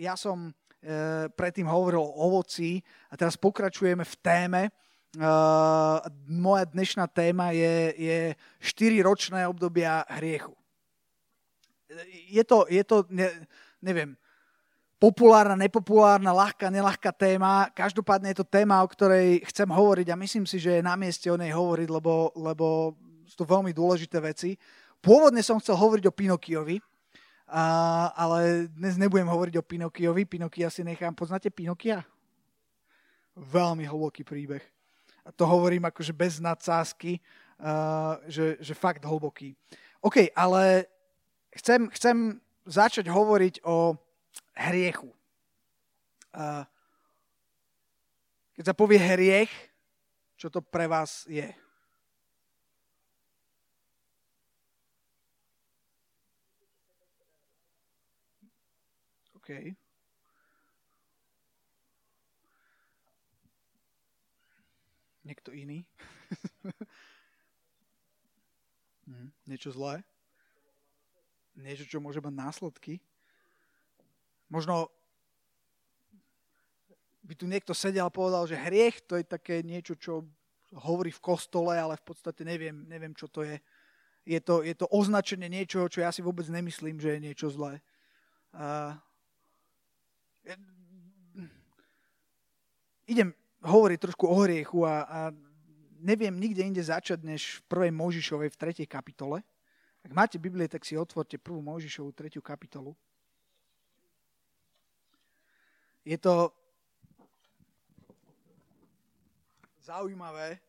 Ja 0.00 0.16
som 0.16 0.56
predtým 1.36 1.68
hovoril 1.68 2.00
o 2.00 2.32
ovoci 2.32 2.80
a 3.12 3.18
teraz 3.20 3.36
pokračujeme 3.36 4.06
v 4.06 4.16
téme. 4.24 4.62
Moja 6.24 6.64
dnešná 6.64 7.04
téma 7.12 7.52
je, 7.52 7.92
je 7.96 8.18
4-ročné 8.64 9.44
obdobia 9.44 10.08
hriechu. 10.16 10.56
Je 12.28 12.44
to, 12.44 12.64
je 12.68 12.84
to 12.84 13.04
ne, 13.08 13.28
neviem, 13.80 14.16
populárna, 15.00 15.56
nepopulárna, 15.56 16.32
ľahká, 16.32 16.68
nelahká 16.72 17.12
téma. 17.12 17.68
Každopádne 17.72 18.32
je 18.32 18.38
to 18.40 18.48
téma, 18.48 18.80
o 18.80 18.88
ktorej 18.88 19.44
chcem 19.52 19.68
hovoriť 19.68 20.12
a 20.12 20.20
myslím 20.20 20.44
si, 20.48 20.60
že 20.60 20.80
je 20.80 20.82
na 20.84 20.96
mieste 20.96 21.28
o 21.28 21.36
nej 21.36 21.52
hovoriť, 21.52 21.88
lebo, 21.92 22.32
lebo 22.36 22.96
sú 23.28 23.36
to 23.40 23.46
veľmi 23.48 23.72
dôležité 23.76 24.20
veci. 24.20 24.56
Pôvodne 25.00 25.44
som 25.44 25.60
chcel 25.60 25.76
hovoriť 25.76 26.04
o 26.08 26.16
Pinokiovi, 26.16 26.80
a, 27.48 27.64
ale 28.12 28.68
dnes 28.76 29.00
nebudem 29.00 29.24
hovoriť 29.24 29.56
o 29.56 29.64
Pinokiovi. 29.64 30.28
Pinokia 30.28 30.68
si 30.68 30.84
nechám. 30.84 31.16
Poznáte 31.16 31.48
Pinokia? 31.48 32.04
Veľmi 33.32 33.88
hlboký 33.88 34.20
príbeh. 34.22 34.62
A 35.24 35.32
to 35.32 35.48
hovorím 35.48 35.88
akože 35.88 36.12
bez 36.12 36.40
nadsázky, 36.40 37.20
uh, 37.60 38.20
že, 38.28 38.60
že 38.60 38.76
fakt 38.76 39.00
hlboký. 39.00 39.56
OK, 40.04 40.28
ale 40.36 40.86
chcem, 41.56 41.88
chcem 41.90 42.36
začať 42.68 43.08
hovoriť 43.08 43.64
o 43.64 43.96
hriechu. 44.54 45.10
Keď 48.54 48.64
sa 48.66 48.74
povie 48.76 49.00
hriech, 49.00 49.50
čo 50.38 50.52
to 50.52 50.62
pre 50.62 50.86
vás 50.86 51.26
je? 51.26 51.48
OK. 59.48 59.72
Niekto 65.24 65.56
iný? 65.56 65.88
hm, 69.08 69.32
niečo 69.48 69.72
zlé? 69.72 70.04
Niečo, 71.56 71.88
čo 71.88 71.96
môže 71.96 72.20
mať 72.20 72.34
následky? 72.36 73.00
Možno 74.52 74.92
by 77.24 77.32
tu 77.32 77.48
niekto 77.48 77.72
sedel 77.72 78.04
a 78.04 78.12
povedal, 78.12 78.44
že 78.44 78.60
hriech 78.60 79.00
to 79.08 79.16
je 79.16 79.24
také 79.24 79.64
niečo, 79.64 79.96
čo 79.96 80.28
hovorí 80.76 81.08
v 81.08 81.24
kostole, 81.24 81.72
ale 81.72 81.96
v 81.96 82.04
podstate 82.04 82.44
neviem, 82.44 82.84
neviem 82.84 83.16
čo 83.16 83.32
to 83.32 83.48
je. 83.48 83.56
Je 84.28 84.44
to, 84.44 84.60
je 84.60 84.76
to 84.76 84.84
označenie 84.92 85.48
niečoho, 85.48 85.88
čo 85.88 86.04
ja 86.04 86.12
si 86.12 86.20
vôbec 86.20 86.44
nemyslím, 86.52 87.00
že 87.00 87.16
je 87.16 87.32
niečo 87.32 87.48
zlé. 87.48 87.80
Uh, 88.52 88.92
idem 93.08 93.32
hovoriť 93.64 93.98
trošku 93.98 94.28
o 94.28 94.36
hriechu 94.44 94.84
a, 94.84 94.94
a 95.08 95.18
neviem 95.98 96.36
nikde 96.36 96.62
inde 96.62 96.82
začať, 96.84 97.24
než 97.24 97.64
v 97.66 97.90
1. 97.90 97.96
Možišovej 97.96 98.52
v 98.52 98.60
3. 98.84 98.86
kapitole. 98.86 99.42
Ak 100.04 100.12
máte 100.14 100.38
Biblie, 100.38 100.70
tak 100.70 100.86
si 100.86 100.94
otvorte 100.94 101.40
1. 101.40 101.58
Možišovú 101.58 102.12
3. 102.14 102.38
kapitolu. 102.38 102.94
Je 106.06 106.16
to 106.16 106.54
zaujímavé, 109.82 110.60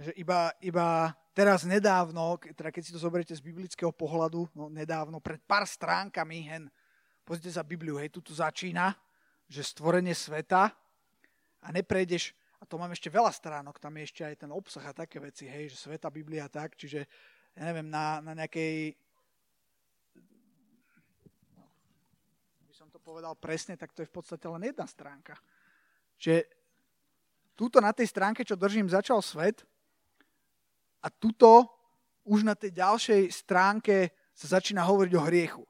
že 0.00 0.12
iba, 0.16 0.52
iba 0.60 1.12
teraz 1.36 1.64
nedávno, 1.64 2.40
teda 2.56 2.72
keď 2.72 2.82
si 2.84 2.92
to 2.92 3.00
zoberiete 3.00 3.36
z 3.36 3.44
biblického 3.44 3.92
pohľadu, 3.92 4.48
no 4.56 4.68
nedávno, 4.68 5.20
pred 5.20 5.40
pár 5.44 5.64
stránkami, 5.68 6.38
hen, 6.44 6.64
pozrite 7.30 7.54
sa 7.54 7.62
Bibliu, 7.62 7.94
hej, 8.02 8.10
tu 8.10 8.34
začína, 8.34 8.90
že 9.46 9.62
stvorenie 9.62 10.18
sveta 10.18 10.74
a 11.62 11.66
neprejdeš, 11.70 12.34
a 12.58 12.66
to 12.66 12.74
mám 12.74 12.90
ešte 12.90 13.06
veľa 13.06 13.30
stránok, 13.30 13.78
tam 13.78 13.94
je 13.94 14.10
ešte 14.10 14.22
aj 14.26 14.34
ten 14.42 14.50
obsah 14.50 14.82
a 14.82 14.90
také 14.90 15.22
veci, 15.22 15.46
hej, 15.46 15.70
že 15.70 15.78
sveta, 15.78 16.10
Biblia 16.10 16.50
tak, 16.50 16.74
čiže 16.74 17.06
ja 17.54 17.62
neviem, 17.70 17.86
na, 17.86 18.18
na 18.18 18.34
nejakej 18.34 18.98
to 22.90 22.98
povedal 22.98 23.38
presne, 23.38 23.78
tak 23.78 23.94
to 23.94 24.02
je 24.02 24.10
v 24.10 24.14
podstate 24.18 24.50
len 24.50 24.66
jedna 24.66 24.82
stránka. 24.82 25.38
Čiže 26.18 26.50
túto 27.54 27.78
na 27.78 27.94
tej 27.94 28.10
stránke, 28.10 28.42
čo 28.42 28.58
držím, 28.58 28.90
začal 28.90 29.22
svet 29.22 29.62
a 30.98 31.06
tuto 31.06 31.70
už 32.26 32.42
na 32.42 32.58
tej 32.58 32.74
ďalšej 32.74 33.30
stránke 33.30 34.10
sa 34.34 34.58
začína 34.58 34.82
hovoriť 34.82 35.12
o 35.14 35.22
hriechu. 35.22 35.69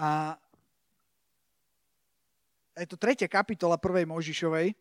A 0.00 0.32
je 2.80 2.88
to 2.88 2.96
tretia 2.96 3.28
kapitola 3.28 3.76
prvej 3.76 4.08
Možišovej. 4.08 4.72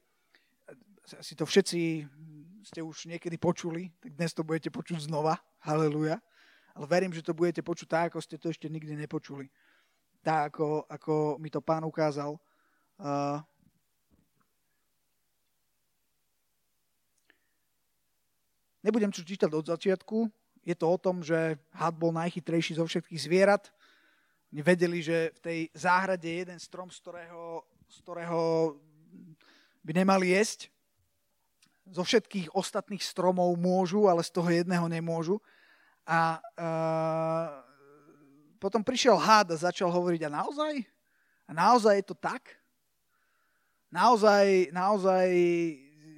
Si 1.19 1.35
to 1.35 1.43
všetci 1.43 2.07
ste 2.63 2.79
už 2.79 3.11
niekedy 3.11 3.35
počuli, 3.35 3.91
tak 3.99 4.15
dnes 4.15 4.31
to 4.31 4.47
budete 4.47 4.71
počuť 4.71 5.11
znova. 5.11 5.35
Haleluja. 5.59 6.23
Ale 6.71 6.85
verím, 6.87 7.11
že 7.11 7.25
to 7.25 7.35
budete 7.35 7.59
počuť 7.59 7.87
tak, 7.91 8.05
ako 8.13 8.23
ste 8.23 8.39
to 8.39 8.47
ešte 8.47 8.71
nikdy 8.71 8.95
nepočuli 8.95 9.51
tak, 10.23 10.53
ako, 10.53 10.83
ako 10.87 11.13
mi 11.39 11.49
to 11.49 11.63
pán 11.63 11.83
ukázal. 11.87 12.35
Uh, 12.99 13.39
nebudem 18.83 19.11
čo 19.11 19.23
čítať 19.23 19.47
od 19.51 19.65
začiatku. 19.67 20.27
Je 20.67 20.75
to 20.75 20.85
o 20.91 20.97
tom, 20.99 21.23
že 21.23 21.55
had 21.71 21.95
bol 21.95 22.11
najchytrejší 22.11 22.75
zo 22.75 22.83
všetkých 22.83 23.23
zvierat. 23.23 23.71
Vedeli, 24.49 25.05
že 25.05 25.29
v 25.37 25.39
tej 25.45 25.59
záhrade 25.77 26.25
je 26.25 26.41
jeden 26.41 26.57
strom, 26.57 26.89
z 26.89 26.97
ktorého, 26.97 27.61
z 27.85 27.97
ktorého 28.01 28.41
by 29.85 29.91
nemali 29.93 30.33
jesť. 30.33 30.73
Zo 31.89 32.01
všetkých 32.01 32.57
ostatných 32.57 33.01
stromov 33.01 33.53
môžu, 33.61 34.09
ale 34.09 34.25
z 34.25 34.33
toho 34.33 34.49
jedného 34.49 34.89
nemôžu. 34.89 35.37
A 36.09 36.41
uh, 36.41 37.47
potom 38.57 38.81
prišiel 38.81 39.21
hád 39.21 39.53
a 39.53 39.61
začal 39.69 39.93
hovoriť, 39.93 40.25
a 40.25 40.33
naozaj? 40.33 40.73
A 41.45 41.51
naozaj 41.53 42.01
je 42.01 42.05
to 42.09 42.17
tak? 42.17 42.41
Naozaj, 43.93 44.73
naozaj 44.73 45.25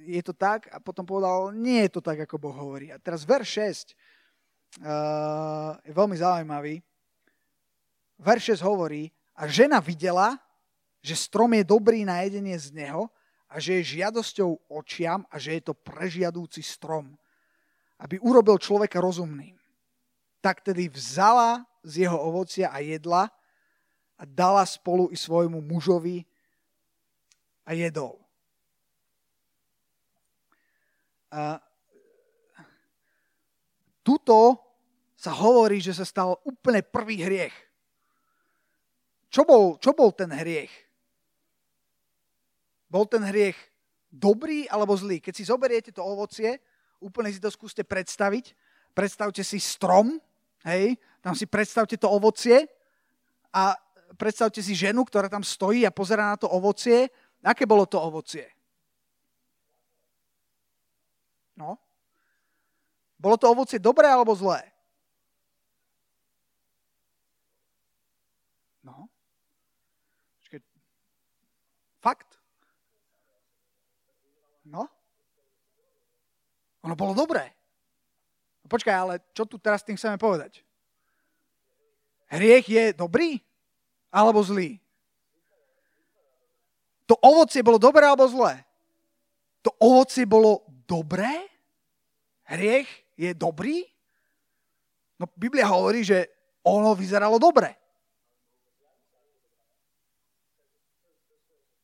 je 0.08 0.22
to 0.24 0.32
tak? 0.32 0.72
A 0.72 0.80
potom 0.80 1.04
povedal, 1.04 1.52
nie 1.52 1.84
je 1.84 1.92
to 1.96 2.00
tak, 2.00 2.24
ako 2.24 2.40
Boh 2.40 2.56
hovorí. 2.56 2.88
A 2.88 2.96
teraz 2.96 3.28
verš 3.28 3.92
6 3.92 4.80
uh, 4.80 5.76
je 5.84 5.92
veľmi 5.92 6.16
zaujímavý. 6.16 6.80
Verš 8.22 8.62
6 8.62 8.70
hovorí, 8.70 9.10
a 9.34 9.50
žena 9.50 9.82
videla, 9.82 10.38
že 11.02 11.18
strom 11.18 11.50
je 11.58 11.66
dobrý 11.66 12.06
na 12.06 12.22
jedenie 12.22 12.54
z 12.54 12.70
neho 12.70 13.10
a 13.50 13.58
že 13.58 13.82
je 13.82 13.98
žiadosťou 13.98 14.70
očiam 14.70 15.26
a 15.26 15.42
že 15.42 15.58
je 15.58 15.62
to 15.66 15.74
prežiadúci 15.74 16.62
strom, 16.62 17.18
aby 17.98 18.22
urobil 18.22 18.54
človeka 18.62 19.02
rozumným. 19.02 19.58
Tak 20.38 20.62
tedy 20.62 20.86
vzala 20.86 21.66
z 21.82 22.06
jeho 22.06 22.14
ovocia 22.14 22.70
a 22.70 22.78
jedla 22.78 23.26
a 24.14 24.22
dala 24.22 24.62
spolu 24.62 25.10
i 25.10 25.18
svojmu 25.18 25.58
mužovi 25.58 26.22
a 27.66 27.74
jedol. 27.74 28.22
A 31.32 31.58
tuto 34.06 34.62
sa 35.18 35.34
hovorí, 35.34 35.82
že 35.82 35.90
sa 35.90 36.06
stal 36.06 36.38
úplne 36.46 36.86
prvý 36.86 37.18
hriech. 37.18 37.71
Čo 39.32 39.48
bol, 39.48 39.80
čo 39.80 39.96
bol 39.96 40.12
ten 40.12 40.28
hriech? 40.28 40.68
Bol 42.92 43.08
ten 43.08 43.24
hriech 43.24 43.56
dobrý 44.12 44.68
alebo 44.68 44.92
zlý? 44.92 45.24
Keď 45.24 45.32
si 45.32 45.48
zoberiete 45.48 45.88
to 45.88 46.04
ovocie, 46.04 46.60
úplne 47.00 47.32
si 47.32 47.40
to 47.40 47.48
skúste 47.48 47.80
predstaviť. 47.80 48.52
Predstavte 48.92 49.40
si 49.40 49.56
strom, 49.56 50.20
hej, 50.68 51.00
tam 51.24 51.32
si 51.32 51.48
predstavte 51.48 51.96
to 51.96 52.12
ovocie 52.12 52.68
a 53.56 53.72
predstavte 54.20 54.60
si 54.60 54.76
ženu, 54.76 55.00
ktorá 55.08 55.32
tam 55.32 55.40
stojí 55.40 55.88
a 55.88 55.96
pozera 55.96 56.28
na 56.28 56.36
to 56.36 56.52
ovocie. 56.52 57.08
Aké 57.40 57.64
bolo 57.64 57.88
to 57.88 57.96
ovocie? 57.96 58.44
No. 61.56 61.80
Bolo 63.16 63.40
to 63.40 63.48
ovocie 63.48 63.80
dobré 63.80 64.12
alebo 64.12 64.36
zlé? 64.36 64.60
No. 68.84 69.08
Fakt? 72.02 72.42
No. 74.66 74.90
Ono 76.82 76.94
bolo 76.98 77.14
dobré. 77.14 77.54
Počkaj, 78.66 78.94
ale 78.94 79.14
čo 79.36 79.44
tu 79.44 79.60
teraz 79.60 79.84
tým 79.84 79.98
chceme 80.00 80.16
povedať? 80.16 80.64
Hriech 82.32 82.64
je 82.64 82.84
dobrý 82.96 83.36
alebo 84.08 84.40
zlý? 84.40 84.80
To 87.04 87.14
ovocie 87.20 87.60
bolo 87.60 87.76
dobré 87.76 88.08
alebo 88.08 88.24
zlé? 88.24 88.64
To 89.60 89.70
ovocie 89.76 90.24
bolo 90.24 90.64
dobré? 90.88 91.44
Hriech 92.48 92.88
je 93.20 93.36
dobrý? 93.36 93.84
No 95.20 95.28
Biblia 95.36 95.68
hovorí, 95.68 96.00
že 96.02 96.26
ono 96.64 96.96
vyzeralo 96.96 97.36
dobre. 97.36 97.76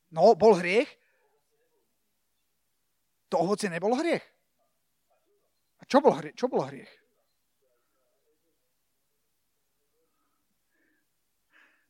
No, 0.09 0.33
bol 0.33 0.57
hriech? 0.57 0.89
To 3.29 3.45
ovocie 3.45 3.69
nebolo 3.69 4.01
hriech. 4.01 4.25
Čo 5.89 6.05
bol 6.05 6.13
hriech? 6.21 6.37
Čo 6.37 6.47
bolo 6.53 6.69
hriech? 6.69 6.93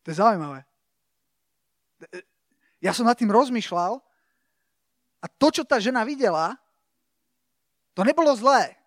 To 0.07 0.15
je 0.15 0.17
zaujímavé. 0.17 0.63
Ja 2.79 2.95
som 2.95 3.05
nad 3.05 3.19
tým 3.19 3.29
rozmýšľal 3.35 3.99
a 5.19 5.27
to, 5.27 5.47
čo 5.51 5.67
tá 5.67 5.83
žena 5.83 6.07
videla, 6.07 6.55
to 7.99 8.07
nebolo 8.07 8.31
zlé. 8.39 8.79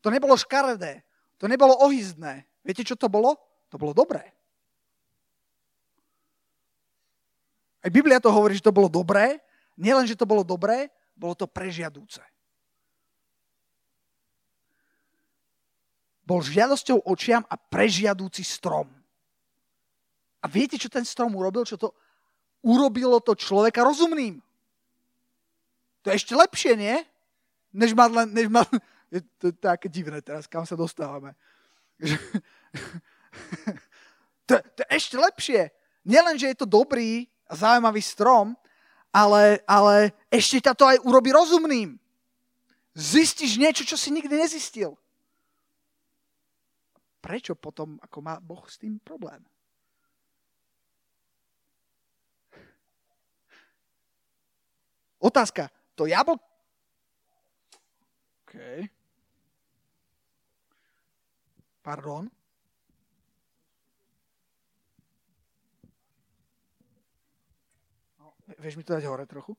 To 0.00 0.08
nebolo 0.08 0.32
škaredé. 0.32 1.04
To 1.36 1.44
nebolo 1.44 1.76
ohyzdné. 1.84 2.48
Viete, 2.64 2.82
čo 2.82 2.96
to 2.96 3.12
bolo? 3.12 3.36
To 3.68 3.76
bolo 3.76 3.92
dobré. 3.92 4.24
Aj 7.84 7.90
Biblia 7.92 8.18
to 8.18 8.32
hovorí, 8.32 8.56
že 8.56 8.64
to 8.64 8.74
bolo 8.74 8.88
dobré. 8.88 9.38
Nielen, 9.78 10.08
že 10.08 10.18
to 10.18 10.26
bolo 10.26 10.42
dobré, 10.42 10.90
bolo 11.14 11.36
to 11.38 11.46
prežiadúce. 11.46 12.24
Bol 16.28 16.44
žiadosťou 16.44 17.08
očiam 17.08 17.40
a 17.48 17.56
prežiadúci 17.56 18.44
strom. 18.44 18.84
A 20.44 20.46
viete, 20.46 20.76
čo 20.76 20.92
ten 20.92 21.08
strom 21.08 21.32
urobil? 21.32 21.64
Čo 21.64 21.80
to 21.80 21.88
urobilo 22.60 23.16
to 23.24 23.32
človeka 23.32 23.80
rozumným. 23.80 24.36
To 26.04 26.12
je 26.12 26.20
ešte 26.20 26.36
lepšie, 26.36 26.76
nie? 26.76 27.00
Než 27.72 27.96
mať 27.96 28.10
len... 28.12 28.28
Než 28.36 28.46
mať, 28.52 28.68
je 29.08 29.24
to 29.40 29.56
také 29.56 29.88
divné 29.88 30.20
teraz, 30.20 30.44
kam 30.44 30.68
sa 30.68 30.76
dostávame. 30.76 31.32
to, 34.48 34.52
to 34.60 34.80
je 34.84 34.88
ešte 34.92 35.16
lepšie. 35.16 35.72
Nielen, 36.04 36.36
že 36.36 36.52
je 36.52 36.60
to 36.60 36.68
dobrý 36.68 37.24
a 37.48 37.56
zaujímavý 37.56 38.04
strom, 38.04 38.52
ale, 39.08 39.64
ale 39.64 40.12
ešte 40.28 40.68
ťa 40.68 40.72
to 40.76 40.84
aj 40.84 41.00
urobí 41.08 41.32
rozumným. 41.32 41.96
Zistíš 42.92 43.56
niečo, 43.56 43.88
čo 43.88 43.96
si 43.96 44.12
nikdy 44.12 44.44
nezistil. 44.44 44.92
Prečo 47.18 47.58
potom, 47.58 47.98
ako 47.98 48.18
má 48.22 48.38
Boh 48.38 48.62
s 48.70 48.78
tým 48.78 49.02
problém? 49.02 49.42
Otázka. 55.18 55.66
To 55.98 56.06
jablko... 56.06 56.38
OK. 58.46 58.54
Pardon. 61.82 62.30
No, 68.20 68.32
vieš 68.56 68.80
mi 68.80 68.86
to 68.86 68.96
dať 68.96 69.04
hore 69.04 69.26
trochu? 69.28 69.52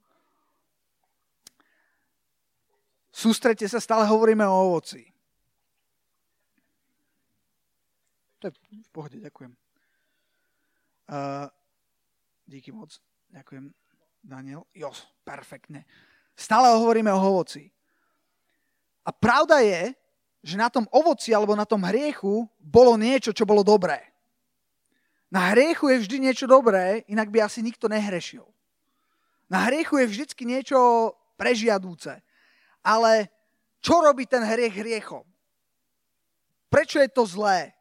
Sústrete 3.13 3.67
sa, 3.67 3.83
stále 3.83 4.07
hovoríme 4.07 4.47
o 4.47 4.73
ovoci. 4.73 5.05
To 8.39 8.47
je 8.47 8.53
v 8.55 8.89
pohode, 8.95 9.17
ďakujem. 9.19 9.51
Uh, 11.09 11.51
díky 12.47 12.71
moc, 12.71 12.95
ďakujem. 13.27 13.73
Daniel? 14.23 14.67
Jo, 14.75 14.91
perfektne. 15.23 15.87
Stále 16.35 16.71
hovoríme 16.75 17.11
o 17.11 17.19
ovoci. 17.19 17.71
A 19.03 19.11
pravda 19.15 19.63
je, 19.63 19.95
že 20.43 20.55
na 20.55 20.71
tom 20.71 20.87
ovoci 20.91 21.35
alebo 21.35 21.55
na 21.55 21.67
tom 21.67 21.83
hriechu 21.83 22.47
bolo 22.59 22.95
niečo, 22.95 23.35
čo 23.35 23.43
bolo 23.43 23.63
dobré. 23.63 23.99
Na 25.31 25.51
hriechu 25.51 25.91
je 25.91 26.01
vždy 26.03 26.17
niečo 26.19 26.47
dobré, 26.47 27.03
inak 27.11 27.29
by 27.29 27.43
asi 27.43 27.59
nikto 27.59 27.91
nehrešil. 27.91 28.47
Na 29.49 29.67
hriechu 29.67 29.99
je 29.99 30.07
vždycky 30.07 30.45
niečo 30.45 31.11
prežiadúce. 31.35 32.21
Ale 32.83 33.27
čo 33.83 33.99
robí 33.99 34.25
ten 34.25 34.43
hriech 34.43 34.79
hriechom? 34.79 35.25
Prečo 36.69 37.01
je 37.01 37.09
to 37.09 37.25
zlé? 37.25 37.73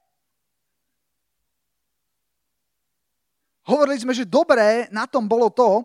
Hovorili 3.68 4.00
sme, 4.00 4.16
že 4.16 4.24
dobré 4.24 4.88
na 4.88 5.04
tom 5.04 5.28
bolo 5.28 5.52
to, 5.52 5.84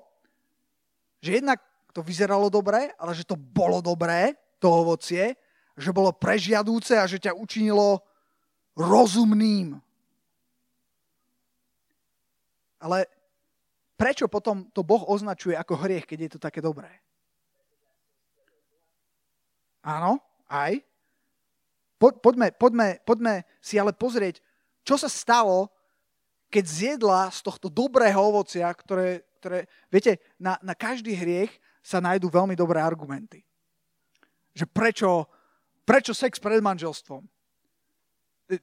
že 1.19 1.43
jednak 1.43 1.59
to 1.91 1.99
vyzeralo 1.99 2.47
dobre, 2.47 2.95
ale 2.95 3.11
že 3.11 3.27
to 3.27 3.35
bolo 3.35 3.83
dobré, 3.83 4.31
to 4.63 4.71
ovocie, 4.71 5.35
že 5.75 5.91
bolo 5.91 6.15
prežiadúce 6.15 6.95
a 6.95 7.03
že 7.03 7.19
ťa 7.19 7.35
učinilo 7.35 7.99
rozumným. 8.79 9.75
Ale 12.79 13.07
prečo 13.99 14.31
potom 14.31 14.67
to 14.71 14.83
Boh 14.83 15.03
označuje 15.07 15.55
ako 15.55 15.79
hriech, 15.83 16.07
keď 16.07 16.19
je 16.19 16.31
to 16.35 16.39
také 16.39 16.63
dobré? 16.63 16.91
Áno, 19.83 20.23
aj. 20.47 20.79
Po, 21.99 22.15
poďme, 22.15 22.55
poďme, 22.55 23.03
poďme 23.03 23.43
si 23.59 23.75
ale 23.75 23.91
pozrieť, 23.91 24.39
čo 24.83 24.95
sa 24.95 25.07
stalo, 25.11 25.71
keď 26.53 26.65
zjedla 26.69 27.33
z 27.33 27.41
tohto 27.41 27.65
dobrého 27.65 28.21
ovocia, 28.21 28.69
ktoré, 28.69 29.25
ktoré, 29.41 29.65
viete, 29.89 30.21
na, 30.37 30.61
na 30.61 30.77
každý 30.77 31.17
hriech 31.17 31.49
sa 31.81 31.97
nájdú 31.97 32.29
veľmi 32.29 32.53
dobré 32.53 32.77
argumenty. 32.77 33.41
Že 34.53 34.69
prečo, 34.69 35.25
prečo 35.81 36.13
sex 36.13 36.37
pred 36.37 36.61
manželstvom? 36.61 37.25
E, 38.53 38.61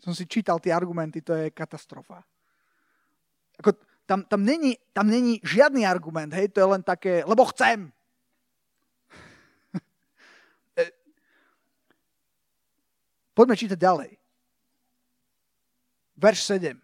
som 0.00 0.16
si 0.16 0.24
čítal 0.24 0.56
tie 0.64 0.72
argumenty, 0.72 1.20
to 1.20 1.36
je 1.36 1.52
katastrofa. 1.52 2.24
Ako, 3.60 3.76
tam, 4.08 4.24
tam, 4.24 4.40
není, 4.40 4.80
tam 4.96 5.12
není 5.12 5.44
žiadny 5.44 5.84
argument, 5.84 6.32
hej, 6.32 6.48
to 6.48 6.64
je 6.64 6.68
len 6.72 6.80
také, 6.80 7.20
lebo 7.28 7.44
chcem. 7.52 7.92
E, 10.78 10.90
poďme 13.36 13.54
čítať 13.54 13.78
ďalej. 13.78 14.17
Verš 16.18 16.50
7. 16.50 16.74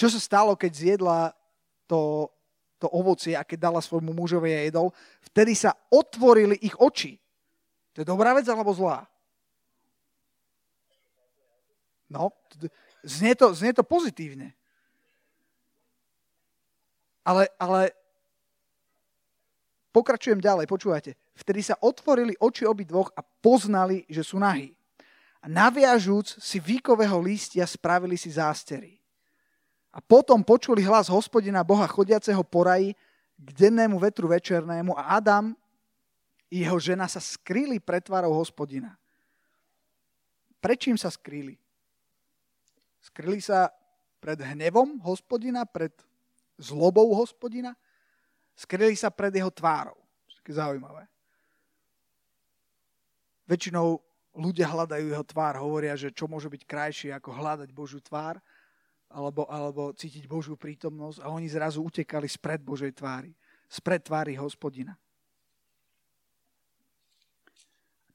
Čo 0.00 0.08
sa 0.08 0.20
stalo, 0.20 0.56
keď 0.56 0.72
zjedla 0.72 1.36
to, 1.84 2.32
to 2.80 2.88
ovocie 2.88 3.36
a 3.36 3.44
keď 3.44 3.68
dala 3.68 3.84
svojmu 3.84 4.16
mužovi 4.16 4.48
a 4.48 4.64
jedol, 4.64 4.96
vtedy 5.28 5.52
sa 5.52 5.76
otvorili 5.92 6.56
ich 6.64 6.72
oči. 6.80 7.20
To 7.92 8.00
je 8.00 8.08
dobrá 8.08 8.32
vec 8.32 8.48
alebo 8.48 8.72
zlá? 8.72 9.04
No, 12.08 12.32
znie 13.04 13.36
to, 13.36 13.52
znie 13.52 13.76
to 13.76 13.84
pozitívne. 13.84 14.56
Ale, 17.22 17.46
ale 17.60 17.92
pokračujem 19.92 20.40
ďalej, 20.40 20.66
počúvajte. 20.66 21.12
Vtedy 21.36 21.60
sa 21.60 21.78
otvorili 21.78 22.34
oči 22.40 22.64
obidvoch 22.64 23.12
a 23.14 23.20
poznali, 23.20 24.08
že 24.08 24.24
sú 24.24 24.40
nahí. 24.40 24.72
A 25.42 25.50
naviažúc 25.50 26.38
si 26.38 26.62
výkového 26.62 27.18
lístia 27.18 27.66
spravili 27.66 28.14
si 28.14 28.30
zástery. 28.30 29.02
A 29.92 29.98
potom 29.98 30.40
počuli 30.46 30.86
hlas 30.86 31.10
hospodina 31.10 31.66
Boha 31.66 31.84
chodiaceho 31.90 32.40
po 32.46 32.64
raji 32.64 32.94
k 33.36 33.48
dennému 33.52 33.98
vetru 33.98 34.30
večernému 34.30 34.94
a 34.94 35.18
Adam 35.18 35.52
i 36.46 36.62
jeho 36.62 36.78
žena 36.78 37.10
sa 37.10 37.18
skrýli 37.18 37.82
pred 37.82 38.06
tvárou 38.06 38.38
hospodina. 38.38 38.94
Prečím 40.62 40.94
sa 40.94 41.10
skrýli? 41.10 41.58
Skrýli 43.02 43.42
sa 43.42 43.66
pred 44.22 44.38
hnevom 44.38 45.02
hospodina, 45.02 45.66
pred 45.66 45.90
zlobou 46.54 47.10
hospodina? 47.18 47.74
Skrýli 48.54 48.94
sa 48.94 49.10
pred 49.10 49.34
jeho 49.34 49.50
tvárou. 49.50 49.98
Také 50.38 50.54
zaujímavé. 50.54 51.10
Väčšinou 53.50 53.98
ľudia 54.32 54.68
hľadajú 54.68 55.12
jeho 55.12 55.24
tvár, 55.24 55.60
hovoria, 55.60 55.96
že 55.96 56.12
čo 56.12 56.28
môže 56.28 56.48
byť 56.48 56.62
krajšie 56.64 57.10
ako 57.12 57.30
hľadať 57.32 57.68
Božiu 57.72 58.00
tvár– 58.00 58.40
alebo, 59.12 59.44
alebo 59.46 59.92
cítiť 59.92 60.24
Božiu 60.24 60.56
prítomnosť 60.56 61.20
a 61.20 61.28
oni 61.28 61.46
zrazu 61.46 61.84
utekali 61.84 62.24
spred 62.24 62.64
Božej 62.64 62.96
tvári, 62.96 63.36
spred 63.68 64.00
tvári 64.00 64.34
hospodina. 64.40 64.96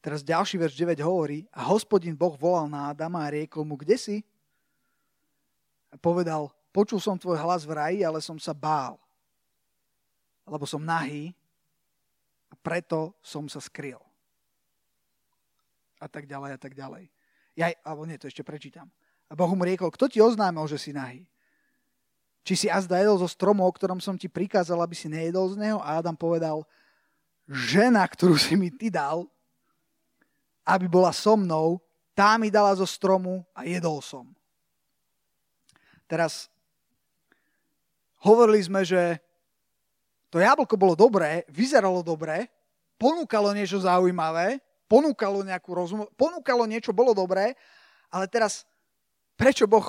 Teraz 0.01 0.25
ďalší 0.25 0.57
verš 0.57 0.73
9 0.77 1.03
hovorí, 1.05 1.45
a 1.53 1.67
hospodin 1.69 2.17
Boh 2.17 2.33
volal 2.33 2.69
na 2.69 2.89
Adama 2.89 3.25
a 3.25 3.31
riekol 3.33 3.65
mu, 3.65 3.77
kde 3.77 3.97
si? 3.97 4.17
A 5.91 5.95
povedal, 5.99 6.49
počul 6.73 7.01
som 7.01 7.19
tvoj 7.19 7.37
hlas 7.37 7.67
v 7.67 7.75
raji, 7.75 7.99
ale 8.01 8.23
som 8.23 8.39
sa 8.39 8.55
bál, 8.55 8.97
lebo 10.47 10.65
som 10.65 10.81
nahý 10.81 11.35
a 12.47 12.55
preto 12.55 13.13
som 13.19 13.45
sa 13.51 13.59
skryl. 13.59 13.99
A 15.97 16.05
tak 16.05 16.29
ďalej, 16.29 16.55
a 16.55 16.59
tak 16.61 16.73
ďalej. 16.77 17.09
Ja, 17.57 17.73
alebo 17.81 18.05
nie, 18.05 18.21
to 18.21 18.29
ešte 18.29 18.45
prečítam. 18.45 18.89
A 19.27 19.33
Boh 19.33 19.49
mu 19.51 19.65
riekol, 19.65 19.89
kto 19.89 20.07
ti 20.07 20.21
oznámil, 20.21 20.63
že 20.69 20.77
si 20.77 20.93
nahý? 20.93 21.25
Či 22.47 22.53
si 22.55 22.67
azda 22.71 23.01
jedol 23.01 23.19
zo 23.19 23.27
stromu, 23.27 23.65
o 23.65 23.71
ktorom 23.73 23.99
som 23.99 24.15
ti 24.15 24.31
prikázal, 24.31 24.79
aby 24.79 24.95
si 24.95 25.11
nejedol 25.11 25.51
z 25.51 25.59
neho? 25.59 25.83
A 25.83 25.99
Adam 25.99 26.15
povedal, 26.15 26.63
žena, 27.49 28.07
ktorú 28.07 28.39
si 28.39 28.55
mi 28.55 28.71
ty 28.71 28.87
dal, 28.87 29.27
aby 30.63 30.87
bola 30.87 31.11
so 31.11 31.35
mnou, 31.35 31.81
tá 32.15 32.39
mi 32.39 32.47
dala 32.47 32.71
zo 32.77 32.87
stromu 32.87 33.43
a 33.51 33.67
jedol 33.67 33.99
som. 33.99 34.31
Teraz 36.07 36.47
hovorili 38.23 38.63
sme, 38.63 38.87
že 38.87 39.19
To 40.27 40.43
jablko 40.43 40.75
bolo 40.75 40.91
dobré, 40.91 41.47
vyzeralo 41.47 42.03
dobre, 42.03 42.51
ponúkalo 42.99 43.55
niečo 43.55 43.79
zaujímavé, 43.79 44.59
ponúkalo 44.87 45.43
nejakú 45.43 45.71
rozum, 45.75 46.07
ponúkalo 46.15 46.63
niečo, 46.63 46.95
bolo 46.95 47.11
dobré, 47.11 47.53
ale 48.07 48.25
teraz 48.31 48.63
prečo 49.35 49.67
Boh 49.67 49.85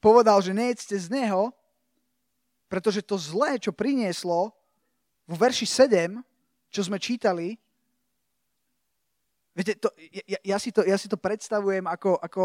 povedal, 0.00 0.40
že 0.40 0.56
nejedzte 0.56 0.96
z 0.96 1.08
neho, 1.12 1.52
pretože 2.68 3.04
to 3.04 3.16
zlé, 3.16 3.56
čo 3.60 3.72
prinieslo 3.72 4.52
vo 5.28 5.36
verši 5.36 5.64
7, 5.64 6.20
čo 6.68 6.80
sme 6.84 7.00
čítali, 7.00 7.56
viete, 9.56 9.76
to, 9.76 9.88
ja, 10.28 10.40
ja, 10.44 10.58
si 10.60 10.72
to, 10.72 10.84
ja 10.84 10.96
si 11.00 11.08
to 11.08 11.16
predstavujem 11.16 11.84
ako, 11.88 12.20
ako 12.20 12.44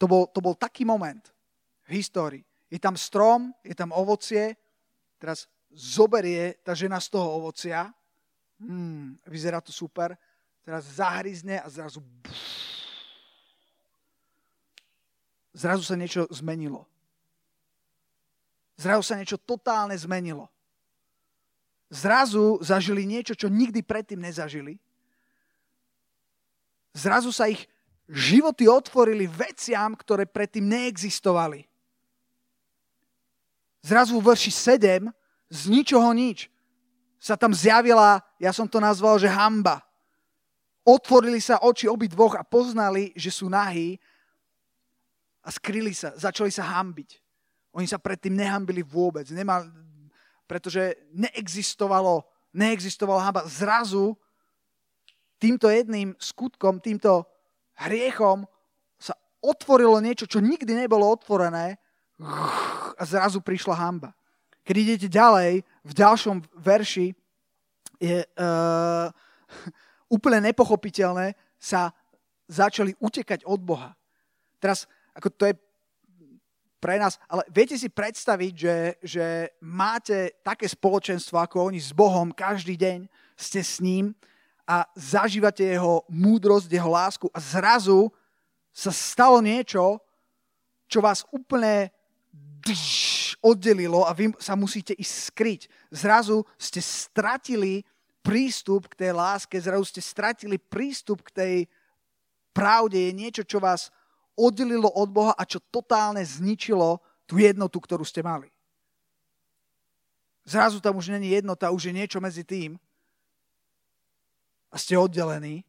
to, 0.00 0.04
bol, 0.08 0.24
to 0.32 0.40
bol 0.40 0.56
taký 0.56 0.88
moment 0.88 1.28
v 1.84 2.00
histórii. 2.00 2.44
Je 2.72 2.80
tam 2.80 2.96
strom, 2.96 3.52
je 3.60 3.76
tam 3.76 3.92
ovocie, 3.92 4.56
teraz 5.20 5.44
zoberie 5.70 6.56
tá 6.64 6.72
žena 6.72 6.98
z 6.98 7.12
toho 7.12 7.36
ovocia, 7.42 7.92
hmm, 8.58 9.20
vyzerá 9.28 9.60
to 9.60 9.70
super, 9.70 10.16
teraz 10.70 10.86
zahryzne 10.86 11.58
a 11.58 11.66
zrazu 11.66 11.98
zrazu 15.50 15.82
sa 15.82 15.98
niečo 15.98 16.30
zmenilo. 16.30 16.86
Zrazu 18.78 19.02
sa 19.02 19.18
niečo 19.18 19.34
totálne 19.34 19.98
zmenilo. 19.98 20.46
Zrazu 21.90 22.62
zažili 22.62 23.02
niečo, 23.02 23.34
čo 23.34 23.50
nikdy 23.50 23.82
predtým 23.82 24.22
nezažili. 24.22 24.78
Zrazu 26.94 27.34
sa 27.34 27.50
ich 27.50 27.66
životy 28.06 28.70
otvorili 28.70 29.26
veciam, 29.26 29.98
ktoré 29.98 30.22
predtým 30.22 30.70
neexistovali. 30.70 31.66
Zrazu 33.82 34.22
v 34.22 34.22
verši 34.22 34.54
7 34.54 35.10
z 35.50 35.60
ničoho 35.66 36.14
nič 36.14 36.46
sa 37.18 37.34
tam 37.34 37.50
zjavila, 37.50 38.22
ja 38.38 38.54
som 38.54 38.70
to 38.70 38.78
nazval, 38.78 39.18
že 39.18 39.26
hamba. 39.26 39.89
Otvorili 40.86 41.38
sa 41.44 41.60
oči 41.60 41.84
obi 41.86 42.08
dvoch 42.08 42.40
a 42.40 42.46
poznali, 42.46 43.12
že 43.12 43.28
sú 43.28 43.52
nahí 43.52 44.00
a 45.44 45.48
skryli 45.52 45.92
sa, 45.92 46.16
začali 46.16 46.48
sa 46.48 46.64
hambiť. 46.80 47.20
Oni 47.76 47.86
sa 47.86 48.00
predtým 48.00 48.34
nehambili 48.34 48.82
vôbec, 48.82 49.28
nemal, 49.30 49.68
pretože 50.48 50.96
neexistovalo, 51.14 52.26
neexistovalo 52.56 53.20
hamba. 53.22 53.46
Zrazu 53.46 54.18
týmto 55.38 55.70
jedným 55.70 56.16
skutkom, 56.18 56.82
týmto 56.82 57.28
hriechom 57.86 58.48
sa 58.98 59.14
otvorilo 59.40 60.00
niečo, 60.02 60.26
čo 60.26 60.42
nikdy 60.42 60.74
nebolo 60.74 61.06
otvorené 61.08 61.78
a 62.98 63.02
zrazu 63.08 63.40
prišla 63.40 63.76
hamba. 63.76 64.12
Keď 64.64 64.76
idete 64.76 65.08
ďalej, 65.08 65.64
v 65.64 65.92
ďalšom 65.96 66.44
verši 66.60 67.16
je 67.96 68.24
uh, 68.24 69.08
úplne 70.10 70.50
nepochopiteľné, 70.50 71.38
sa 71.56 71.94
začali 72.50 72.98
utekať 72.98 73.46
od 73.46 73.62
Boha. 73.62 73.94
Teraz, 74.58 74.90
ako 75.14 75.28
to 75.30 75.44
je 75.48 75.54
pre 76.80 76.96
nás, 76.96 77.20
ale 77.28 77.44
viete 77.52 77.76
si 77.76 77.92
predstaviť, 77.92 78.52
že, 78.56 78.76
že 79.04 79.26
máte 79.60 80.40
také 80.40 80.64
spoločenstvo 80.64 81.36
ako 81.36 81.70
oni 81.70 81.78
s 81.78 81.92
Bohom, 81.92 82.32
každý 82.32 82.74
deň 82.74 83.04
ste 83.36 83.60
s 83.60 83.84
ním 83.84 84.16
a 84.64 84.88
zažívate 84.96 85.60
jeho 85.60 86.08
múdrosť, 86.08 86.72
jeho 86.72 86.88
lásku 86.88 87.28
a 87.36 87.38
zrazu 87.38 88.08
sa 88.72 88.88
stalo 88.90 89.44
niečo, 89.44 90.00
čo 90.88 91.04
vás 91.04 91.22
úplne 91.30 91.92
oddelilo 93.40 94.04
a 94.04 94.12
vy 94.16 94.32
sa 94.40 94.56
musíte 94.56 94.96
ísť 94.96 95.14
skryť. 95.32 95.60
Zrazu 95.92 96.44
ste 96.56 96.80
stratili 96.80 97.84
prístup 98.20 98.88
k 98.92 99.06
tej 99.06 99.12
láske, 99.16 99.56
zrazu 99.56 99.84
ste 99.88 100.00
stratili 100.04 100.60
prístup 100.60 101.24
k 101.26 101.30
tej 101.32 101.54
pravde. 102.52 102.96
Je 102.96 103.12
niečo, 103.12 103.42
čo 103.44 103.58
vás 103.60 103.88
oddelilo 104.36 104.88
od 104.92 105.08
Boha 105.08 105.32
a 105.36 105.44
čo 105.44 105.60
totálne 105.72 106.24
zničilo 106.24 107.00
tú 107.24 107.40
jednotu, 107.40 107.80
ktorú 107.80 108.04
ste 108.04 108.24
mali. 108.24 108.48
Zrazu 110.44 110.80
tam 110.80 110.96
už 110.96 111.12
není 111.12 111.36
jednota, 111.36 111.70
už 111.70 111.92
je 111.92 111.94
niečo 111.94 112.18
medzi 112.18 112.42
tým 112.42 112.80
a 114.72 114.76
ste 114.80 114.96
oddelení. 114.96 115.62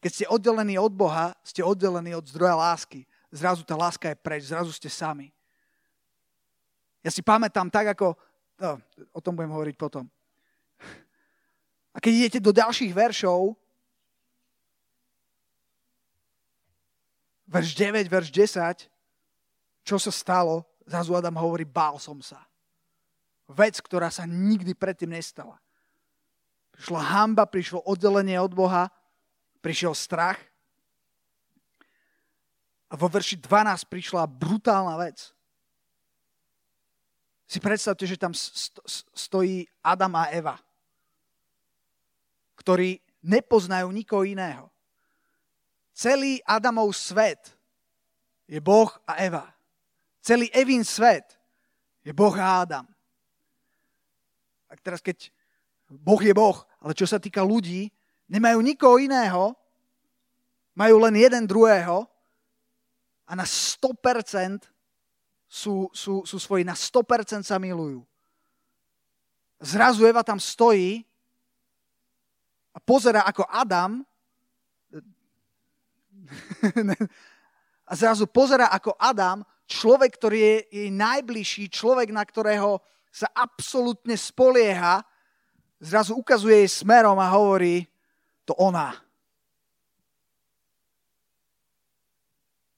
Keď 0.00 0.10
ste 0.10 0.26
oddelení 0.26 0.80
od 0.80 0.92
Boha, 0.96 1.36
ste 1.44 1.60
oddelení 1.60 2.16
od 2.16 2.24
zdroja 2.24 2.56
lásky. 2.56 3.04
Zrazu 3.30 3.62
tá 3.62 3.76
láska 3.76 4.10
je 4.10 4.16
preč, 4.16 4.48
zrazu 4.48 4.72
ste 4.72 4.88
sami. 4.88 5.30
Ja 7.04 7.12
si 7.12 7.24
pamätám 7.24 7.68
tak, 7.68 7.96
ako... 7.96 8.16
No, 8.60 8.76
o 9.16 9.20
tom 9.24 9.36
budem 9.36 9.52
hovoriť 9.56 9.76
potom. 9.80 10.04
A 11.90 11.98
keď 11.98 12.12
idete 12.14 12.38
do 12.38 12.54
ďalších 12.54 12.94
veršov, 12.94 13.58
verš 17.50 17.70
9, 17.74 18.06
verš 18.06 18.28
10, 18.30 18.86
čo 19.82 19.96
sa 19.98 20.12
stalo, 20.14 20.62
zrazu 20.86 21.18
Adam 21.18 21.34
hovorí, 21.34 21.66
bál 21.66 21.98
som 21.98 22.22
sa. 22.22 22.46
Vec, 23.50 23.82
ktorá 23.82 24.06
sa 24.14 24.22
nikdy 24.22 24.78
predtým 24.78 25.10
nestala. 25.10 25.58
Prišla 26.70 27.00
hamba, 27.02 27.50
prišlo 27.50 27.82
oddelenie 27.82 28.38
od 28.38 28.54
Boha, 28.54 28.86
prišiel 29.58 29.90
strach. 29.98 30.38
A 32.90 32.94
vo 32.94 33.10
verši 33.10 33.38
12 33.42 33.90
prišla 33.90 34.30
brutálna 34.30 34.94
vec 34.98 35.34
si 37.50 37.58
predstavte, 37.58 38.06
že 38.06 38.14
tam 38.14 38.30
stojí 39.10 39.66
Adam 39.82 40.14
a 40.14 40.30
Eva, 40.30 40.54
ktorí 42.60 43.00
nepoznajú 43.24 43.88
nikoho 43.88 44.28
iného. 44.28 44.68
Celý 45.96 46.44
Adamov 46.44 46.92
svet 46.92 47.40
je 48.44 48.60
Boh 48.60 48.88
a 49.08 49.16
Eva. 49.20 49.48
Celý 50.20 50.52
Evin 50.52 50.84
svet 50.84 51.40
je 52.04 52.12
Boh 52.12 52.32
a 52.36 52.64
Adam. 52.64 52.86
A 54.68 54.76
teraz 54.76 55.00
keď 55.00 55.32
Boh 55.90 56.20
je 56.20 56.36
Boh, 56.36 56.56
ale 56.78 56.92
čo 56.94 57.08
sa 57.08 57.18
týka 57.18 57.42
ľudí, 57.42 57.90
nemajú 58.30 58.62
nikoho 58.62 58.96
iného, 59.02 59.56
majú 60.76 61.02
len 61.02 61.18
jeden 61.18 61.44
druhého 61.48 62.06
a 63.26 63.32
na 63.34 63.42
100% 63.42 64.70
sú, 65.50 65.90
sú, 65.90 66.22
sú 66.22 66.36
svoji, 66.38 66.62
na 66.62 66.78
100% 66.78 67.42
sa 67.42 67.58
milujú. 67.58 68.06
Zrazu 69.58 70.06
Eva 70.06 70.22
tam 70.22 70.38
stojí 70.38 71.04
pozera 72.82 73.26
ako 73.26 73.44
Adam 73.46 74.00
a 77.90 77.92
zrazu 77.96 78.26
pozera 78.30 78.70
ako 78.70 78.94
Adam, 78.98 79.42
človek, 79.66 80.10
ktorý 80.16 80.38
je 80.38 80.56
jej 80.70 80.90
najbližší, 80.94 81.70
človek, 81.70 82.14
na 82.14 82.22
ktorého 82.22 82.78
sa 83.10 83.26
absolútne 83.34 84.14
spolieha, 84.14 85.02
zrazu 85.82 86.14
ukazuje 86.14 86.62
jej 86.62 86.70
smerom 86.70 87.18
a 87.18 87.32
hovorí, 87.34 87.82
to 88.46 88.54
ona. 88.58 88.94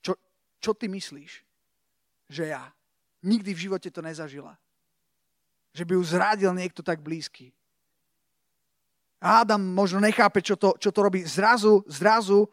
Čo, 0.01 0.17
čo 0.57 0.71
ty 0.73 0.89
myslíš? 0.89 1.43
že 2.33 2.49
ja. 2.49 2.73
Nikdy 3.21 3.53
v 3.53 3.63
živote 3.69 3.89
to 3.93 4.01
nezažila. 4.01 4.57
Že 5.77 5.83
by 5.85 5.91
ju 5.95 6.03
zradil 6.03 6.51
niekto 6.57 6.81
tak 6.81 6.99
blízky. 6.99 7.53
Adam 9.23 9.63
možno 9.63 10.03
nechápe, 10.03 10.43
čo 10.43 10.59
to, 10.59 10.75
čo 10.75 10.91
to 10.91 10.99
robí. 10.99 11.23
Zrazu, 11.23 11.79
zrazu, 11.87 12.43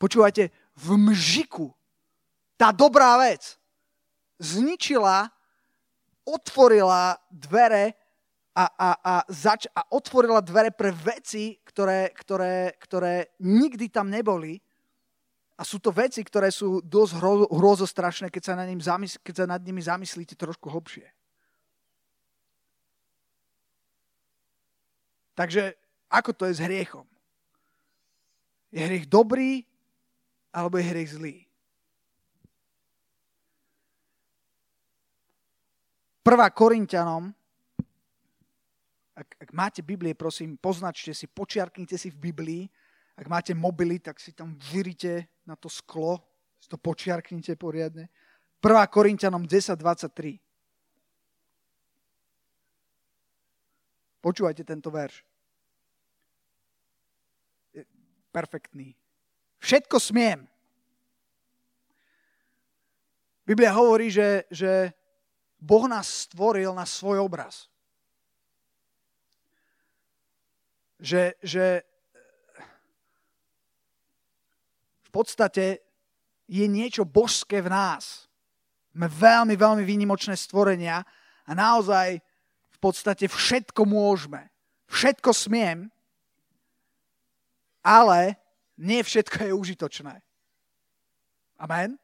počúvajte, 0.00 0.48
v 0.72 0.88
mžiku 0.96 1.76
tá 2.56 2.72
dobrá 2.72 3.20
vec 3.20 3.60
zničila, 4.40 5.28
otvorila 6.24 7.20
dvere 7.28 7.92
a, 8.56 8.64
a, 8.72 8.88
a, 8.96 9.14
zač- 9.28 9.68
a 9.76 9.84
otvorila 9.92 10.40
dvere 10.40 10.72
pre 10.72 10.88
veci, 10.92 11.60
ktoré, 11.60 12.08
ktoré, 12.16 12.72
ktoré 12.80 13.36
nikdy 13.44 13.92
tam 13.92 14.08
neboli 14.08 14.56
a 15.56 15.64
sú 15.64 15.80
to 15.80 15.92
veci, 15.92 16.20
ktoré 16.24 16.52
sú 16.52 16.80
dosť 16.84 17.20
hrozostrašné, 17.52 18.28
keď 18.32 18.42
sa, 18.44 18.54
na 18.56 18.64
ním 18.68 18.80
zamysl- 18.80 19.20
keď 19.20 19.34
sa 19.44 19.46
nad 19.48 19.60
nimi 19.60 19.80
zamyslíte 19.80 20.36
trošku 20.36 20.68
hlbšie. 20.68 21.15
Takže 25.36 25.76
ako 26.08 26.32
to 26.32 26.48
je 26.48 26.56
s 26.56 26.64
hriechom? 26.64 27.04
Je 28.72 28.80
hriech 28.80 29.04
dobrý 29.04 29.62
alebo 30.48 30.80
je 30.80 30.88
hriech 30.88 31.12
zlý? 31.12 31.36
Prvá 36.24 36.50
Korintianom, 36.50 37.30
ak, 39.14 39.28
ak 39.46 39.50
máte 39.54 39.80
Biblie, 39.84 40.10
prosím, 40.18 40.58
poznačte 40.58 41.14
si, 41.14 41.30
počiarknite 41.30 41.94
si 41.94 42.10
v 42.10 42.18
Biblii, 42.18 42.62
ak 43.14 43.30
máte 43.30 43.52
mobily, 43.54 44.02
tak 44.02 44.18
si 44.18 44.34
tam 44.34 44.58
vyrite 44.58 45.30
na 45.46 45.54
to 45.54 45.70
sklo, 45.70 46.18
si 46.58 46.66
to 46.66 46.76
počiarknite 46.76 47.54
poriadne. 47.54 48.10
1. 48.58 48.74
Korintianom 48.90 49.46
10.23. 49.46 50.42
Počúvajte 54.26 54.66
tento 54.66 54.90
verš. 54.90 55.22
Perfektný. 58.34 58.90
Všetko 59.62 60.02
smiem. 60.02 60.50
Biblia 63.46 63.70
hovorí, 63.70 64.10
že, 64.10 64.42
že 64.50 64.90
Boh 65.62 65.86
nás 65.86 66.26
stvoril 66.26 66.74
na 66.74 66.82
svoj 66.82 67.22
obraz. 67.22 67.70
Že, 70.98 71.38
že 71.46 71.86
v 75.06 75.10
podstate 75.14 75.86
je 76.50 76.66
niečo 76.66 77.06
božské 77.06 77.62
v 77.62 77.70
nás. 77.70 78.26
Sme 78.90 79.06
veľmi, 79.06 79.54
veľmi 79.54 79.86
výnimočné 79.86 80.34
stvorenia 80.34 81.06
a 81.46 81.52
naozaj 81.54 82.25
v 82.76 82.78
podstate 82.78 83.24
všetko 83.24 83.88
môžeme. 83.88 84.52
Všetko 84.92 85.32
smiem, 85.32 85.88
ale 87.80 88.36
nie 88.76 89.00
všetko 89.00 89.48
je 89.48 89.52
užitočné. 89.56 90.14
Amen? 91.56 91.96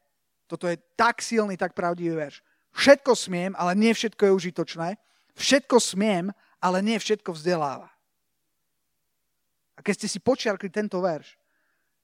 Toto 0.49 0.65
je 0.65 0.81
tak 0.97 1.21
silný, 1.21 1.53
tak 1.53 1.77
pravdivý 1.77 2.17
verš. 2.17 2.41
Všetko 2.73 3.13
smiem, 3.13 3.53
ale 3.53 3.77
nie 3.77 3.93
všetko 3.93 4.25
je 4.25 4.33
užitočné. 4.33 4.89
Všetko 5.37 5.77
smiem, 5.77 6.33
ale 6.57 6.81
nie 6.81 6.97
všetko 6.97 7.37
vzdeláva. 7.37 7.93
A 9.77 9.79
keď 9.85 9.93
ste 10.01 10.07
si 10.09 10.19
počiarkli 10.21 10.73
tento 10.73 10.97
verš, 10.97 11.37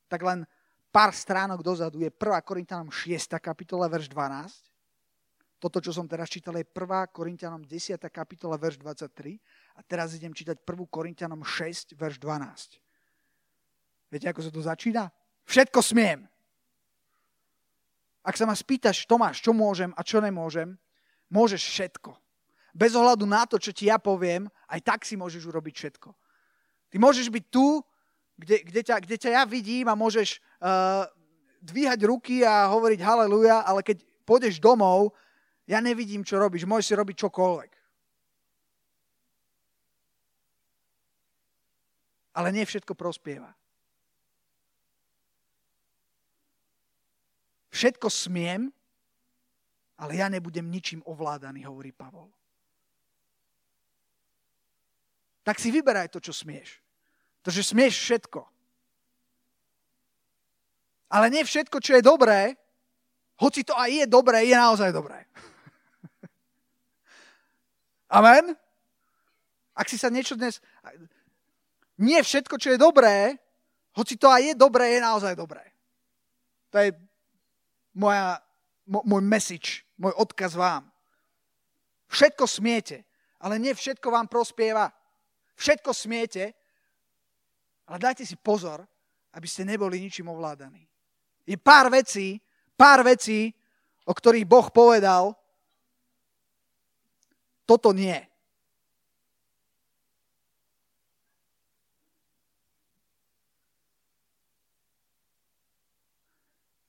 tak 0.06 0.22
len 0.22 0.46
pár 0.94 1.14
stránok 1.14 1.66
dozadu 1.66 2.02
je 2.02 2.10
1. 2.14 2.18
Korintianom 2.46 2.94
6. 2.94 3.34
kapitola, 3.42 3.90
verš 3.90 4.10
12. 4.14 4.69
Toto, 5.60 5.84
čo 5.84 5.92
som 5.92 6.08
teraz 6.08 6.32
čítal, 6.32 6.56
je 6.56 6.64
1. 6.64 6.72
Korintianom 7.12 7.68
10. 7.68 8.00
kapitola, 8.08 8.56
verš 8.56 8.80
23. 8.80 9.36
A 9.76 9.84
teraz 9.84 10.16
idem 10.16 10.32
čítať 10.32 10.64
1. 10.64 10.88
Korintianom 10.88 11.44
6, 11.44 12.00
verš 12.00 12.16
12. 12.24 12.80
Viete, 14.08 14.32
ako 14.32 14.40
sa 14.40 14.52
to 14.56 14.62
začína? 14.64 15.12
Všetko 15.44 15.80
smiem. 15.84 16.24
Ak 18.24 18.40
sa 18.40 18.48
ma 18.48 18.56
spýtaš, 18.56 19.04
Tomáš, 19.04 19.44
čo 19.44 19.52
môžem 19.52 19.92
a 20.00 20.02
čo 20.02 20.24
nemôžem, 20.24 20.80
môžeš 21.28 21.60
všetko. 21.60 22.16
Bez 22.72 22.96
ohľadu 22.96 23.28
na 23.28 23.44
to, 23.44 23.60
čo 23.60 23.76
ti 23.76 23.92
ja 23.92 24.00
poviem, 24.00 24.48
aj 24.72 24.80
tak 24.80 25.00
si 25.04 25.20
môžeš 25.20 25.44
urobiť 25.44 25.76
všetko. 25.76 26.10
Ty 26.90 26.96
môžeš 26.96 27.28
byť 27.28 27.46
tu, 27.52 27.84
kde, 28.40 28.64
kde, 28.64 28.82
ťa, 28.88 28.96
kde 29.04 29.16
ťa 29.20 29.30
ja 29.36 29.44
vidím 29.44 29.92
a 29.92 30.00
môžeš 30.00 30.40
uh, 30.64 31.04
dvíhať 31.60 32.00
ruky 32.08 32.48
a 32.48 32.72
hovoriť 32.72 33.00
haleluja, 33.04 33.68
ale 33.68 33.84
keď 33.84 34.08
pôjdeš 34.24 34.64
domov, 34.64 35.12
ja 35.70 35.78
nevidím, 35.78 36.26
čo 36.26 36.42
robíš. 36.42 36.66
Môžeš 36.66 36.88
si 36.90 36.98
robiť 36.98 37.16
čokoľvek. 37.30 37.72
Ale 42.34 42.50
nie 42.50 42.66
všetko 42.66 42.98
prospieva. 42.98 43.54
Všetko 47.70 48.10
smiem, 48.10 48.74
ale 50.02 50.18
ja 50.18 50.26
nebudem 50.26 50.66
ničím 50.66 51.06
ovládaný, 51.06 51.70
hovorí 51.70 51.94
Pavol. 51.94 52.34
Tak 55.46 55.62
si 55.62 55.70
vyberaj 55.70 56.10
to, 56.10 56.18
čo 56.18 56.34
smieš. 56.34 56.82
To, 57.46 57.54
že 57.54 57.62
smieš 57.62 57.94
všetko. 57.94 58.42
Ale 61.14 61.30
nie 61.30 61.46
všetko, 61.46 61.78
čo 61.78 61.94
je 61.98 62.04
dobré, 62.06 62.58
hoci 63.40 63.64
to 63.64 63.78
aj 63.78 63.90
je 63.90 64.06
dobré, 64.10 64.50
je 64.50 64.58
naozaj 64.58 64.90
dobré. 64.92 65.30
Amen? 68.10 68.58
Ak 69.78 69.88
si 69.88 69.96
sa 69.96 70.10
niečo 70.10 70.34
dnes... 70.34 70.60
Nie 72.00 72.24
všetko, 72.24 72.56
čo 72.58 72.74
je 72.74 72.80
dobré, 72.80 73.36
hoci 74.00 74.16
to 74.16 74.32
aj 74.32 74.52
je 74.52 74.54
dobré, 74.56 74.96
je 74.96 75.04
naozaj 75.04 75.36
dobré. 75.36 75.64
To 76.72 76.80
je 76.80 76.96
moja, 78.00 78.40
môj 78.88 79.24
message, 79.24 79.84
môj 80.00 80.16
odkaz 80.16 80.56
vám. 80.56 80.88
Všetko 82.08 82.48
smiete, 82.48 83.04
ale 83.44 83.60
nie 83.60 83.76
všetko 83.76 84.08
vám 84.08 84.32
prospieva. 84.32 84.88
Všetko 85.60 85.92
smiete, 85.92 86.56
ale 87.92 87.98
dajte 88.00 88.24
si 88.24 88.40
pozor, 88.40 88.88
aby 89.36 89.48
ste 89.48 89.68
neboli 89.68 90.00
ničím 90.00 90.32
ovládaní. 90.32 90.88
Je 91.44 91.60
pár 91.60 91.92
vecí, 91.92 92.40
pár 92.80 93.04
vecí, 93.04 93.52
o 94.08 94.14
ktorých 94.16 94.48
Boh 94.48 94.72
povedal, 94.72 95.36
toto 97.70 97.94
nie. 97.94 98.18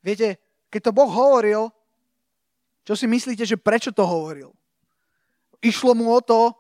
Viete, 0.01 0.41
keď 0.73 0.81
to 0.89 0.97
Boh 0.97 1.13
hovoril, 1.13 1.69
čo 2.89 2.97
si 2.97 3.05
myslíte, 3.05 3.45
že 3.45 3.61
prečo 3.61 3.93
to 3.93 4.01
hovoril? 4.09 4.57
Išlo 5.61 5.93
mu 5.93 6.09
o 6.09 6.25
to, 6.25 6.57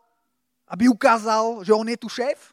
aby 0.68 0.92
ukázal, 0.92 1.64
že 1.64 1.72
on 1.72 1.88
je 1.88 1.96
tu 1.96 2.12
šéf? 2.12 2.52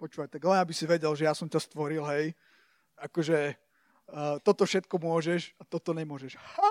počúvaj, 0.00 0.32
tak 0.32 0.40
len 0.48 0.56
aby 0.56 0.72
si 0.72 0.88
vedel, 0.88 1.12
že 1.12 1.28
ja 1.28 1.36
som 1.36 1.44
ťa 1.44 1.60
stvoril, 1.60 2.00
hej, 2.08 2.32
akože 2.96 3.52
uh, 3.52 4.40
toto 4.40 4.64
všetko 4.64 4.96
môžeš 4.96 5.52
a 5.60 5.62
toto 5.68 5.92
nemôžeš. 5.92 6.40
Ha? 6.40 6.68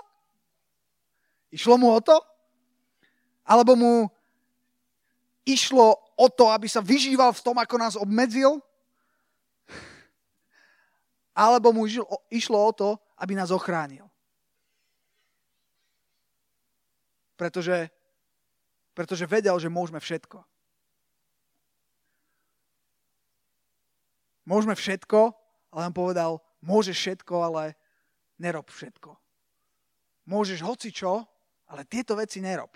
Išlo 1.53 1.77
mu 1.77 1.93
o 1.93 2.01
to? 2.01 2.17
Alebo 3.49 3.73
mu 3.73 3.93
išlo 5.41 5.97
o 6.13 6.27
to, 6.29 6.53
aby 6.53 6.69
sa 6.69 6.85
vyžíval 6.85 7.33
v 7.33 7.41
tom, 7.41 7.57
ako 7.57 7.75
nás 7.81 7.97
obmedzil? 7.97 8.61
Alebo 11.33 11.73
mu 11.73 11.89
išlo 12.29 12.57
o 12.61 12.71
to, 12.71 12.89
aby 13.17 13.33
nás 13.33 13.49
ochránil? 13.49 14.05
Pretože, 17.33 17.89
pretože 18.93 19.25
vedel, 19.25 19.57
že 19.57 19.71
môžeme 19.71 19.97
všetko. 19.97 20.45
môžeme 24.49 24.73
všetko, 24.73 25.37
ale 25.69 25.81
on 25.85 25.93
povedal, 25.93 26.41
môžeš 26.65 26.97
všetko, 26.97 27.35
ale 27.45 27.77
nerob 28.41 28.65
všetko. 28.73 29.13
Môžeš 30.25 30.65
hoci 30.65 30.89
čo, 30.89 31.21
ale 31.69 31.85
tieto 31.85 32.17
veci 32.17 32.41
nerob. 32.41 32.73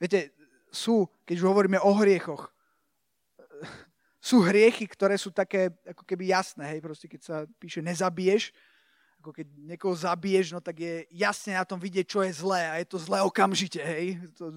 Viete, 0.00 0.32
sú, 0.72 1.04
keď 1.28 1.34
už 1.36 1.46
hovoríme 1.52 1.76
o 1.84 1.92
hriechoch, 2.00 2.48
sú 4.32 4.40
hriechy, 4.40 4.88
ktoré 4.88 5.20
sú 5.20 5.28
také 5.28 5.68
ako 5.84 6.08
keby 6.08 6.32
jasné, 6.32 6.64
hej, 6.72 6.80
proste 6.80 7.04
keď 7.04 7.20
sa 7.20 7.36
píše 7.60 7.84
nezabiješ, 7.84 8.56
ako 9.20 9.36
keď 9.36 9.46
niekoho 9.52 9.92
zabiješ, 9.92 10.56
no 10.56 10.64
tak 10.64 10.80
je 10.80 11.04
jasne 11.12 11.52
na 11.52 11.68
tom 11.68 11.76
vidieť, 11.76 12.08
čo 12.08 12.24
je 12.24 12.32
zlé 12.32 12.64
a 12.72 12.74
je 12.80 12.88
to 12.88 12.96
zlé 12.96 13.20
okamžite, 13.20 13.84
hej. 13.84 14.16
To, 14.40 14.48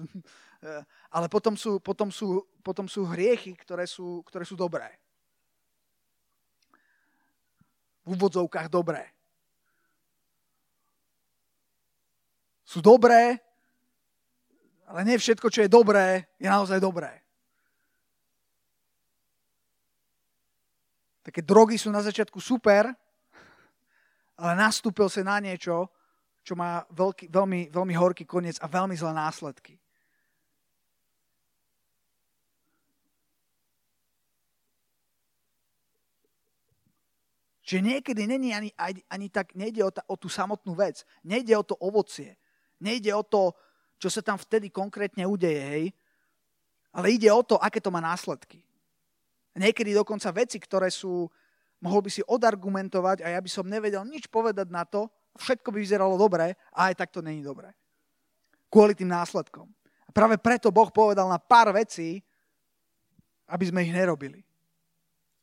ale 1.16 1.28
potom 1.28 1.52
sú, 1.52 1.76
potom 1.76 2.08
sú, 2.08 2.40
potom 2.64 2.88
sú 2.88 3.04
hriechy, 3.04 3.52
ktoré 3.60 3.84
sú, 3.84 4.24
ktoré 4.24 4.48
sú 4.48 4.56
dobré. 4.56 4.88
V 8.08 8.16
úvodzovkách 8.16 8.68
dobré. 8.72 9.12
Sú 12.64 12.80
dobré, 12.80 13.36
ale 14.88 15.00
nie 15.04 15.16
všetko, 15.16 15.48
čo 15.48 15.64
je 15.64 15.72
dobré, 15.72 16.28
je 16.36 16.48
naozaj 16.48 16.80
dobré. 16.80 17.24
Také 21.24 21.40
drogy 21.40 21.80
sú 21.80 21.88
na 21.88 22.04
začiatku 22.04 22.36
super, 22.36 22.92
ale 24.36 24.52
nastúpil 24.58 25.08
sa 25.08 25.24
na 25.24 25.40
niečo, 25.40 25.88
čo 26.44 26.52
má 26.52 26.84
veľký, 26.92 27.32
veľmi, 27.32 27.72
veľmi 27.72 27.94
horký 27.96 28.28
koniec 28.28 28.60
a 28.60 28.68
veľmi 28.68 28.92
zlé 28.92 29.16
následky. 29.16 29.80
Čiže 37.64 37.80
niekedy 37.80 38.28
není 38.28 38.52
ani, 38.52 38.68
ani, 38.76 39.00
ani 39.08 39.32
tak, 39.32 39.56
nejde 39.56 39.80
o, 39.80 39.88
ta, 39.88 40.04
o 40.04 40.20
tú 40.20 40.28
samotnú 40.28 40.76
vec, 40.76 41.08
nejde 41.24 41.56
o 41.56 41.64
to 41.64 41.72
ovocie, 41.80 42.36
nejde 42.76 43.08
o 43.16 43.24
to, 43.24 43.56
čo 44.04 44.12
sa 44.12 44.20
tam 44.20 44.36
vtedy 44.36 44.68
konkrétne 44.68 45.24
udeje, 45.24 45.64
hej, 45.64 45.84
ale 46.92 47.16
ide 47.16 47.32
o 47.32 47.40
to, 47.40 47.56
aké 47.56 47.80
to 47.80 47.88
má 47.88 48.04
následky. 48.04 48.60
Niekedy 49.56 49.96
dokonca 49.96 50.28
veci, 50.28 50.60
ktoré 50.60 50.92
sú, 50.92 51.24
mohol 51.80 52.04
by 52.04 52.10
si 52.12 52.20
odargumentovať 52.28 53.24
a 53.24 53.32
ja 53.32 53.40
by 53.40 53.48
som 53.48 53.64
nevedel 53.64 54.04
nič 54.04 54.28
povedať 54.28 54.68
na 54.68 54.84
to, 54.84 55.08
všetko 55.40 55.72
by 55.72 55.80
vyzeralo 55.80 56.20
dobre 56.20 56.52
a 56.76 56.92
aj 56.92 57.00
tak 57.00 57.16
to 57.16 57.24
není 57.24 57.40
dobre. 57.40 57.72
Kvôli 58.68 58.92
tým 58.92 59.08
následkom. 59.08 59.72
A 60.04 60.10
práve 60.12 60.36
preto 60.36 60.68
Boh 60.68 60.92
povedal 60.92 61.24
na 61.24 61.40
pár 61.40 61.72
vecí, 61.72 62.20
aby 63.48 63.64
sme 63.72 63.88
ich 63.88 63.94
nerobili. 63.94 64.44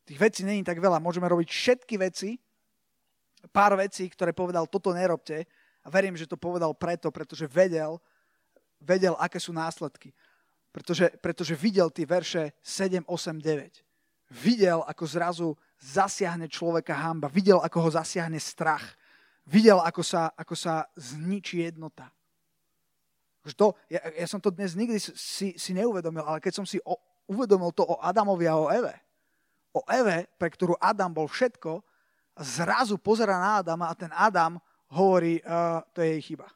Tých 0.06 0.22
vecí 0.22 0.40
není 0.46 0.62
tak 0.62 0.78
veľa. 0.78 1.02
Môžeme 1.02 1.26
robiť 1.26 1.50
všetky 1.50 1.98
veci, 1.98 2.38
pár 3.50 3.74
vecí, 3.74 4.06
ktoré 4.06 4.30
povedal, 4.30 4.70
toto 4.70 4.94
nerobte. 4.94 5.50
A 5.82 5.90
verím, 5.90 6.14
že 6.14 6.30
to 6.30 6.38
povedal 6.38 6.70
preto, 6.78 7.10
pretože 7.10 7.50
vedel, 7.50 7.98
vedel, 8.82 9.14
aké 9.16 9.38
sú 9.38 9.54
následky. 9.54 10.10
Pretože, 10.72 11.12
pretože 11.20 11.54
videl 11.54 11.92
tie 11.92 12.08
verše 12.08 12.56
7, 12.64 13.04
8, 13.04 13.38
9. 13.38 13.84
Videl, 14.32 14.80
ako 14.88 15.04
zrazu 15.04 15.48
zasiahne 15.76 16.48
človeka 16.48 16.96
hamba. 16.96 17.28
Videl, 17.28 17.60
ako 17.60 17.78
ho 17.84 17.90
zasiahne 17.92 18.40
strach. 18.40 18.96
Videl, 19.44 19.76
ako 19.82 20.00
sa, 20.00 20.32
ako 20.32 20.54
sa 20.56 20.88
zničí 20.96 21.60
jednota. 21.60 22.08
To, 23.58 23.74
ja, 23.90 23.98
ja 24.14 24.26
som 24.30 24.38
to 24.38 24.54
dnes 24.54 24.78
nikdy 24.78 25.02
si, 25.02 25.58
si 25.58 25.70
neuvedomil, 25.74 26.22
ale 26.22 26.38
keď 26.38 26.62
som 26.62 26.66
si 26.66 26.78
o, 26.86 26.94
uvedomil 27.26 27.74
to 27.74 27.82
o 27.82 27.98
Adamovi 27.98 28.46
a 28.46 28.54
o 28.54 28.70
Eve, 28.70 28.94
o 29.74 29.82
Eve, 29.90 30.30
pre 30.38 30.46
ktorú 30.46 30.78
Adam 30.78 31.10
bol 31.10 31.26
všetko, 31.26 31.82
zrazu 32.38 33.02
pozera 33.02 33.36
na 33.42 33.58
Adama 33.58 33.90
a 33.90 33.98
ten 33.98 34.14
Adam 34.14 34.62
hovorí, 34.94 35.42
uh, 35.42 35.82
to 35.90 36.06
je 36.06 36.16
jej 36.16 36.22
chyba. 36.32 36.46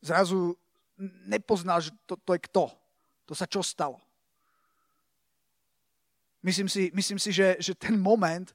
Zrazu 0.00 0.56
nepoznal, 1.28 1.80
že 1.80 1.92
to, 2.04 2.16
to 2.20 2.36
je 2.36 2.40
kto. 2.48 2.64
To 3.28 3.32
sa 3.32 3.46
čo 3.46 3.64
stalo. 3.64 4.00
Myslím 6.40 6.68
si, 6.72 6.88
myslím 6.96 7.20
si 7.20 7.30
že, 7.36 7.60
že 7.60 7.76
ten 7.76 8.00
moment 8.00 8.48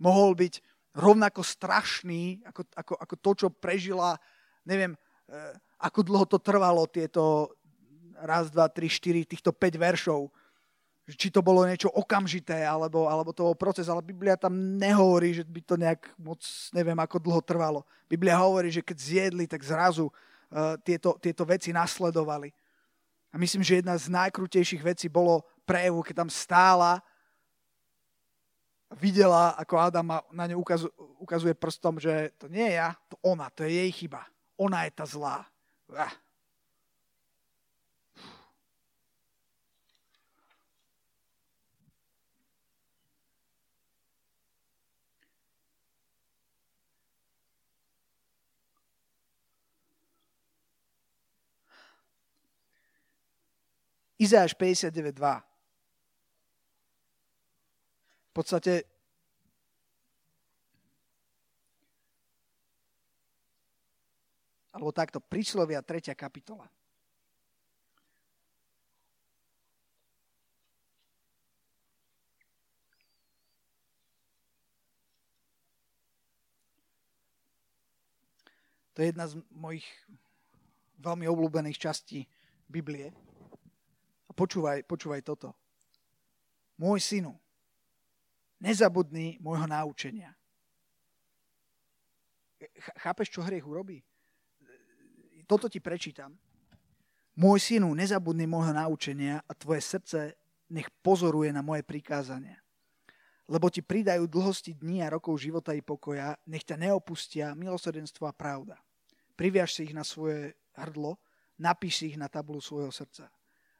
mohol 0.00 0.32
byť 0.32 0.60
rovnako 0.96 1.44
strašný, 1.44 2.40
ako, 2.48 2.64
ako, 2.72 2.94
ako 2.96 3.14
to, 3.20 3.30
čo 3.44 3.48
prežila, 3.52 4.16
neviem, 4.64 4.96
eh, 5.28 5.52
ako 5.76 6.00
dlho 6.00 6.24
to 6.24 6.40
trvalo, 6.40 6.88
tieto 6.88 7.52
raz, 8.24 8.48
dva, 8.48 8.72
tri, 8.72 8.88
štyri, 8.88 9.28
týchto 9.28 9.52
5 9.52 9.76
veršov. 9.76 10.32
Či 11.06 11.30
to 11.30 11.44
bolo 11.44 11.62
niečo 11.62 11.92
okamžité, 11.92 12.66
alebo, 12.66 13.06
alebo 13.06 13.30
to 13.30 13.46
bol 13.46 13.54
proces, 13.54 13.86
ale 13.86 14.02
Biblia 14.02 14.34
tam 14.34 14.56
nehovorí, 14.80 15.36
že 15.36 15.44
by 15.46 15.60
to 15.62 15.76
nejak 15.78 16.02
moc, 16.18 16.42
neviem, 16.74 16.98
ako 16.98 17.22
dlho 17.22 17.40
trvalo. 17.44 17.86
Biblia 18.10 18.40
hovorí, 18.40 18.72
že 18.72 18.82
keď 18.82 18.96
zjedli, 18.98 19.44
tak 19.46 19.62
zrazu 19.62 20.10
tieto, 20.82 21.18
tieto 21.18 21.44
veci 21.44 21.74
nasledovali. 21.74 22.52
A 23.32 23.38
myslím, 23.38 23.62
že 23.62 23.82
jedna 23.82 23.98
z 23.98 24.08
najkrutejších 24.08 24.82
vecí 24.82 25.06
bolo 25.10 25.44
prejavu, 25.66 26.00
keď 26.00 26.24
tam 26.24 26.30
stála 26.30 27.02
videla, 28.94 29.58
ako 29.58 29.74
Adam 29.76 30.08
na 30.30 30.44
ňu 30.46 30.62
ukazuje, 30.62 30.92
ukazuje 31.18 31.54
prstom, 31.58 31.98
že 31.98 32.30
to 32.38 32.46
nie 32.46 32.70
je 32.70 32.78
ja, 32.78 32.94
to 33.10 33.18
ona, 33.26 33.50
to 33.50 33.66
je 33.66 33.74
jej 33.74 33.90
chyba. 33.92 34.22
Ona 34.56 34.86
je 34.86 34.92
tá 34.94 35.04
zlá. 35.04 35.42
Ah. 35.90 36.14
Izáš 54.16 54.56
59.2 54.56 55.56
podstate 58.36 58.84
alebo 64.76 64.92
takto, 64.92 65.24
príslovia 65.24 65.80
3. 65.80 66.12
kapitola. 66.12 66.68
To 78.92 79.04
je 79.04 79.12
jedna 79.12 79.28
z 79.28 79.40
mojich 79.52 79.84
veľmi 81.00 81.24
obľúbených 81.24 81.80
častí 81.80 82.28
Biblie. 82.68 83.12
Počúvaj, 84.36 84.84
počúvaj 84.84 85.24
toto. 85.24 85.56
Môj 86.76 87.00
synu, 87.00 87.32
Nezabudni 88.56 89.36
môjho 89.44 89.68
naučenia. 89.68 90.32
Chápeš, 93.04 93.36
čo 93.36 93.44
hriech 93.44 93.68
urobí? 93.68 94.00
Toto 95.44 95.68
ti 95.68 95.78
prečítam. 95.78 96.32
Môj 97.36 97.60
synu, 97.60 97.92
nezabudni 97.92 98.48
môjho 98.48 98.72
naučenia 98.72 99.44
a 99.44 99.52
tvoje 99.52 99.84
srdce 99.84 100.40
nech 100.72 100.88
pozoruje 101.04 101.52
na 101.52 101.60
moje 101.60 101.84
prikázania. 101.84 102.56
Lebo 103.46 103.68
ti 103.68 103.84
pridajú 103.84 104.24
dlhosti 104.26 104.72
dní 104.74 105.04
a 105.04 105.12
rokov 105.12 105.38
života 105.38 105.76
i 105.76 105.84
pokoja, 105.84 106.34
nech 106.48 106.64
ťa 106.64 106.80
neopustia 106.80 107.52
milosrdenstvo 107.52 108.24
a 108.24 108.34
pravda. 108.34 108.80
Priviaž 109.36 109.76
si 109.76 109.86
ich 109.86 109.94
na 109.94 110.02
svoje 110.02 110.56
hrdlo, 110.74 111.20
napíš 111.60 112.02
si 112.02 112.04
ich 112.10 112.18
na 112.18 112.26
tabulu 112.26 112.58
svojho 112.58 112.90
srdca. 112.90 113.28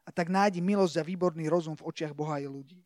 A 0.07 0.09
tak 0.15 0.31
nájdi 0.31 0.63
milosť 0.63 1.03
a 1.03 1.07
výborný 1.07 1.51
rozum 1.51 1.75
v 1.75 1.83
očiach 1.83 2.15
Boha 2.15 2.39
i 2.39 2.47
ľudí. 2.47 2.79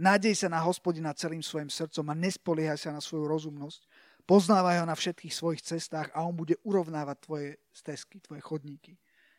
Nádej 0.00 0.32
sa 0.32 0.48
na 0.48 0.64
hospodina 0.64 1.12
celým 1.12 1.44
svojim 1.44 1.68
srdcom 1.68 2.06
a 2.08 2.14
nespoliehaj 2.16 2.80
sa 2.80 2.90
na 2.94 3.04
svoju 3.04 3.28
rozumnosť. 3.28 3.84
Poznávaj 4.24 4.80
ho 4.80 4.86
na 4.88 4.96
všetkých 4.96 5.34
svojich 5.34 5.60
cestách 5.60 6.08
a 6.16 6.24
on 6.24 6.32
bude 6.32 6.56
urovnávať 6.64 7.16
tvoje 7.20 7.48
stezky, 7.74 8.22
tvoje 8.24 8.40
chodníky. 8.40 8.96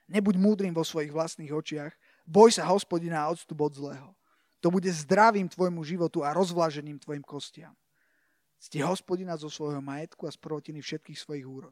Nebuď 0.09 0.35
múdrym 0.37 0.73
vo 0.73 0.85
svojich 0.85 1.13
vlastných 1.13 1.53
očiach, 1.53 1.93
boj 2.25 2.53
sa 2.53 2.67
hospodina 2.69 3.25
a 3.25 3.29
odstup 3.31 3.61
od 3.61 3.73
zlého. 3.73 4.09
To 4.59 4.67
bude 4.67 4.91
zdravým 4.91 5.47
tvojmu 5.47 5.79
životu 5.87 6.21
a 6.21 6.35
rozvlážením 6.35 6.99
tvojim 6.99 7.23
kostiam. 7.23 7.73
Cti 8.59 8.83
hospodina 8.83 9.39
zo 9.39 9.47
svojho 9.47 9.79
majetku 9.79 10.27
a 10.27 10.33
z 10.35 10.37
prvotiny 10.43 10.83
všetkých 10.83 11.15
svojich 11.15 11.47
úrod. 11.47 11.71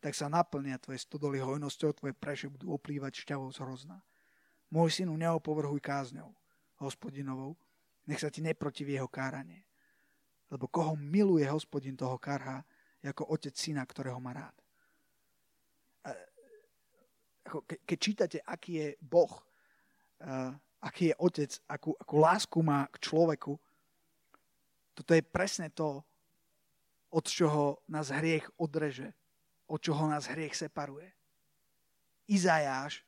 Tak 0.00 0.16
sa 0.16 0.32
naplnia 0.32 0.80
tvoje 0.80 1.04
stodoly 1.04 1.36
hojnosťou, 1.36 1.92
tvoje 1.92 2.16
preše 2.16 2.48
budú 2.48 2.72
oplývať 2.72 3.28
šťavou 3.28 3.52
z 3.52 3.60
hrozna. 3.60 4.00
Môj 4.72 4.90
synu, 5.00 5.16
neopovrhuj 5.16 5.80
kázňou 5.80 6.32
hospodinovou, 6.80 7.56
nech 8.06 8.20
sa 8.20 8.28
ti 8.28 8.44
neprotiví 8.44 8.96
jeho 8.96 9.08
káranie. 9.08 9.64
Lebo 10.52 10.68
koho 10.68 10.96
miluje 10.96 11.48
hospodin, 11.48 11.96
toho 11.96 12.18
karha, 12.20 12.64
ako 13.04 13.36
otec 13.36 13.52
syna, 13.52 13.84
ktorého 13.84 14.16
má 14.20 14.32
rád. 14.32 14.56
Keď 17.84 17.98
čítate, 18.00 18.38
aký 18.40 18.72
je 18.80 18.88
Boh, 19.00 19.32
aký 20.80 21.12
je 21.12 21.14
otec, 21.20 21.50
akú, 21.68 21.92
akú 22.00 22.16
lásku 22.16 22.58
má 22.64 22.88
k 22.88 22.96
človeku, 23.04 23.60
toto 24.94 25.10
je 25.12 25.22
presne 25.24 25.68
to, 25.68 26.00
od 27.14 27.24
čoho 27.28 27.84
nás 27.86 28.10
hriech 28.10 28.48
odreže, 28.58 29.12
od 29.70 29.78
čoho 29.78 30.10
nás 30.10 30.26
hriech 30.26 30.56
separuje. 30.56 31.12
Izajáš, 32.26 33.04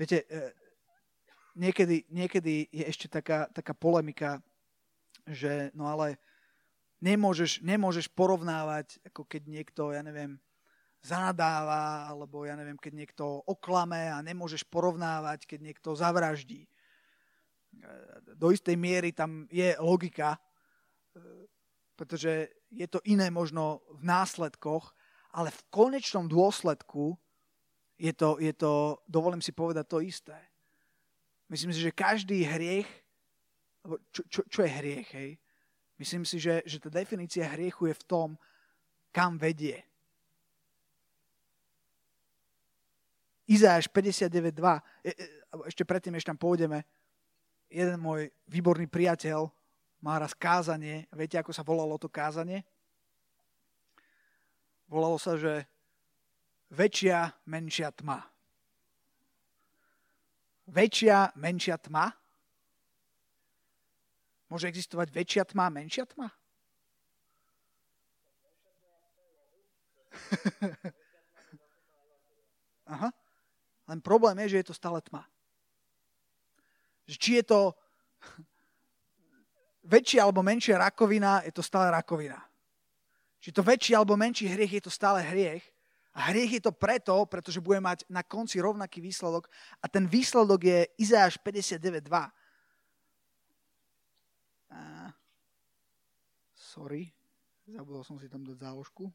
viete, 0.00 0.24
uh, 0.24 0.48
niekedy, 1.60 2.08
niekedy 2.08 2.72
je 2.72 2.84
ešte 2.88 3.12
taká, 3.12 3.52
taká 3.52 3.76
polemika, 3.76 4.40
že 5.28 5.68
no 5.76 5.84
ale 5.92 6.16
nemôžeš, 7.04 7.60
nemôžeš 7.60 8.08
porovnávať, 8.12 8.96
ako 9.04 9.28
keď 9.28 9.42
niekto, 9.44 9.92
ja 9.92 10.00
neviem, 10.00 10.40
zanadáva, 11.00 12.12
alebo 12.12 12.44
ja 12.44 12.56
neviem, 12.56 12.76
keď 12.76 12.92
niekto 12.92 13.24
oklame 13.48 14.12
a 14.12 14.20
nemôžeš 14.20 14.68
porovnávať, 14.68 15.48
keď 15.48 15.60
niekto 15.72 15.96
zavraždí. 15.96 16.68
Do 18.36 18.52
istej 18.52 18.76
miery 18.76 19.16
tam 19.16 19.48
je 19.48 19.72
logika, 19.80 20.36
pretože 21.96 22.52
je 22.68 22.84
to 22.84 23.00
iné 23.08 23.32
možno 23.32 23.80
v 23.96 24.04
následkoch, 24.04 24.92
ale 25.32 25.48
v 25.48 25.62
konečnom 25.72 26.28
dôsledku 26.28 27.16
je 28.00 28.12
to, 28.16 28.40
je 28.40 28.52
to 28.56 29.04
dovolím 29.04 29.44
si 29.44 29.52
povedať, 29.52 29.84
to 29.84 30.00
isté. 30.00 30.38
Myslím 31.52 31.76
si, 31.76 31.84
že 31.84 31.92
každý 31.92 32.48
hriech, 32.48 32.88
čo, 34.08 34.22
čo, 34.32 34.40
čo 34.48 34.60
je 34.64 34.70
hriech, 34.70 35.08
hej? 35.12 35.30
Myslím 36.00 36.24
si, 36.24 36.40
že, 36.40 36.64
že 36.64 36.80
tá 36.80 36.88
definícia 36.88 37.44
hriechu 37.44 37.92
je 37.92 37.94
v 38.00 38.06
tom, 38.08 38.28
kam 39.12 39.36
vedie. 39.36 39.84
Izáš 43.50 43.90
59.2, 43.92 44.56
e, 45.04 45.10
e, 45.10 45.26
ešte 45.68 45.84
predtým, 45.84 46.16
ešte 46.16 46.30
tam 46.32 46.40
pôjdeme, 46.40 46.86
jeden 47.68 47.98
môj 48.00 48.30
výborný 48.48 48.88
priateľ 48.88 49.50
má 50.00 50.16
raz 50.16 50.32
kázanie. 50.32 51.04
Viete, 51.12 51.36
ako 51.36 51.52
sa 51.52 51.66
volalo 51.66 52.00
to 52.00 52.08
kázanie? 52.08 52.64
Volalo 54.88 55.20
sa, 55.20 55.36
že 55.36 55.68
väčšia, 56.70 57.34
menšia 57.46 57.90
tma 57.90 58.30
väčšia, 60.70 61.34
menšia 61.34 61.76
tma? 61.82 62.14
Môže 64.50 64.66
existovať 64.70 65.10
väčšia 65.14 65.44
tma, 65.50 65.70
menšia 65.70 66.06
tma? 66.06 66.30
Aha. 72.94 73.10
Len 73.86 74.00
problém 74.02 74.38
je, 74.46 74.48
že 74.54 74.56
je 74.62 74.66
to 74.70 74.74
stále 74.74 74.98
tma. 75.02 75.22
Či 77.10 77.42
je 77.42 77.44
to 77.46 77.74
väčšia 79.94 80.26
alebo 80.26 80.42
menšia 80.42 80.78
rakovina, 80.78 81.42
je 81.46 81.52
to 81.54 81.62
stále 81.62 81.90
rakovina. 81.90 82.38
Či 83.40 83.54
to 83.54 83.62
väčší 83.62 83.94
alebo 83.96 84.18
menší 84.18 84.50
hriech, 84.50 84.72
je 84.78 84.82
to 84.84 84.92
stále 84.92 85.22
hriech. 85.22 85.64
A 86.10 86.34
hriech 86.34 86.58
je 86.58 86.62
to 86.66 86.74
preto, 86.74 87.14
pretože 87.30 87.62
bude 87.62 87.78
mať 87.78 88.02
na 88.10 88.26
konci 88.26 88.58
rovnaký 88.58 88.98
výsledok 88.98 89.46
a 89.78 89.86
ten 89.86 90.10
výsledok 90.10 90.60
je 90.66 90.78
Izáš 90.98 91.38
59.2. 91.38 92.10
A... 94.74 94.80
Sorry, 96.54 97.14
zabudol 97.70 98.02
som 98.02 98.18
si 98.18 98.26
tam 98.26 98.42
dať 98.42 98.58
záložku. 98.58 99.06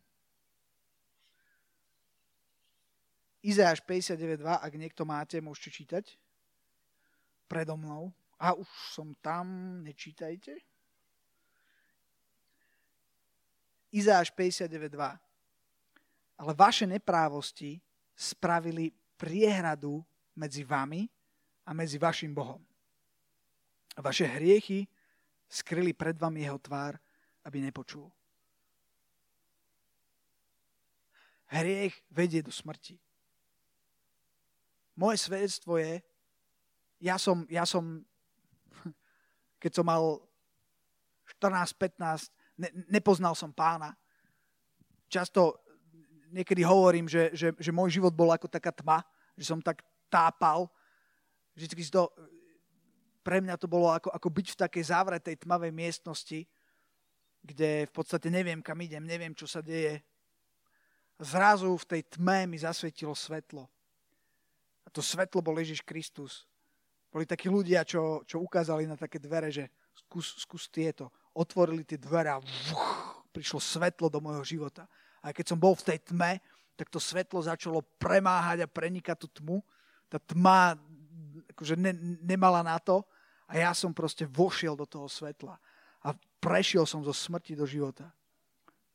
Izáš 3.43 3.83
59.2, 3.83 4.41
ak 4.41 4.73
niekto 4.79 5.03
máte, 5.03 5.37
môžete 5.43 5.83
čítať. 5.83 6.05
Predo 7.45 7.75
mnou. 7.77 8.09
A 8.39 8.55
už 8.55 8.67
som 8.95 9.13
tam, 9.19 9.77
nečítajte. 9.83 10.57
Izáš 13.91 14.31
59.2 14.33 15.24
ale 16.37 16.53
vaše 16.53 16.87
neprávosti 16.87 17.81
spravili 18.15 18.91
priehradu 19.17 20.05
medzi 20.35 20.63
vami 20.63 21.07
a 21.65 21.73
medzi 21.73 21.97
vašim 21.97 22.35
Bohom. 22.35 22.61
Vaše 23.95 24.27
hriechy 24.27 24.87
skryli 25.47 25.95
pred 25.95 26.19
vami 26.19 26.43
jeho 26.43 26.59
tvár, 26.59 26.99
aby 27.47 27.63
nepočul. 27.63 28.11
Hriech 31.45 31.95
vedie 32.11 32.43
do 32.43 32.51
smrti. 32.51 32.99
Moje 34.95 35.17
svedectvo 35.17 35.77
je, 35.77 36.01
ja 36.99 37.15
som, 37.19 37.47
ja 37.47 37.63
som 37.63 38.03
keď 39.61 39.71
som 39.71 39.85
mal 39.87 40.19
14-15, 41.41 42.31
ne, 42.59 42.69
nepoznal 42.91 43.35
som 43.37 43.51
pána. 43.51 43.95
Často 45.09 45.64
niekedy 46.35 46.67
hovorím, 46.67 47.07
že, 47.07 47.31
že, 47.31 47.47
že 47.55 47.71
môj 47.71 47.95
život 47.95 48.11
bol 48.11 48.27
ako 48.27 48.51
taká 48.51 48.75
tma, 48.75 48.99
že 49.39 49.47
som 49.47 49.63
tak 49.63 49.79
tápal. 50.11 50.67
Vždycky 51.55 51.87
to, 51.87 52.11
pre 53.23 53.39
mňa 53.39 53.55
to 53.55 53.71
bolo 53.71 53.95
ako, 53.95 54.11
ako 54.11 54.27
byť 54.27 54.47
v 54.51 54.59
takej 54.67 54.83
zavretej 54.91 55.35
tmavej 55.47 55.71
miestnosti, 55.71 56.43
kde 57.39 57.87
v 57.87 57.93
podstate 57.95 58.27
neviem, 58.27 58.59
kam 58.59 58.75
idem, 58.83 59.07
neviem, 59.07 59.31
čo 59.31 59.47
sa 59.47 59.63
deje. 59.63 60.03
Zrazu 61.15 61.71
v 61.71 61.87
tej 61.87 62.01
tme 62.19 62.51
mi 62.51 62.59
zasvietilo 62.59 63.15
svetlo. 63.15 63.63
A 64.83 64.91
to 64.91 64.99
svetlo 64.99 65.39
bol 65.39 65.55
Ježiš 65.55 65.79
Kristus. 65.87 66.43
Boli 67.07 67.23
takí 67.23 67.47
ľudia, 67.47 67.87
čo, 67.87 68.27
čo 68.27 68.43
ukázali 68.43 68.83
na 68.83 68.99
také 68.99 69.23
dvere, 69.23 69.47
že 69.47 69.71
skús, 69.95 70.35
skús 70.43 70.67
tieto. 70.67 71.07
Otvorili 71.31 71.87
tie 71.87 71.95
dvere 71.95 72.27
a 72.27 72.43
vuch, 72.43 73.23
prišlo 73.31 73.63
svetlo 73.63 74.11
do 74.11 74.19
môjho 74.19 74.43
života. 74.43 74.83
A 75.25 75.33
keď 75.33 75.49
som 75.49 75.57
bol 75.57 75.73
v 75.73 75.89
tej 75.89 75.99
tme, 76.05 76.37
tak 76.77 76.93
to 76.93 77.01
svetlo 77.01 77.41
začalo 77.41 77.81
premáhať 77.97 78.61
a 78.61 78.69
prenikať 78.69 79.25
tú 79.25 79.27
tmu. 79.41 79.57
Tá 80.05 80.21
tma 80.21 80.77
akože 81.57 81.73
ne, 81.73 81.97
nemala 82.21 82.61
na 82.61 82.77
to 82.77 83.01
a 83.49 83.57
ja 83.57 83.73
som 83.73 83.89
proste 83.89 84.29
vošiel 84.29 84.77
do 84.77 84.85
toho 84.85 85.09
svetla 85.09 85.57
a 86.05 86.13
prešiel 86.37 86.85
som 86.85 87.01
zo 87.01 87.09
smrti 87.09 87.57
do 87.57 87.65
života. 87.65 88.05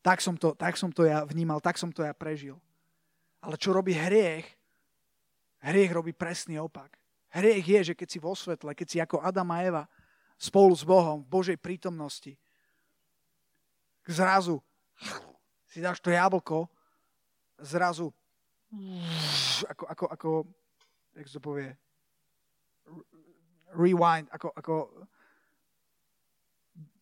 Tak 0.06 0.22
som 0.22 0.38
to, 0.38 0.54
tak 0.54 0.78
som 0.78 0.94
to 0.94 1.02
ja 1.02 1.26
vnímal, 1.26 1.58
tak 1.58 1.74
som 1.74 1.90
to 1.90 2.06
ja 2.06 2.14
prežil. 2.14 2.56
Ale 3.42 3.58
čo 3.58 3.74
robí 3.74 3.96
hriech? 3.96 4.46
Hriech 5.60 5.92
robí 5.92 6.14
presný 6.14 6.62
opak. 6.62 6.94
Hriech 7.34 7.66
je, 7.66 7.80
že 7.92 7.94
keď 7.98 8.08
si 8.08 8.18
vo 8.22 8.32
svetle, 8.32 8.72
keď 8.72 8.86
si 8.86 8.98
ako 9.02 9.20
Adam 9.20 9.50
a 9.50 9.58
Eva 9.60 9.84
spolu 10.40 10.72
s 10.72 10.86
Bohom 10.86 11.20
v 11.20 11.28
Božej 11.28 11.58
prítomnosti, 11.60 12.38
zrazu 14.08 14.58
si 15.70 15.78
dáš 15.78 16.02
to 16.02 16.10
jablko, 16.10 16.66
zrazu 17.62 18.10
ako, 19.68 19.84
ako, 19.86 20.04
ako 20.10 20.30
jak 21.14 21.26
to 21.30 21.40
povie, 21.42 21.70
rewind, 23.74 24.26
ako, 24.30 24.48
ako 24.54 24.74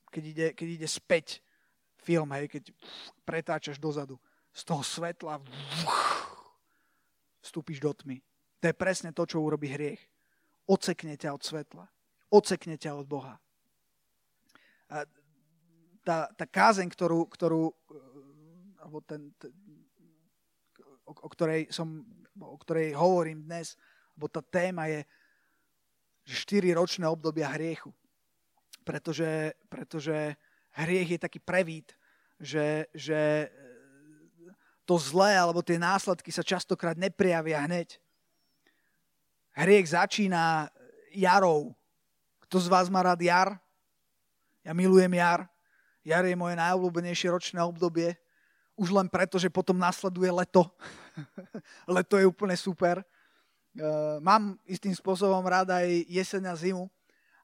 keď 0.09 0.25
ide, 0.25 0.47
keď 0.57 0.69
ide 0.69 0.89
späť 0.89 1.45
film, 2.01 2.33
hej, 2.33 2.49
keď 2.49 2.73
pretáčaš 3.25 3.77
dozadu. 3.77 4.17
Z 4.53 4.65
toho 4.65 4.81
svetla 4.81 5.39
vstúpiš 7.45 7.79
do 7.85 7.93
tmy. 7.93 8.25
To 8.65 8.65
je 8.73 8.75
presne 8.75 9.13
to, 9.13 9.23
čo 9.29 9.45
urobí 9.45 9.69
hriech. 9.69 10.01
Ocekne 10.67 11.15
ťa 11.15 11.37
od 11.37 11.43
svetla. 11.45 11.85
Ocekne 12.33 12.81
ťa 12.81 12.97
od 12.97 13.07
Boha. 13.07 13.37
A 14.89 15.05
tá, 16.03 16.33
tá 16.33 16.45
kázeň, 16.49 16.89
ktorú, 16.89 17.29
ktorú 17.29 17.77
alebo 18.89 19.05
ten, 19.05 19.29
ten 19.37 19.53
o, 21.05 21.13
o, 21.13 21.29
ktorej 21.29 21.69
som, 21.69 22.09
o 22.41 22.57
ktorej 22.57 22.97
hovorím 22.97 23.45
dnes, 23.45 23.77
alebo 24.17 24.33
tá 24.33 24.41
téma 24.41 24.89
je, 24.89 25.05
že 26.25 26.65
4 26.65 26.73
ročné 26.81 27.05
obdobia 27.05 27.53
hriechu. 27.53 27.93
Pretože, 28.81 29.53
pretože 29.69 30.41
hriech 30.73 31.21
je 31.21 31.21
taký 31.21 31.37
prevít, 31.37 31.93
že, 32.41 32.89
že 32.97 33.53
to 34.89 34.97
zlé 34.97 35.37
alebo 35.37 35.61
tie 35.61 35.77
následky 35.77 36.33
sa 36.33 36.41
častokrát 36.41 36.97
neprijavia 36.97 37.61
hneď. 37.69 38.01
Hriech 39.53 39.93
začína 39.93 40.73
jarou. 41.13 41.77
Kto 42.49 42.57
z 42.57 42.73
vás 42.73 42.89
má 42.89 43.05
rád 43.05 43.21
jar? 43.21 43.61
Ja 44.65 44.73
milujem 44.73 45.13
jar. 45.13 45.45
Jar 46.01 46.25
je 46.25 46.33
moje 46.33 46.57
najobľúbenejšie 46.57 47.29
ročné 47.29 47.61
obdobie 47.61 48.17
už 48.79 48.95
len 48.95 49.11
preto, 49.11 49.37
že 49.43 49.51
potom 49.51 49.75
nasleduje 49.75 50.31
leto. 50.31 50.71
leto 51.99 52.15
je 52.15 52.31
úplne 52.31 52.55
super. 52.55 53.03
Uh, 53.75 54.23
mám 54.23 54.55
istým 54.65 54.95
spôsobom 54.95 55.43
rád 55.43 55.75
aj 55.75 56.07
jeseň 56.07 56.43
a 56.51 56.55
zimu, 56.55 56.87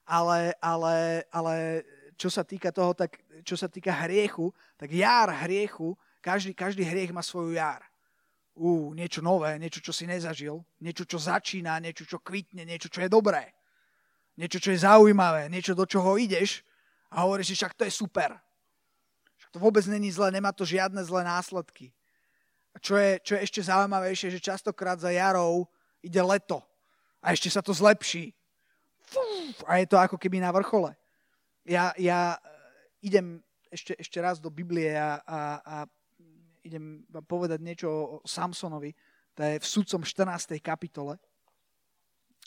ale, 0.07 0.55
ale, 0.63 1.27
ale 1.29 1.83
čo 2.15 2.31
sa 2.31 2.47
týka 2.47 2.71
toho, 2.71 2.95
tak 2.95 3.19
čo 3.43 3.59
sa 3.59 3.67
týka 3.67 3.91
hriechu, 3.91 4.49
tak 4.79 4.95
jar 4.95 5.27
hriechu, 5.43 5.93
každý, 6.23 6.55
každý 6.55 6.87
hriech 6.87 7.11
má 7.11 7.21
svoju 7.21 7.59
jar. 7.59 7.83
Ú, 8.55 8.95
niečo 8.95 9.19
nové, 9.19 9.59
niečo, 9.59 9.83
čo 9.83 9.91
si 9.91 10.07
nezažil, 10.07 10.63
niečo, 10.79 11.03
čo 11.03 11.19
začína, 11.19 11.75
niečo, 11.83 12.07
čo 12.07 12.23
kvitne, 12.23 12.63
niečo, 12.63 12.87
čo 12.87 13.03
je 13.03 13.11
dobré, 13.11 13.51
niečo, 14.39 14.63
čo 14.63 14.71
je 14.71 14.79
zaujímavé, 14.87 15.51
niečo, 15.51 15.75
do 15.75 15.83
čoho 15.83 16.15
ideš 16.15 16.63
a 17.11 17.27
hovoríš 17.27 17.51
si, 17.51 17.55
však 17.59 17.75
to 17.75 17.83
je 17.83 17.91
super. 17.91 18.31
To 19.55 19.63
vôbec 19.63 19.87
není 19.87 20.11
zlé, 20.11 20.35
nemá 20.35 20.51
to 20.51 20.67
žiadne 20.67 20.99
zlé 21.07 21.23
následky. 21.23 21.95
A 22.75 22.77
čo 22.83 22.99
je, 22.99 23.23
čo 23.23 23.39
je 23.39 23.47
ešte 23.47 23.63
zaujímavejšie, 23.63 24.35
že 24.35 24.43
častokrát 24.43 24.99
za 24.99 25.15
jarou 25.15 25.63
ide 26.03 26.19
leto 26.19 26.59
a 27.23 27.31
ešte 27.31 27.47
sa 27.47 27.63
to 27.63 27.71
zlepší. 27.71 28.35
A 29.63 29.79
je 29.79 29.87
to 29.87 29.95
ako 29.95 30.19
keby 30.19 30.43
na 30.43 30.51
vrchole. 30.51 30.91
Ja, 31.63 31.95
ja 31.95 32.35
eh, 32.35 33.07
idem 33.07 33.39
ešte, 33.71 33.95
ešte 33.95 34.19
raz 34.19 34.43
do 34.43 34.51
Biblie 34.51 34.91
a, 34.91 35.23
a, 35.23 35.39
a 35.63 35.75
idem 36.67 37.07
vám 37.07 37.23
povedať 37.23 37.63
niečo 37.63 37.87
o 37.87 38.27
Samsonovi. 38.27 38.91
To 39.39 39.39
je 39.39 39.55
v 39.55 39.65
sudcom 39.65 40.03
14. 40.03 40.59
kapitole. 40.59 41.15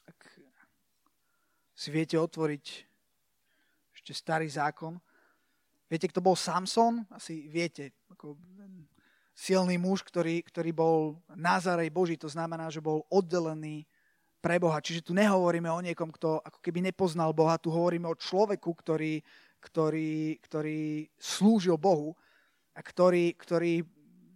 Ak 0.04 0.18
si 1.72 1.88
viete 1.88 2.20
otvoriť 2.20 2.84
ešte 3.96 4.12
starý 4.12 4.44
zákon. 4.52 5.00
Viete, 5.88 6.06
kto 6.12 6.20
bol 6.20 6.36
Samson? 6.36 7.08
Asi 7.08 7.48
viete. 7.48 7.96
Ako 8.12 8.36
silný 9.32 9.80
muž, 9.80 10.04
ktorý, 10.04 10.44
ktorý 10.44 10.70
bol 10.76 10.98
Nazarej 11.32 11.88
Boží, 11.88 12.20
to 12.20 12.28
znamená, 12.28 12.68
že 12.68 12.84
bol 12.84 13.08
oddelený 13.08 13.88
pre 14.44 14.60
Boha. 14.60 14.84
Čiže 14.84 15.08
tu 15.08 15.12
nehovoríme 15.16 15.70
o 15.72 15.80
niekom, 15.80 16.12
kto 16.12 16.44
ako 16.44 16.58
keby 16.60 16.84
nepoznal 16.92 17.32
Boha, 17.32 17.56
tu 17.56 17.72
hovoríme 17.72 18.04
o 18.10 18.18
človeku, 18.18 18.70
ktorý, 18.70 19.22
ktorý, 19.64 20.36
ktorý 20.44 21.08
slúžil 21.16 21.80
Bohu 21.80 22.12
a 22.76 22.80
ktorý, 22.84 23.32
ktorý 23.38 23.82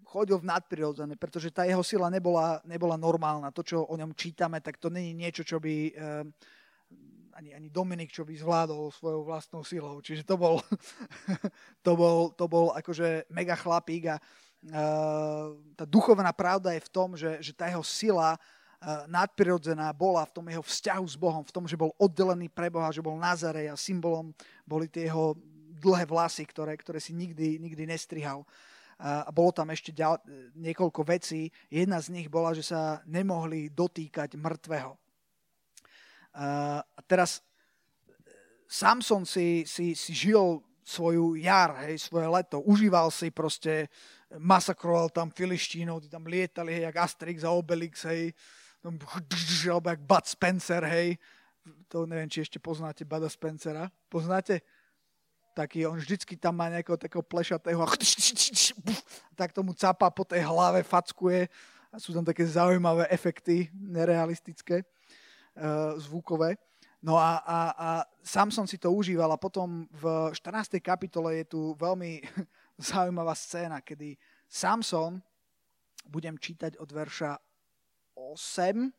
chodil 0.08 0.36
v 0.40 0.48
nadprirodzené, 0.48 1.16
pretože 1.16 1.48
tá 1.48 1.64
jeho 1.64 1.80
sila 1.80 2.12
nebola, 2.12 2.60
nebola 2.68 3.00
normálna. 3.00 3.48
To, 3.52 3.64
čo 3.64 3.84
o 3.84 3.94
ňom 3.96 4.12
čítame, 4.12 4.60
tak 4.60 4.76
to 4.80 4.88
není 4.88 5.12
niečo, 5.12 5.44
čo 5.44 5.60
by... 5.60 5.74
Eh, 5.92 6.24
ani, 7.36 7.56
ani 7.56 7.68
Dominik, 7.72 8.12
čo 8.12 8.24
by 8.24 8.36
zvládol 8.36 8.92
svojou 8.92 9.24
vlastnou 9.24 9.62
silou. 9.64 10.00
Čiže 10.00 10.24
to 10.24 10.36
bol, 10.36 10.60
to 11.86 11.92
bol, 11.96 12.32
to 12.32 12.44
bol 12.48 12.72
akože 12.76 13.28
mega 13.32 13.56
chlapík 13.56 14.12
a 14.12 14.16
uh, 14.18 15.56
tá 15.76 15.84
duchovná 15.88 16.30
pravda 16.32 16.76
je 16.76 16.82
v 16.84 16.92
tom, 16.92 17.08
že, 17.16 17.40
že 17.40 17.52
tá 17.56 17.68
jeho 17.68 17.82
sila 17.82 18.36
uh, 18.36 19.04
nadprirodzená 19.08 19.90
bola 19.96 20.24
v 20.28 20.34
tom 20.34 20.46
jeho 20.48 20.64
vzťahu 20.64 21.04
s 21.08 21.16
Bohom, 21.16 21.44
v 21.44 21.54
tom, 21.54 21.64
že 21.64 21.80
bol 21.80 21.96
oddelený 21.96 22.52
pre 22.52 22.68
Boha, 22.68 22.92
že 22.92 23.04
bol 23.04 23.16
Nazarej 23.16 23.72
a 23.72 23.76
symbolom 23.76 24.30
boli 24.68 24.86
tie 24.88 25.08
jeho 25.08 25.34
dlhé 25.82 26.06
vlasy, 26.06 26.46
ktoré, 26.46 26.78
ktoré 26.78 27.02
si 27.02 27.10
nikdy, 27.10 27.58
nikdy 27.58 27.90
nestrihal. 27.90 28.46
A 29.02 29.34
bolo 29.34 29.50
tam 29.50 29.66
ešte 29.74 29.90
ďal, 29.90 30.22
niekoľko 30.54 31.02
vecí. 31.02 31.50
Jedna 31.66 31.98
z 31.98 32.14
nich 32.14 32.30
bola, 32.30 32.54
že 32.54 32.62
sa 32.62 33.02
nemohli 33.02 33.66
dotýkať 33.66 34.38
mŕtvého. 34.38 35.01
A 36.32 37.00
teraz 37.04 37.44
Samson 38.64 39.28
si, 39.28 39.68
si, 39.68 39.92
si 39.92 40.12
žil 40.16 40.64
svoju 40.80 41.36
jar, 41.38 41.76
hej, 41.86 42.00
svoje 42.00 42.26
leto. 42.26 42.58
Užíval 42.64 43.12
si 43.12 43.28
proste, 43.28 43.92
masakroval 44.40 45.12
tam 45.12 45.30
filištínov, 45.30 46.02
tí 46.02 46.08
tam 46.08 46.24
lietali, 46.24 46.72
hej, 46.74 46.88
jak 46.88 46.96
Asterix 46.96 47.44
a 47.44 47.52
Obelix, 47.52 48.02
hej, 48.08 48.32
alebo 48.82 49.86
jak 49.92 50.02
Bud 50.02 50.24
Spencer, 50.26 50.82
hej. 50.88 51.20
To 51.86 52.08
neviem, 52.08 52.26
či 52.26 52.42
ešte 52.42 52.58
poznáte 52.58 53.06
Bada 53.06 53.30
Spencera. 53.30 53.86
Poznáte? 54.10 54.66
Taký, 55.52 55.86
on 55.86 56.00
vždycky 56.00 56.34
tam 56.40 56.56
má 56.56 56.72
nejakého 56.72 56.96
takého 56.96 57.22
plešatého 57.22 57.78
a 57.78 57.86
tak 59.36 59.52
tomu 59.52 59.76
capa 59.76 60.08
po 60.08 60.24
tej 60.24 60.42
hlave, 60.48 60.80
fackuje 60.82 61.46
a 61.92 62.00
sú 62.00 62.16
tam 62.16 62.24
také 62.24 62.48
zaujímavé 62.48 63.04
efekty, 63.12 63.68
nerealistické, 63.76 64.80
zvukové. 66.00 66.56
No 67.02 67.18
a, 67.18 67.42
a, 67.42 67.58
a 67.74 67.88
sám 68.22 68.54
som 68.54 68.62
si 68.62 68.78
to 68.78 68.94
užíval 68.94 69.26
a 69.34 69.40
potom 69.40 69.90
v 69.90 70.30
14. 70.30 70.78
kapitole 70.78 71.42
je 71.42 71.44
tu 71.50 71.60
veľmi 71.74 72.22
zaujímavá 72.78 73.34
scéna, 73.34 73.82
kedy 73.82 74.14
Samson, 74.46 75.18
budem 76.06 76.38
čítať 76.38 76.78
od 76.78 76.86
verša 76.86 77.36
8, 78.14 78.92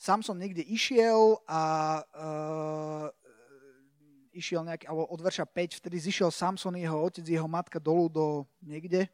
Samson 0.00 0.40
niekde 0.40 0.64
išiel 0.64 1.36
a 1.44 1.62
uh, 2.00 3.06
išiel 4.32 4.64
nejak, 4.64 4.88
alebo 4.88 5.04
od 5.12 5.20
verša 5.20 5.44
5, 5.44 5.76
vtedy 5.76 5.96
zišiel 6.00 6.32
Samson, 6.32 6.72
jeho 6.80 6.96
otec, 7.04 7.28
jeho 7.28 7.44
matka 7.44 7.76
dolu 7.76 8.08
do 8.08 8.26
niekde 8.64 9.12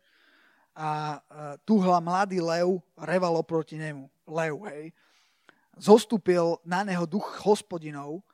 a 0.79 1.19
uh, 1.19 1.59
tuhla 1.67 1.99
mladý 1.99 2.39
lev, 2.39 2.79
reval 2.95 3.35
oproti 3.35 3.75
nemu. 3.75 4.07
Lev, 4.27 4.59
hej 4.69 4.95
zostúpil 5.77 6.57
na 6.65 6.83
neho 6.83 7.05
duch 7.05 7.45
hospodinov 7.45 8.25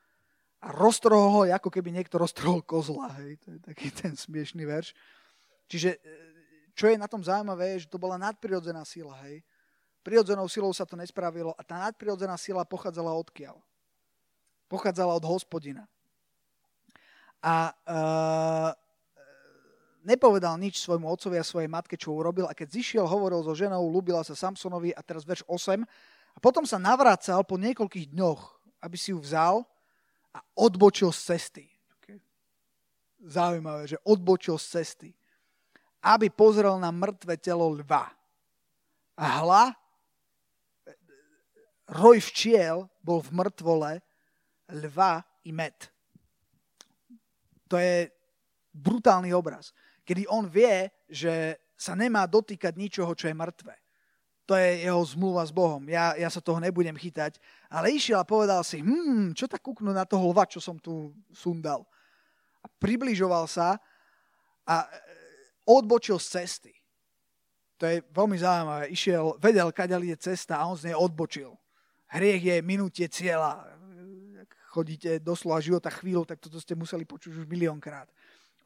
a 0.63 0.71
roztrhol 0.71 1.29
ho, 1.35 1.41
ako 1.51 1.69
keby 1.69 1.91
niekto 1.91 2.23
roztrhol 2.23 2.63
kozla. 2.63 3.11
Hej. 3.19 3.43
To 3.43 3.47
je 3.59 3.61
taký 3.61 3.91
ten 4.01 4.15
smiešný 4.15 4.63
verš. 4.63 4.95
Čiže 5.67 5.99
e, 5.99 6.01
čo 6.73 6.87
je 6.89 6.97
na 6.97 7.11
tom 7.11 7.21
zaujímavé, 7.21 7.77
je, 7.77 7.87
že 7.87 7.93
to 7.93 7.99
bola 7.99 8.15
nadprirodzená 8.17 8.87
sila. 8.87 9.19
Hej. 9.27 9.43
Prirodzenou 10.07 10.47
silou 10.47 10.71
sa 10.75 10.87
to 10.87 10.99
nespravilo 10.99 11.55
a 11.59 11.63
tá 11.63 11.79
nadprirodzená 11.83 12.39
sila 12.39 12.67
pochádzala 12.67 13.11
odkiaľ? 13.23 13.59
Pochádzala 14.71 15.15
od 15.19 15.27
hospodina. 15.27 15.87
A 17.43 17.75
uh, 17.75 18.71
nepovedal 20.03 20.59
nič 20.59 20.83
svojmu 20.83 21.07
otcovi 21.07 21.39
a 21.39 21.47
svojej 21.47 21.71
matke, 21.71 21.95
čo 21.99 22.15
urobil 22.15 22.47
a 22.47 22.57
keď 22.57 22.69
zišiel, 22.75 23.07
hovoril 23.07 23.43
so 23.43 23.55
ženou, 23.55 23.83
ľúbila 23.91 24.23
sa 24.27 24.35
Samsonovi 24.35 24.95
a 24.95 25.01
teraz 25.03 25.23
verš 25.23 25.47
8, 25.47 25.83
a 26.33 26.39
potom 26.41 26.65
sa 26.65 26.81
navracal 26.81 27.45
po 27.45 27.61
niekoľkých 27.61 28.13
dňoch, 28.17 28.41
aby 28.81 28.97
si 28.97 29.13
ju 29.13 29.21
vzal 29.21 29.63
a 30.33 30.41
odbočil 30.57 31.13
z 31.13 31.21
cesty. 31.37 31.65
Zaujímavé, 33.23 33.87
že 33.87 34.03
odbočil 34.03 34.59
z 34.59 34.67
cesty. 34.81 35.11
Aby 36.03 36.33
pozrel 36.33 36.75
na 36.83 36.91
mŕtve 36.91 37.39
telo 37.39 37.71
lva. 37.71 38.11
A 39.15 39.25
hla, 39.39 39.65
roj 41.87 42.19
včiel 42.33 42.91
bol 43.05 43.23
v 43.23 43.31
mŕtvole 43.31 43.91
lva 44.73 45.23
i 45.47 45.53
med. 45.55 45.77
To 47.71 47.79
je 47.79 48.11
brutálny 48.73 49.31
obraz, 49.37 49.71
kedy 50.03 50.27
on 50.29 50.47
vie, 50.47 50.91
že 51.11 51.59
sa 51.79 51.99
nemá 51.99 52.27
dotýkať 52.27 52.75
ničoho, 52.79 53.13
čo 53.15 53.27
je 53.31 53.35
mŕtve 53.35 53.75
to 54.53 54.59
je 54.59 54.85
jeho 54.85 55.03
zmluva 55.07 55.47
s 55.47 55.55
Bohom. 55.55 55.81
Ja, 55.87 56.13
ja 56.19 56.29
sa 56.29 56.43
toho 56.43 56.59
nebudem 56.59 56.93
chytať. 56.93 57.39
Ale 57.71 57.95
išiel 57.95 58.21
a 58.21 58.27
povedal 58.27 58.61
si, 58.67 58.83
hm, 58.83 59.33
čo 59.39 59.47
tak 59.47 59.63
kúknu 59.63 59.95
na 59.95 60.03
toho 60.03 60.29
lva, 60.35 60.45
čo 60.45 60.59
som 60.59 60.77
tu 60.77 61.15
sundal. 61.31 61.87
A 62.61 62.67
približoval 62.83 63.47
sa 63.47 63.79
a 64.67 64.85
e, 64.85 64.89
odbočil 65.65 66.19
z 66.19 66.43
cesty. 66.43 66.75
To 67.79 67.87
je 67.87 68.05
veľmi 68.13 68.37
zaujímavé. 68.39 68.85
Išiel, 68.93 69.41
vedel, 69.41 69.73
kaďal 69.73 70.05
ide 70.05 70.19
cesta 70.19 70.59
a 70.59 70.69
on 70.69 70.77
z 70.77 70.91
nej 70.91 70.97
odbočil. 70.99 71.55
Hriech 72.13 72.43
je 72.43 72.57
minutie 72.61 73.07
cieľa. 73.09 73.63
Chodíte 74.69 75.17
doslova 75.17 75.65
života 75.65 75.89
chvíľu, 75.89 76.29
tak 76.29 76.45
toto 76.45 76.61
ste 76.61 76.77
museli 76.77 77.09
počuť 77.09 77.41
už 77.41 77.47
miliónkrát. 77.49 78.09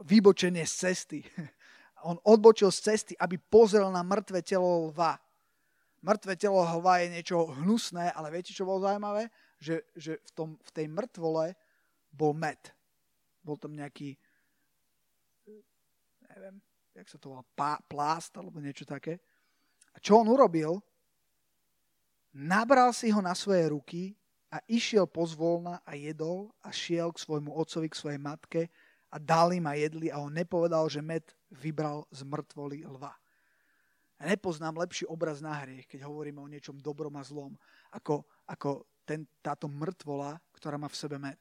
Vybočenie 0.05 0.67
z 0.67 0.75
cesty. 0.75 1.21
On 2.09 2.21
odbočil 2.25 2.69
z 2.69 2.81
cesty, 2.93 3.13
aby 3.17 3.41
pozrel 3.41 3.89
na 3.89 4.05
mŕtve 4.05 4.45
telo 4.45 4.93
lva 4.93 5.17
mŕtve 6.07 6.39
telo 6.39 6.63
hlava 6.63 7.03
je 7.03 7.19
niečo 7.19 7.51
hnusné, 7.59 8.15
ale 8.15 8.31
viete, 8.31 8.55
čo 8.55 8.63
bolo 8.63 8.87
zaujímavé? 8.87 9.27
Že, 9.59 9.77
že 9.99 10.13
v, 10.23 10.31
tom, 10.31 10.49
v 10.63 10.71
tej 10.71 10.87
mŕtvole 10.87 11.59
bol 12.15 12.31
med. 12.31 12.61
Bol 13.43 13.59
tam 13.59 13.75
nejaký, 13.75 14.15
neviem, 16.31 16.63
jak 16.95 17.11
sa 17.11 17.19
to 17.19 17.35
volá, 17.35 17.43
pá, 17.59 17.83
plást 17.91 18.31
alebo 18.39 18.63
niečo 18.63 18.87
také. 18.87 19.19
A 19.91 19.99
čo 19.99 20.23
on 20.23 20.31
urobil? 20.31 20.79
Nabral 22.37 22.95
si 22.95 23.11
ho 23.11 23.19
na 23.19 23.35
svoje 23.35 23.67
ruky 23.73 24.03
a 24.53 24.63
išiel 24.71 25.09
pozvolna 25.09 25.83
a 25.83 25.97
jedol 25.99 26.53
a 26.63 26.71
šiel 26.71 27.11
k 27.11 27.23
svojmu 27.25 27.51
otcovi, 27.51 27.89
k 27.91 27.99
svojej 27.99 28.21
matke 28.21 28.63
a 29.11 29.17
dal 29.19 29.55
im 29.55 29.67
a 29.67 29.75
jedli 29.79 30.11
a 30.11 30.19
on 30.19 30.35
nepovedal, 30.35 30.91
že 30.91 31.03
med 31.03 31.23
vybral 31.51 32.05
z 32.11 32.27
mŕtvoly 32.27 32.83
lva. 32.87 33.15
Ja 34.17 34.33
nepoznám 34.33 34.81
lepší 34.81 35.05
obraz 35.07 35.45
na 35.45 35.53
hriech, 35.61 35.85
keď 35.85 36.09
hovoríme 36.09 36.41
o 36.41 36.49
niečom 36.49 36.81
dobrom 36.81 37.13
a 37.21 37.23
zlom, 37.23 37.53
ako, 37.93 38.25
ako 38.49 38.89
ten, 39.05 39.29
táto 39.45 39.69
mŕtvola, 39.69 40.41
ktorá 40.57 40.81
má 40.81 40.89
v 40.89 40.99
sebe 40.99 41.21
med. 41.21 41.39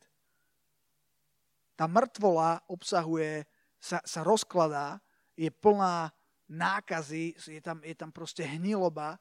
Tá 1.80 1.88
mŕtvola 1.88 2.60
obsahuje, 2.67 3.47
sa, 3.80 4.04
sa 4.04 4.21
rozkladá, 4.28 4.99
je 5.36 5.47
plná 5.51 6.12
nákazy, 6.47 7.36
je 7.36 7.62
tam, 7.63 7.82
je 7.84 7.95
tam 7.95 8.12
proste 8.12 8.43
hniloba, 8.43 9.19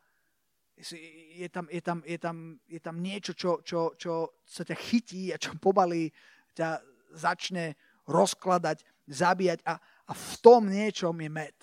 je 0.75 1.49
tam, 1.49 1.71
je 1.71 1.81
tam, 1.81 1.99
je 2.03 2.19
tam, 2.19 2.37
je 2.67 2.81
tam 2.83 2.97
niečo, 2.99 3.33
čo, 3.35 3.63
čo, 3.63 3.95
čo 3.95 4.43
sa 4.43 4.67
ťa 4.67 4.75
chytí 4.75 5.31
a 5.31 5.39
čo 5.39 5.55
pobalí, 5.59 6.11
ťa 6.55 6.83
začne 7.15 7.79
rozkladať, 8.05 8.85
zabíjať 9.09 9.61
a, 9.65 9.81
a 9.81 10.13
v 10.13 10.33
tom 10.41 10.69
niečom 10.69 11.15
je 11.17 11.31
med. 11.31 11.57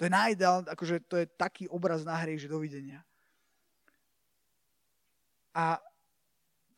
To 0.00 0.08
je 0.08 0.10
najideál, 0.10 0.64
akože 0.64 1.04
to 1.04 1.20
je 1.20 1.26
taký 1.36 1.68
obraz 1.68 2.06
na 2.06 2.16
hriech, 2.16 2.46
že 2.46 2.48
dovidenia. 2.48 3.04
A 5.52 5.76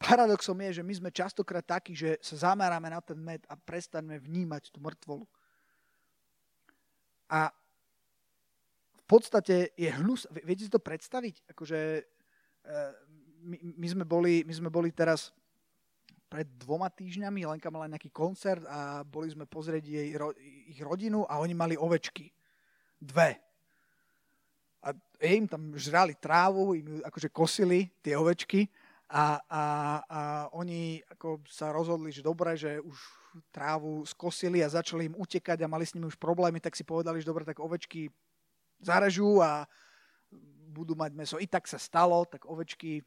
paradoxom 0.03 0.59
je, 0.67 0.81
že 0.81 0.83
my 0.83 0.95
sme 0.99 1.11
častokrát 1.15 1.63
takí, 1.63 1.95
že 1.95 2.19
sa 2.19 2.51
zameráme 2.51 2.91
na 2.91 2.99
ten 2.99 3.15
med 3.15 3.47
a 3.47 3.55
prestaneme 3.55 4.19
vnímať 4.19 4.75
tú 4.75 4.83
mŕtvolu. 4.83 5.25
A 7.31 7.49
v 8.93 9.03
podstate 9.07 9.71
je 9.79 9.89
hnus. 9.89 10.27
Viete 10.43 10.67
si 10.67 10.73
to 10.73 10.83
predstaviť? 10.83 11.47
Akože, 11.55 11.79
e, 12.01 12.75
my, 13.47 13.57
my, 13.79 13.87
sme 13.87 14.05
boli, 14.05 14.43
my 14.43 14.55
sme 14.57 14.71
boli 14.73 14.91
teraz 14.91 15.31
pred 16.33 16.49
dvoma 16.57 16.89
týždňami, 16.89 17.45
Lenka 17.45 17.69
mala 17.69 17.93
nejaký 17.93 18.09
koncert 18.09 18.65
a 18.65 19.05
boli 19.05 19.29
sme 19.29 19.45
pozrieť 19.45 19.85
jej, 19.85 20.17
ich 20.73 20.81
rodinu 20.81 21.29
a 21.29 21.37
oni 21.37 21.53
mali 21.53 21.77
ovečky 21.77 22.33
dve. 22.97 23.37
A 24.81 24.97
im 25.21 25.45
tam 25.45 25.77
žrali 25.77 26.17
trávu, 26.17 26.73
im 26.73 27.05
akože 27.05 27.29
kosili 27.29 27.93
tie 28.01 28.17
ovečky 28.17 28.65
a, 29.13 29.45
a, 29.45 29.65
a 30.09 30.21
oni 30.57 31.05
ako 31.05 31.45
sa 31.45 31.69
rozhodli, 31.69 32.09
že 32.09 32.25
dobre, 32.25 32.57
že 32.57 32.81
už 32.81 32.97
trávu 33.53 34.01
skosili 34.09 34.65
a 34.65 34.73
začali 34.73 35.13
im 35.13 35.21
utekať 35.21 35.61
a 35.61 35.69
mali 35.69 35.85
s 35.85 35.93
nimi 35.93 36.09
už 36.09 36.17
problémy, 36.17 36.65
tak 36.65 36.73
si 36.73 36.81
povedali, 36.81 37.21
že 37.21 37.29
dobre, 37.29 37.45
tak 37.45 37.61
ovečky 37.61 38.09
zarežú 38.81 39.45
a 39.45 39.69
budú 40.73 40.97
mať 40.97 41.13
meso. 41.13 41.37
I 41.37 41.45
tak 41.45 41.69
sa 41.69 41.77
stalo, 41.77 42.25
tak 42.25 42.49
ovečky 42.49 43.05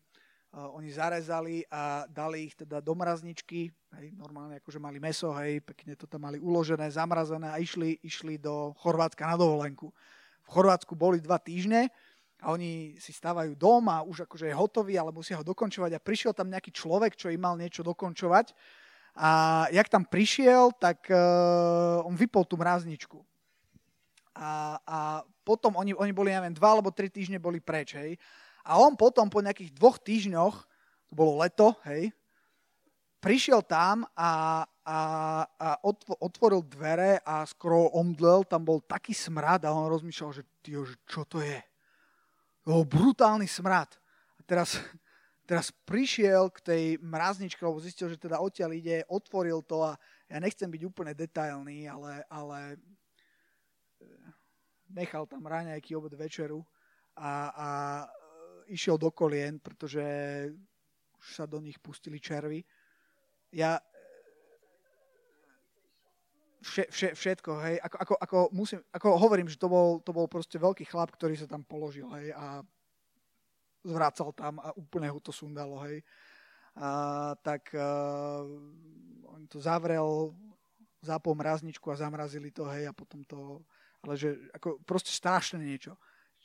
oni 0.55 0.87
zarezali 0.87 1.67
a 1.67 2.07
dali 2.07 2.47
ich 2.47 2.55
teda 2.55 2.79
do 2.79 2.95
mrazničky, 2.95 3.67
hej, 3.99 4.07
normálne 4.15 4.63
akože 4.63 4.79
mali 4.79 5.03
meso, 5.03 5.35
hej, 5.35 5.59
pekne 5.59 5.99
to 5.99 6.07
tam 6.07 6.23
mali 6.23 6.39
uložené, 6.39 6.87
zamrazené 6.87 7.51
a 7.51 7.59
išli, 7.59 7.99
išli 7.99 8.39
do 8.39 8.71
Chorvátska 8.79 9.27
na 9.27 9.35
dovolenku. 9.35 9.91
V 10.45 10.49
Chorvátsku 10.49 10.95
boli 10.95 11.19
dva 11.19 11.35
týždne 11.41 11.91
a 12.39 12.55
oni 12.55 12.95
si 13.03 13.11
stávajú 13.11 13.55
dom 13.59 13.83
a 13.91 14.05
už 14.07 14.23
akože 14.29 14.47
je 14.47 14.55
hotový, 14.55 14.95
ale 14.95 15.11
musia 15.11 15.35
ho 15.35 15.43
dokončovať 15.43 15.91
a 15.97 16.03
prišiel 16.03 16.31
tam 16.31 16.47
nejaký 16.47 16.71
človek, 16.71 17.19
čo 17.19 17.27
im 17.33 17.43
mal 17.43 17.59
niečo 17.59 17.83
dokončovať 17.83 18.55
a 19.15 19.63
jak 19.71 19.87
tam 19.87 20.03
prišiel, 20.03 20.75
tak 20.75 21.07
uh, 21.07 22.03
on 22.03 22.19
vypol 22.19 22.43
tú 22.43 22.59
mrazničku. 22.59 23.23
A, 24.35 24.75
a 24.83 24.99
potom 25.47 25.79
oni, 25.79 25.95
oni 25.95 26.11
boli, 26.11 26.35
neviem, 26.35 26.51
dva 26.51 26.75
alebo 26.75 26.91
tri 26.91 27.07
týždne 27.07 27.39
boli 27.39 27.63
preč, 27.63 27.95
hej. 27.95 28.19
A 28.65 28.81
on 28.81 28.97
potom 28.97 29.29
po 29.29 29.39
nejakých 29.45 29.71
dvoch 29.77 30.01
týždňoch, 30.01 30.55
to 31.09 31.13
bolo 31.13 31.37
leto, 31.39 31.77
hej, 31.85 32.09
prišiel 33.21 33.61
tam 33.65 34.05
a, 34.13 34.65
a, 34.85 34.99
a 35.45 35.69
otvoril 36.21 36.65
dvere 36.65 37.21
a 37.25 37.45
skoro 37.45 37.93
omdlel, 37.93 38.45
tam 38.45 38.65
bol 38.65 38.81
taký 38.85 39.13
smrad 39.13 39.65
a 39.65 39.73
on 39.73 39.89
rozmýšľal, 39.89 40.29
že, 40.33 40.43
že 40.65 40.97
čo 41.05 41.25
to 41.25 41.41
je. 41.41 41.61
To 42.65 42.81
bol 42.81 42.85
brutálny 42.85 43.45
smrad. 43.45 43.89
A 44.37 44.41
teraz 44.45 44.77
teraz 45.45 45.69
prišiel 45.85 46.49
k 46.49 46.59
tej 46.59 46.83
mrazničke, 46.99 47.61
lebo 47.61 47.77
zistil, 47.77 48.09
že 48.09 48.17
teda 48.17 48.41
odtiaľ 48.41 48.73
ide, 48.73 49.05
otvoril 49.05 49.61
to 49.61 49.85
a 49.85 49.93
ja 50.25 50.41
nechcem 50.41 50.65
byť 50.65 50.81
úplne 50.89 51.13
detailný, 51.13 51.85
ale, 51.85 52.25
ale 52.33 52.59
e, 52.73 52.77
nechal 54.89 55.29
tam 55.29 55.45
ráňajky 55.45 55.93
obed 55.93 56.17
večeru 56.17 56.65
a, 57.13 57.53
a 57.53 57.69
išiel 58.67 58.97
do 58.97 59.11
kolien, 59.11 59.59
pretože 59.59 60.01
už 61.19 61.25
sa 61.35 61.45
do 61.45 61.61
nich 61.61 61.77
pustili 61.81 62.21
červy. 62.21 62.61
Ja 63.55 63.79
vše, 66.65 66.83
vše, 66.89 67.09
všetko, 67.13 67.51
hej, 67.61 67.75
ako, 67.77 67.95
ako, 67.97 68.13
ako, 68.17 68.37
musím, 68.51 68.79
ako 68.89 69.07
hovorím, 69.21 69.47
že 69.47 69.61
to 69.61 69.69
bol, 69.69 70.01
to 70.01 70.11
bol 70.11 70.25
proste 70.25 70.57
veľký 70.57 70.89
chlap, 70.89 71.13
ktorý 71.13 71.37
sa 71.37 71.45
tam 71.45 71.61
položil, 71.61 72.09
hej, 72.17 72.33
a 72.33 72.65
zvracal 73.85 74.33
tam 74.33 74.57
a 74.57 74.73
úplne 74.73 75.13
ho 75.13 75.21
to 75.21 75.29
sundalo, 75.29 75.77
hej. 75.85 76.01
A, 76.75 77.31
tak 77.39 77.69
uh, 77.71 78.43
on 79.29 79.45
to 79.47 79.61
zavrel, 79.61 80.33
zapol 81.05 81.37
mrazničku 81.37 81.85
a 81.93 82.01
zamrazili 82.01 82.49
to, 82.49 82.65
hej, 82.73 82.89
a 82.89 82.93
potom 82.97 83.21
to, 83.23 83.61
ale 84.01 84.17
že 84.17 84.33
ako 84.57 84.81
proste 84.81 85.13
strašné 85.13 85.61
niečo. 85.61 85.93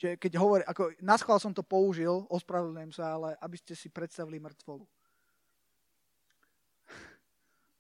Že 0.00 0.16
keď 0.16 0.32
hovorí, 0.40 0.64
ako 0.64 0.96
na 1.04 1.20
som 1.20 1.52
to 1.52 1.60
použil, 1.60 2.24
ospravedlňujem 2.32 2.92
sa, 2.96 3.20
ale 3.20 3.36
aby 3.36 3.56
ste 3.60 3.76
si 3.76 3.92
predstavili 3.92 4.40
mŕtvolu. 4.40 4.84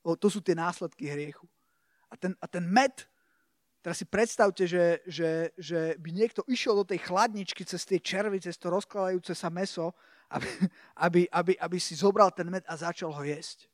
O, 0.00 0.16
to 0.16 0.32
sú 0.32 0.40
tie 0.40 0.56
následky 0.56 1.12
hriechu. 1.12 1.44
A 2.08 2.16
ten, 2.16 2.32
a 2.40 2.48
ten 2.48 2.64
med, 2.64 3.04
Teraz 3.80 3.96
si 3.96 4.04
predstavte, 4.04 4.68
že, 4.68 5.00
že, 5.08 5.56
že 5.56 5.96
by 5.96 6.12
niekto 6.12 6.44
išiel 6.44 6.76
do 6.76 6.84
tej 6.84 7.00
chladničky 7.00 7.64
cez 7.64 7.80
tie 7.88 7.96
červy, 7.96 8.36
cez 8.36 8.60
to 8.60 8.68
rozkladajúce 8.68 9.32
sa 9.32 9.48
meso, 9.48 9.96
aby, 10.28 10.48
aby, 11.08 11.20
aby, 11.32 11.52
aby 11.56 11.78
si 11.80 11.96
zobral 11.96 12.28
ten 12.28 12.48
med 12.52 12.64
a 12.68 12.76
začal 12.76 13.08
ho 13.08 13.22
jesť. 13.24 13.72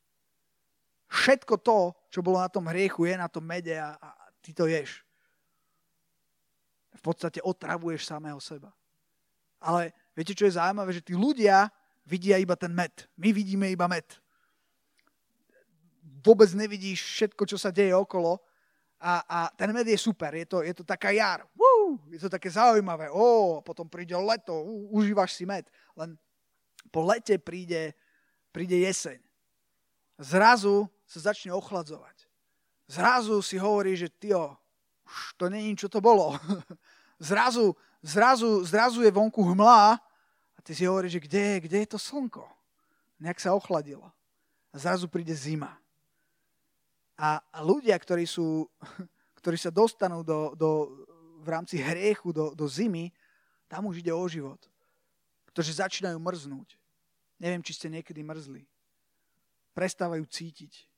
Všetko 1.10 1.58
to, 1.62 1.78
čo 2.10 2.22
bolo 2.22 2.38
na 2.38 2.50
tom 2.50 2.66
hriechu, 2.70 3.06
je 3.06 3.14
na 3.18 3.26
tom 3.26 3.46
mede 3.46 3.74
a, 3.78 3.98
a 3.98 4.08
ty 4.42 4.54
to 4.54 4.66
ješ. 4.70 5.05
V 6.96 7.02
podstate 7.04 7.44
otravuješ 7.44 8.08
samého 8.08 8.40
seba. 8.40 8.72
Ale 9.60 9.92
viete, 10.16 10.32
čo 10.32 10.48
je 10.48 10.56
zaujímavé? 10.56 10.96
Že 10.96 11.06
tí 11.12 11.14
ľudia 11.14 11.68
vidia 12.08 12.40
iba 12.40 12.56
ten 12.56 12.72
med. 12.72 12.92
My 13.16 13.30
vidíme 13.30 13.68
iba 13.68 13.84
med. 13.86 14.06
Vôbec 16.24 16.50
nevidíš 16.56 17.04
všetko, 17.04 17.42
čo 17.46 17.56
sa 17.60 17.70
deje 17.70 17.94
okolo 17.94 18.40
a, 18.96 19.20
a 19.28 19.38
ten 19.52 19.72
med 19.76 19.84
je 19.84 19.98
super, 20.00 20.32
je 20.32 20.46
to, 20.48 20.64
je 20.64 20.72
to 20.72 20.84
taká 20.84 21.12
jar, 21.12 21.44
Woo! 21.52 22.00
je 22.08 22.18
to 22.18 22.32
také 22.32 22.48
zaujímavé, 22.48 23.12
ó, 23.12 23.60
potom 23.60 23.84
príde 23.84 24.16
leto, 24.16 24.56
ú, 24.56 24.88
užívaš 24.96 25.36
si 25.36 25.44
med. 25.44 25.68
Len 25.92 26.16
po 26.88 27.04
lete 27.04 27.36
príde, 27.36 27.92
príde 28.48 28.80
jeseň. 28.80 29.20
Zrazu 30.16 30.88
sa 31.04 31.30
začne 31.32 31.52
ochladzovať. 31.52 32.24
Zrazu 32.88 33.44
si 33.44 33.60
hovorí, 33.60 33.92
že 33.92 34.08
tio, 34.08 34.56
už 35.04 35.14
to 35.36 35.52
není, 35.52 35.76
čo 35.76 35.92
to 35.92 36.00
bolo. 36.00 36.32
zrazu, 37.18 37.76
zrazu, 38.02 38.64
zrazu 38.64 39.02
je 39.02 39.10
vonku 39.10 39.42
hmla 39.42 39.96
a 40.56 40.58
ty 40.62 40.74
si 40.74 40.84
hovoríš, 40.86 41.20
že 41.20 41.24
kde, 41.24 41.44
kde 41.68 41.76
je 41.84 41.88
to 41.88 41.98
slnko? 41.98 42.44
Nejak 43.20 43.40
sa 43.40 43.56
ochladilo. 43.56 44.12
A 44.72 44.76
zrazu 44.76 45.08
príde 45.08 45.32
zima. 45.32 45.72
A 47.16 47.40
ľudia, 47.64 47.96
ktorí, 47.96 48.28
sú, 48.28 48.68
ktorí 49.40 49.56
sa 49.56 49.72
dostanú 49.72 50.20
do, 50.20 50.52
do, 50.52 50.70
v 51.40 51.48
rámci 51.48 51.80
hriechu 51.80 52.32
do, 52.32 52.52
do 52.52 52.68
zimy, 52.68 53.08
tam 53.66 53.88
už 53.88 54.04
ide 54.04 54.12
o 54.12 54.24
život. 54.28 54.60
Pretože 55.48 55.80
začínajú 55.80 56.20
mrznúť. 56.20 56.76
Neviem, 57.40 57.64
či 57.64 57.72
ste 57.72 57.88
niekedy 57.88 58.20
mrzli. 58.20 58.68
Prestávajú 59.72 60.24
cítiť. 60.28 60.88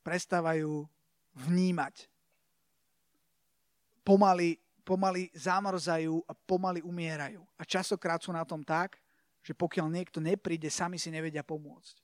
Prestávajú 0.00 0.88
vnímať. 1.36 2.08
Pomaly, 4.00 4.56
pomaly 4.86 5.34
zamrzajú 5.34 6.22
a 6.30 6.32
pomaly 6.46 6.78
umierajú. 6.86 7.42
A 7.58 7.66
časokrát 7.66 8.22
sú 8.22 8.30
na 8.30 8.46
tom 8.46 8.62
tak, 8.62 9.02
že 9.42 9.50
pokiaľ 9.50 9.90
niekto 9.90 10.22
nepríde, 10.22 10.70
sami 10.70 10.94
si 10.94 11.10
nevedia 11.10 11.42
pomôcť. 11.42 11.98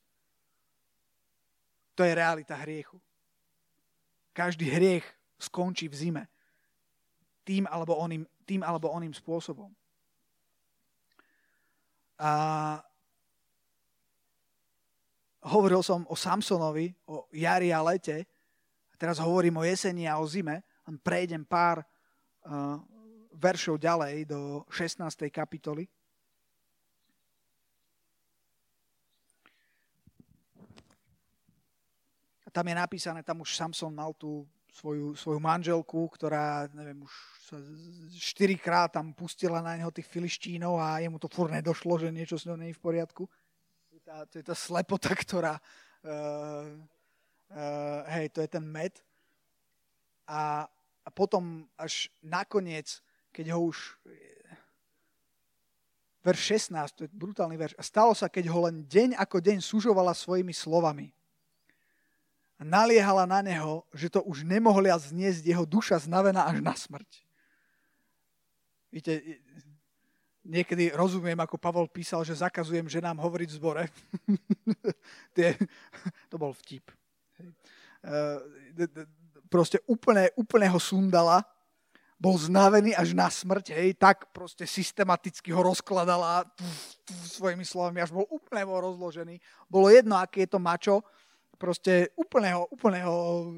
To 1.95 2.03
je 2.03 2.11
realita 2.18 2.59
hriechu. 2.59 2.99
Každý 4.35 4.66
hriech 4.66 5.07
skončí 5.39 5.87
v 5.87 5.95
zime. 5.95 6.24
Tým 7.47 7.70
alebo 7.70 7.95
oným, 7.95 8.26
tým 8.43 8.66
alebo 8.66 8.91
oným 8.91 9.14
spôsobom. 9.14 9.70
A 12.18 12.30
hovoril 15.47 15.83
som 15.83 16.07
o 16.11 16.14
Samsonovi, 16.14 16.95
o 17.07 17.26
jari 17.35 17.70
a 17.74 17.83
lete. 17.83 18.26
A 18.91 18.95
teraz 18.99 19.18
hovorím 19.18 19.59
o 19.59 19.66
jeseni 19.66 20.07
a 20.07 20.18
o 20.18 20.26
zime. 20.26 20.62
Len 20.87 20.97
prejdem 20.99 21.43
pár 21.47 21.83
veršov 23.32 23.78
ďalej 23.78 24.26
do 24.26 24.66
16. 24.70 25.30
kapitoly. 25.30 25.86
tam 32.53 32.68
je 32.68 32.76
napísané, 32.76 33.24
tam 33.24 33.40
už 33.40 33.57
Samson 33.57 33.88
mal 33.88 34.12
tú 34.12 34.45
svoju, 34.72 35.16
svoju 35.16 35.40
manželku, 35.40 36.09
ktorá, 36.12 36.68
neviem, 36.76 37.01
už 37.01 37.12
sa 37.49 37.57
štyrikrát 38.12 38.93
tam 38.93 39.16
pustila 39.16 39.64
na 39.64 39.76
neho 39.76 39.88
tých 39.88 40.05
filištínov 40.09 40.76
a 40.76 41.01
jemu 41.01 41.16
to 41.16 41.32
furt 41.32 41.49
nedošlo, 41.53 41.97
že 41.97 42.12
niečo 42.12 42.36
s 42.36 42.45
ňou 42.45 42.61
nie 42.61 42.70
je 42.72 42.78
v 42.78 42.84
poriadku. 42.84 43.24
To 43.88 43.93
je 43.97 44.01
tá, 44.05 44.16
to 44.28 44.34
je 44.40 44.45
tá 44.45 44.57
slepota, 44.57 45.12
ktorá, 45.24 45.57
uh, 46.05 46.68
uh, 47.57 48.01
hej, 48.20 48.28
to 48.36 48.45
je 48.45 48.49
ten 48.49 48.64
med. 48.64 48.93
A, 50.28 50.68
a 51.03 51.09
potom 51.11 51.66
až 51.74 52.11
nakoniec, 52.22 53.03
keď 53.34 53.55
ho 53.55 53.70
už 53.74 53.98
verš 56.22 56.40
16, 56.70 56.94
to 56.94 57.00
je 57.05 57.11
brutálny 57.11 57.59
verš. 57.59 57.74
A 57.74 57.82
stalo 57.82 58.14
sa, 58.14 58.30
keď 58.30 58.46
ho 58.50 58.70
len 58.70 58.86
deň 58.86 59.18
ako 59.18 59.42
deň 59.42 59.59
sužovala 59.59 60.14
svojimi 60.14 60.55
slovami 60.55 61.11
a 62.57 62.62
naliehala 62.62 63.26
na 63.26 63.42
neho, 63.42 63.82
že 63.90 64.07
to 64.07 64.22
už 64.22 64.46
nemohla 64.46 64.94
zniesť 64.94 65.42
jeho 65.42 65.66
duša 65.66 65.98
znavená 65.98 66.46
až 66.46 66.62
na 66.62 66.74
smrť. 66.78 67.11
Víte, 68.94 69.18
niekedy 70.46 70.94
rozumiem, 70.94 71.38
ako 71.42 71.59
Pavol 71.59 71.90
písal, 71.90 72.22
že 72.22 72.38
zakazujem 72.38 72.86
ženám 72.86 73.18
hovoriť 73.18 73.48
v 73.50 73.59
zbore. 73.59 73.84
to 76.30 76.36
bol 76.38 76.55
vtip. 76.55 76.86
Proste 79.53 79.84
úplne, 79.84 80.32
úplne 80.32 80.64
ho 80.72 80.80
sundala, 80.80 81.44
bol 82.16 82.38
znavený 82.40 82.96
až 82.96 83.12
na 83.12 83.28
smrť, 83.28 83.76
hej, 83.76 83.98
tak 83.98 84.30
proste 84.32 84.64
systematicky 84.64 85.53
ho 85.53 85.61
rozkladala 85.61 86.46
svojimi 87.28 87.66
slovami, 87.66 88.00
až 88.00 88.14
bol 88.14 88.24
úplne 88.32 88.64
bol 88.64 88.80
rozložený. 88.80 89.36
Bolo 89.68 89.92
jedno, 89.92 90.16
aké 90.16 90.46
je 90.46 90.55
to 90.55 90.62
mačo, 90.62 91.05
proste 91.61 92.14
úplne 92.14 92.55
ho, 92.57 92.64
úplne 92.72 93.03
ho 93.05 93.50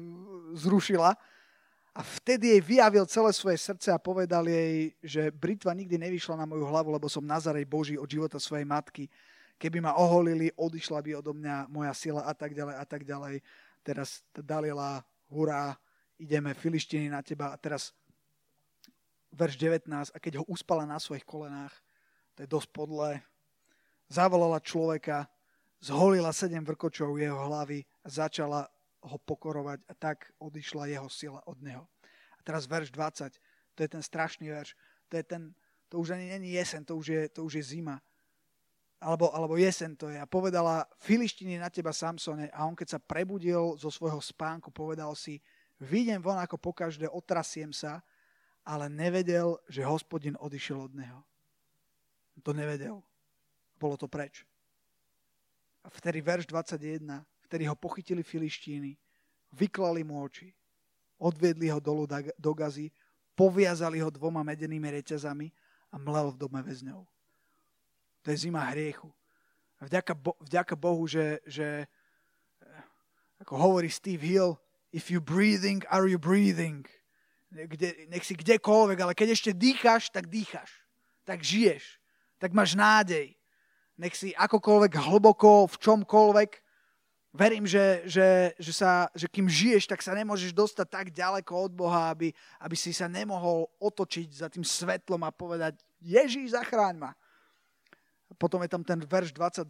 zrušila. 0.57 1.13
A 1.95 2.01
vtedy 2.03 2.57
jej 2.57 2.61
vyjavil 2.65 3.07
celé 3.07 3.31
svoje 3.31 3.55
srdce 3.55 3.87
a 3.93 4.01
povedal 4.01 4.43
jej, 4.49 4.91
že 4.99 5.31
britva 5.31 5.71
nikdy 5.71 5.95
nevyšla 5.95 6.35
na 6.35 6.49
moju 6.49 6.67
hlavu, 6.67 6.91
lebo 6.91 7.07
som 7.07 7.23
Nazarej 7.23 7.63
Boží 7.63 7.95
od 7.95 8.09
života 8.09 8.35
svojej 8.35 8.67
matky. 8.67 9.07
Keby 9.55 9.79
ma 9.79 9.95
oholili, 9.95 10.51
odišla 10.59 10.99
by 10.99 11.23
odo 11.23 11.31
mňa 11.31 11.71
moja 11.71 11.95
sila 11.95 12.27
a 12.27 12.33
tak 12.35 12.51
ďalej 12.51 12.75
a 12.75 12.83
tak 12.83 13.07
ďalej. 13.07 13.39
Teraz 13.79 14.25
Dalila, 14.35 14.99
hurá, 15.31 15.77
ideme, 16.19 16.53
filištiny 16.53 17.09
na 17.09 17.21
teba. 17.21 17.51
A 17.51 17.57
teraz 17.57 17.91
verš 19.35 19.59
19. 19.59 20.15
A 20.15 20.17
keď 20.19 20.39
ho 20.39 20.45
uspala 20.47 20.87
na 20.87 20.99
svojich 20.99 21.27
kolenách, 21.27 21.75
to 22.35 22.43
je 22.43 22.49
dosť 22.51 22.69
podle, 22.71 23.19
zavolala 24.07 24.59
človeka, 24.59 25.27
zholila 25.79 26.31
sedem 26.31 26.63
vrkočov 26.63 27.19
jeho 27.19 27.39
hlavy 27.47 27.83
a 28.03 28.07
začala 28.07 28.67
ho 29.05 29.17
pokorovať 29.21 29.85
a 29.85 29.93
tak 29.93 30.33
odišla 30.41 30.89
jeho 30.89 31.09
sila 31.11 31.39
od 31.45 31.61
neho. 31.61 31.85
A 32.35 32.41
teraz 32.41 32.65
verš 32.65 32.89
20, 32.91 33.37
to 33.75 33.79
je 33.85 33.89
ten 33.89 34.03
strašný 34.03 34.49
verš, 34.49 34.73
to, 35.07 35.21
je 35.21 35.23
ten, 35.23 35.53
to 35.87 36.01
už 36.01 36.17
ani 36.17 36.31
není 36.31 36.57
jesen, 36.57 36.81
to 36.83 36.97
už 36.97 37.07
je, 37.07 37.21
to 37.29 37.45
už 37.45 37.61
je 37.61 37.63
zima. 37.77 38.01
Alebo, 38.97 39.29
alebo 39.35 39.59
jesen 39.59 39.93
to 39.93 40.09
je. 40.09 40.17
A 40.17 40.25
povedala, 40.25 40.87
filištiny 41.03 41.61
na 41.61 41.69
teba, 41.69 41.93
Samsone. 41.93 42.49
A 42.49 42.65
on 42.65 42.73
keď 42.73 42.97
sa 42.97 42.99
prebudil 42.99 43.77
zo 43.77 43.91
svojho 43.93 44.17
spánku, 44.17 44.73
povedal 44.73 45.13
si, 45.13 45.37
vidím 45.79 46.21
von 46.21 46.39
ako 46.39 46.57
pokaždé, 46.57 47.09
otrasiem 47.09 47.71
sa, 47.75 48.03
ale 48.65 48.89
nevedel, 48.89 49.59
že 49.69 49.85
hospodin 49.85 50.33
odišiel 50.39 50.89
od 50.89 50.93
neho. 50.97 51.21
To 52.41 52.51
nevedel. 52.51 52.99
Bolo 53.77 53.95
to 53.95 54.09
preč. 54.09 54.43
A 55.85 55.91
vtedy 55.93 56.19
verš 56.19 56.49
21, 56.49 57.21
vtedy 57.45 57.63
ho 57.69 57.77
pochytili 57.77 58.25
filištíny, 58.25 58.97
vyklali 59.53 60.01
mu 60.01 60.25
oči, 60.25 60.49
odviedli 61.21 61.69
ho 61.69 61.77
dolu 61.77 62.09
do 62.35 62.51
gazy, 62.57 62.89
poviazali 63.37 64.01
ho 64.01 64.09
dvoma 64.09 64.41
medenými 64.41 64.89
reťazami 64.99 65.53
a 65.93 66.01
mlel 66.01 66.33
v 66.33 66.41
dome 66.41 66.59
väzňov. 66.65 67.05
To 68.25 68.27
je 68.33 68.37
zima 68.49 68.65
hriechu. 68.73 69.13
Vďaka, 69.77 70.13
Bo- 70.17 70.39
vďaka 70.41 70.73
Bohu, 70.73 71.05
že, 71.05 71.37
že 71.45 71.85
ako 73.37 73.53
hovorí 73.53 73.91
Steve 73.91 74.25
Hill, 74.25 74.57
if 74.95 75.11
you 75.11 75.19
breathing, 75.19 75.83
are 75.91 76.07
you 76.07 76.15
breathing? 76.15 76.87
Kde, 77.51 78.07
nech 78.07 78.23
si 78.23 78.39
kdekoľvek, 78.39 78.97
ale 79.03 79.11
keď 79.11 79.35
ešte 79.35 79.51
dýcháš, 79.51 80.07
tak 80.07 80.31
dýcháš. 80.31 80.71
Tak 81.27 81.43
žiješ. 81.43 81.99
Tak 82.39 82.55
máš 82.55 82.79
nádej. 82.79 83.35
Nech 83.99 84.15
si 84.15 84.31
akokoľvek 84.31 84.95
hlboko, 84.95 85.67
v 85.67 85.75
čomkoľvek. 85.79 86.51
Verím, 87.35 87.67
že, 87.67 88.07
že, 88.07 88.55
že, 88.55 88.71
sa, 88.71 89.11
že 89.11 89.27
kým 89.27 89.51
žiješ, 89.51 89.91
tak 89.91 89.99
sa 89.99 90.15
nemôžeš 90.15 90.55
dostať 90.55 90.87
tak 90.87 91.07
ďaleko 91.11 91.51
od 91.51 91.71
Boha, 91.75 92.15
aby, 92.15 92.31
aby 92.63 92.75
si 92.79 92.95
sa 92.95 93.11
nemohol 93.11 93.67
otočiť 93.83 94.27
za 94.31 94.47
tým 94.47 94.63
svetlom 94.63 95.19
a 95.27 95.35
povedať 95.35 95.75
Ježíš, 95.99 96.55
zachráň 96.55 96.95
ma. 96.95 97.11
Potom 98.39 98.63
je 98.63 98.71
tam 98.71 98.83
ten 98.83 98.99
verš 99.03 99.35
22, 99.35 99.67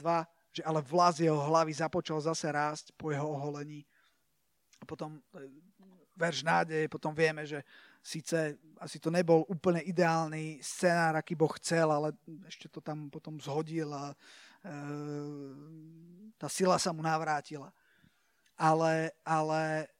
že 0.53 0.61
ale 0.61 0.81
vlas 0.85 1.17
jeho 1.17 1.37
hlavy 1.37 1.73
započal 1.73 2.21
zase 2.21 2.49
rásť 2.49 2.93
po 2.97 3.09
jeho 3.09 3.25
oholení. 3.25 3.85
Potom 4.85 5.19
e, 5.33 5.49
verš 6.15 6.47
nádeje, 6.47 6.87
potom 6.87 7.11
vieme, 7.11 7.43
že 7.43 7.59
síce 7.99 8.55
asi 8.79 9.01
to 9.01 9.11
nebol 9.11 9.43
úplne 9.51 9.83
ideálny 9.83 10.63
scenár, 10.63 11.19
aký 11.19 11.35
Boh 11.35 11.51
chcel, 11.59 11.91
ale 11.91 12.15
ešte 12.47 12.71
to 12.71 12.79
tam 12.79 13.11
potom 13.11 13.41
zhodil 13.41 13.91
a 13.91 14.13
e, 14.13 14.15
tá 16.39 16.47
sila 16.47 16.79
sa 16.79 16.95
mu 16.95 17.03
navrátila. 17.03 17.73
Ale, 18.55 19.11
ale 19.27 19.91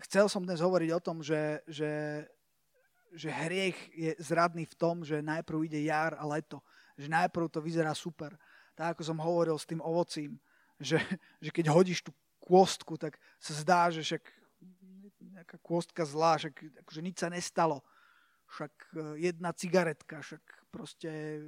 chcel 0.00 0.30
som 0.30 0.40
dnes 0.40 0.64
hovoriť 0.64 0.90
o 0.96 1.04
tom, 1.04 1.20
že, 1.20 1.60
že, 1.68 2.24
že 3.12 3.28
hriech 3.28 3.78
je 3.92 4.12
zradný 4.16 4.64
v 4.64 4.78
tom, 4.78 5.04
že 5.04 5.20
najprv 5.20 5.68
ide 5.68 5.84
jar 5.84 6.16
a 6.16 6.24
leto. 6.24 6.64
Že 6.96 7.12
najprv 7.12 7.52
to 7.52 7.60
vyzerá 7.60 7.92
super. 7.92 8.32
Tak 8.72 8.96
ako 8.96 9.02
som 9.04 9.18
hovoril 9.20 9.56
s 9.60 9.68
tým 9.68 9.84
ovocím, 9.84 10.40
že, 10.80 10.96
že 11.44 11.52
keď 11.52 11.68
hodíš 11.68 12.00
tú 12.00 12.10
kôstku, 12.52 13.00
tak 13.00 13.16
sa 13.40 13.56
zdá, 13.56 13.88
že 13.88 14.04
však 14.04 14.24
nejaká 15.32 15.56
kôstka 15.64 16.04
zlá, 16.04 16.36
však 16.36 16.84
akože 16.84 17.00
nič 17.00 17.16
sa 17.16 17.32
nestalo. 17.32 17.80
Však 18.52 18.74
e, 18.92 19.32
jedna 19.32 19.56
cigaretka, 19.56 20.20
však 20.20 20.44
proste 20.68 21.08
e, 21.08 21.40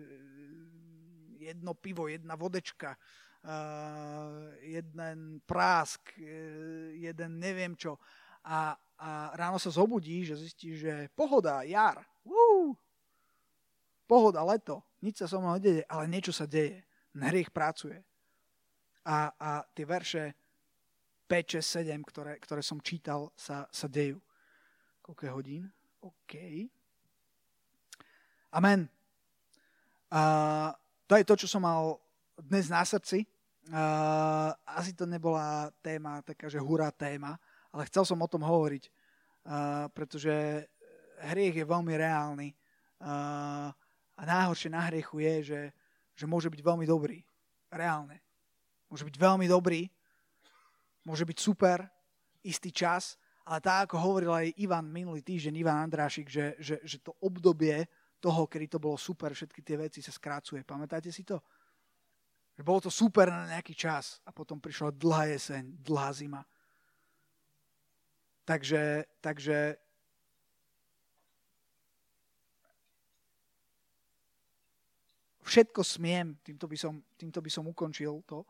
jedno 1.44 1.76
pivo, 1.76 2.08
jedna 2.08 2.40
vodečka, 2.40 2.96
uh, 2.96 4.48
jeden 4.64 5.44
prásk, 5.44 6.00
jeden 6.96 7.36
neviem 7.36 7.76
čo. 7.76 8.00
A, 8.48 8.72
a 8.96 9.36
ráno 9.36 9.60
sa 9.60 9.68
zobudí, 9.68 10.24
že 10.24 10.40
zistí, 10.40 10.72
že 10.72 11.12
pohoda, 11.12 11.60
jar, 11.68 12.00
uh, 12.24 12.72
pohoda, 14.08 14.40
leto, 14.40 14.80
nič 15.04 15.20
sa 15.20 15.28
so 15.28 15.36
mnou 15.36 15.60
nedeje, 15.60 15.84
ale 15.84 16.08
niečo 16.08 16.32
sa 16.32 16.48
deje. 16.48 16.80
Hriech 17.12 17.52
pracuje. 17.52 18.00
A, 19.04 19.28
a 19.36 19.50
tie 19.76 19.84
verše 19.84 20.32
5, 21.34 21.58
6, 21.58 21.82
7, 21.90 21.98
ktoré, 22.06 22.38
ktoré 22.38 22.62
som 22.62 22.78
čítal, 22.78 23.34
sa, 23.34 23.66
sa 23.74 23.90
dejú. 23.90 24.22
Koľko 25.02 25.34
hodín? 25.34 25.66
OK. 25.98 26.38
Amen. 28.54 28.86
A 30.14 30.22
to 31.10 31.18
je 31.18 31.26
to, 31.26 31.34
čo 31.34 31.50
som 31.50 31.66
mal 31.66 31.98
dnes 32.38 32.70
na 32.70 32.86
srdci. 32.86 33.26
Uh, 33.66 34.54
asi 34.62 34.94
to 34.94 35.10
nebola 35.10 35.74
téma, 35.82 36.22
taká, 36.22 36.46
že 36.46 36.62
hurá 36.62 36.94
téma, 36.94 37.34
ale 37.74 37.90
chcel 37.90 38.06
som 38.06 38.22
o 38.22 38.30
tom 38.30 38.46
hovoriť, 38.46 38.84
uh, 38.86 39.90
pretože 39.90 40.30
hriech 41.18 41.58
je 41.58 41.66
veľmi 41.66 41.98
reálny. 41.98 42.54
Uh, 43.02 43.74
a 44.14 44.22
najhoršie 44.22 44.70
na 44.70 44.86
hriechu 44.86 45.18
je, 45.18 45.34
že, 45.50 45.60
že 46.14 46.30
môže 46.30 46.46
byť 46.46 46.62
veľmi 46.62 46.86
dobrý. 46.86 47.26
Reálne. 47.74 48.22
Môže 48.86 49.02
byť 49.02 49.18
veľmi 49.18 49.50
dobrý, 49.50 49.90
môže 51.04 51.24
byť 51.24 51.38
super, 51.38 51.84
istý 52.44 52.72
čas, 52.72 53.16
ale 53.44 53.60
tak, 53.60 53.88
ako 53.88 53.96
hovoril 54.00 54.32
aj 54.32 54.56
Ivan 54.56 54.88
minulý 54.88 55.20
týždeň, 55.20 55.54
Ivan 55.60 55.84
Andrášik, 55.84 56.28
že, 56.32 56.56
že, 56.56 56.80
že 56.80 56.96
to 57.00 57.12
obdobie 57.20 57.84
toho, 58.20 58.48
kedy 58.48 58.72
to 58.72 58.78
bolo 58.80 58.96
super, 58.96 59.36
všetky 59.36 59.60
tie 59.60 59.76
veci 59.76 60.00
sa 60.00 60.08
skrácuje. 60.08 60.64
Pamätáte 60.64 61.12
si 61.12 61.28
to? 61.28 61.44
Že 62.56 62.62
bolo 62.64 62.80
to 62.80 62.90
super 62.90 63.28
na 63.28 63.52
nejaký 63.52 63.76
čas 63.76 64.24
a 64.24 64.32
potom 64.32 64.56
prišla 64.56 64.96
dlhá 64.96 65.28
jeseň, 65.28 65.76
dlhá 65.84 66.08
zima. 66.16 66.42
Takže, 68.48 69.04
takže 69.20 69.76
všetko 75.44 75.84
smiem, 75.84 76.36
týmto 76.40 76.64
by, 76.64 76.76
som, 76.80 77.04
týmto 77.20 77.44
by 77.44 77.50
som 77.52 77.68
ukončil 77.68 78.24
to, 78.24 78.40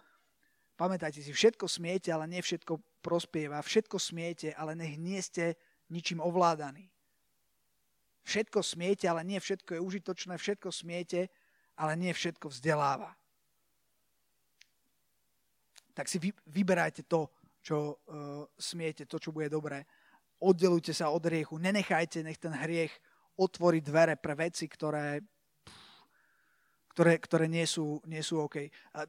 Pamätajte 0.74 1.22
si, 1.22 1.30
všetko 1.30 1.70
smiete, 1.70 2.10
ale 2.10 2.26
nie 2.26 2.42
všetko 2.42 2.82
prospieva. 2.98 3.62
Všetko 3.62 3.94
smiete, 4.02 4.50
ale 4.58 4.74
nech 4.74 4.98
nie 4.98 5.22
ste 5.22 5.54
ničím 5.86 6.18
ovládaní. 6.18 6.90
Všetko 8.26 8.64
smiete, 8.64 9.06
ale 9.06 9.22
nie 9.22 9.38
všetko 9.38 9.78
je 9.78 9.80
užitočné. 9.84 10.34
Všetko 10.34 10.74
smiete, 10.74 11.30
ale 11.78 11.94
nie 11.94 12.10
všetko 12.10 12.50
vzdeláva. 12.50 13.14
Tak 15.94 16.10
si 16.10 16.18
vy, 16.18 16.34
vyberajte 16.50 17.06
to, 17.06 17.30
čo 17.62 17.76
uh, 17.94 18.42
smiete, 18.58 19.06
to, 19.06 19.22
čo 19.22 19.30
bude 19.30 19.46
dobré. 19.46 19.86
Oddelujte 20.42 20.90
sa 20.90 21.14
od 21.14 21.22
hriechu. 21.22 21.54
Nenechajte, 21.62 22.26
nech 22.26 22.42
ten 22.42 22.50
hriech 22.50 22.90
otvorí 23.38 23.78
dvere 23.78 24.18
pre 24.18 24.34
veci, 24.34 24.66
ktoré, 24.66 25.22
ktoré, 26.90 27.22
ktoré 27.22 27.46
nie, 27.46 27.62
sú, 27.62 28.02
nie 28.10 28.26
sú 28.26 28.42
OK. 28.42 28.66
A, 28.98 29.06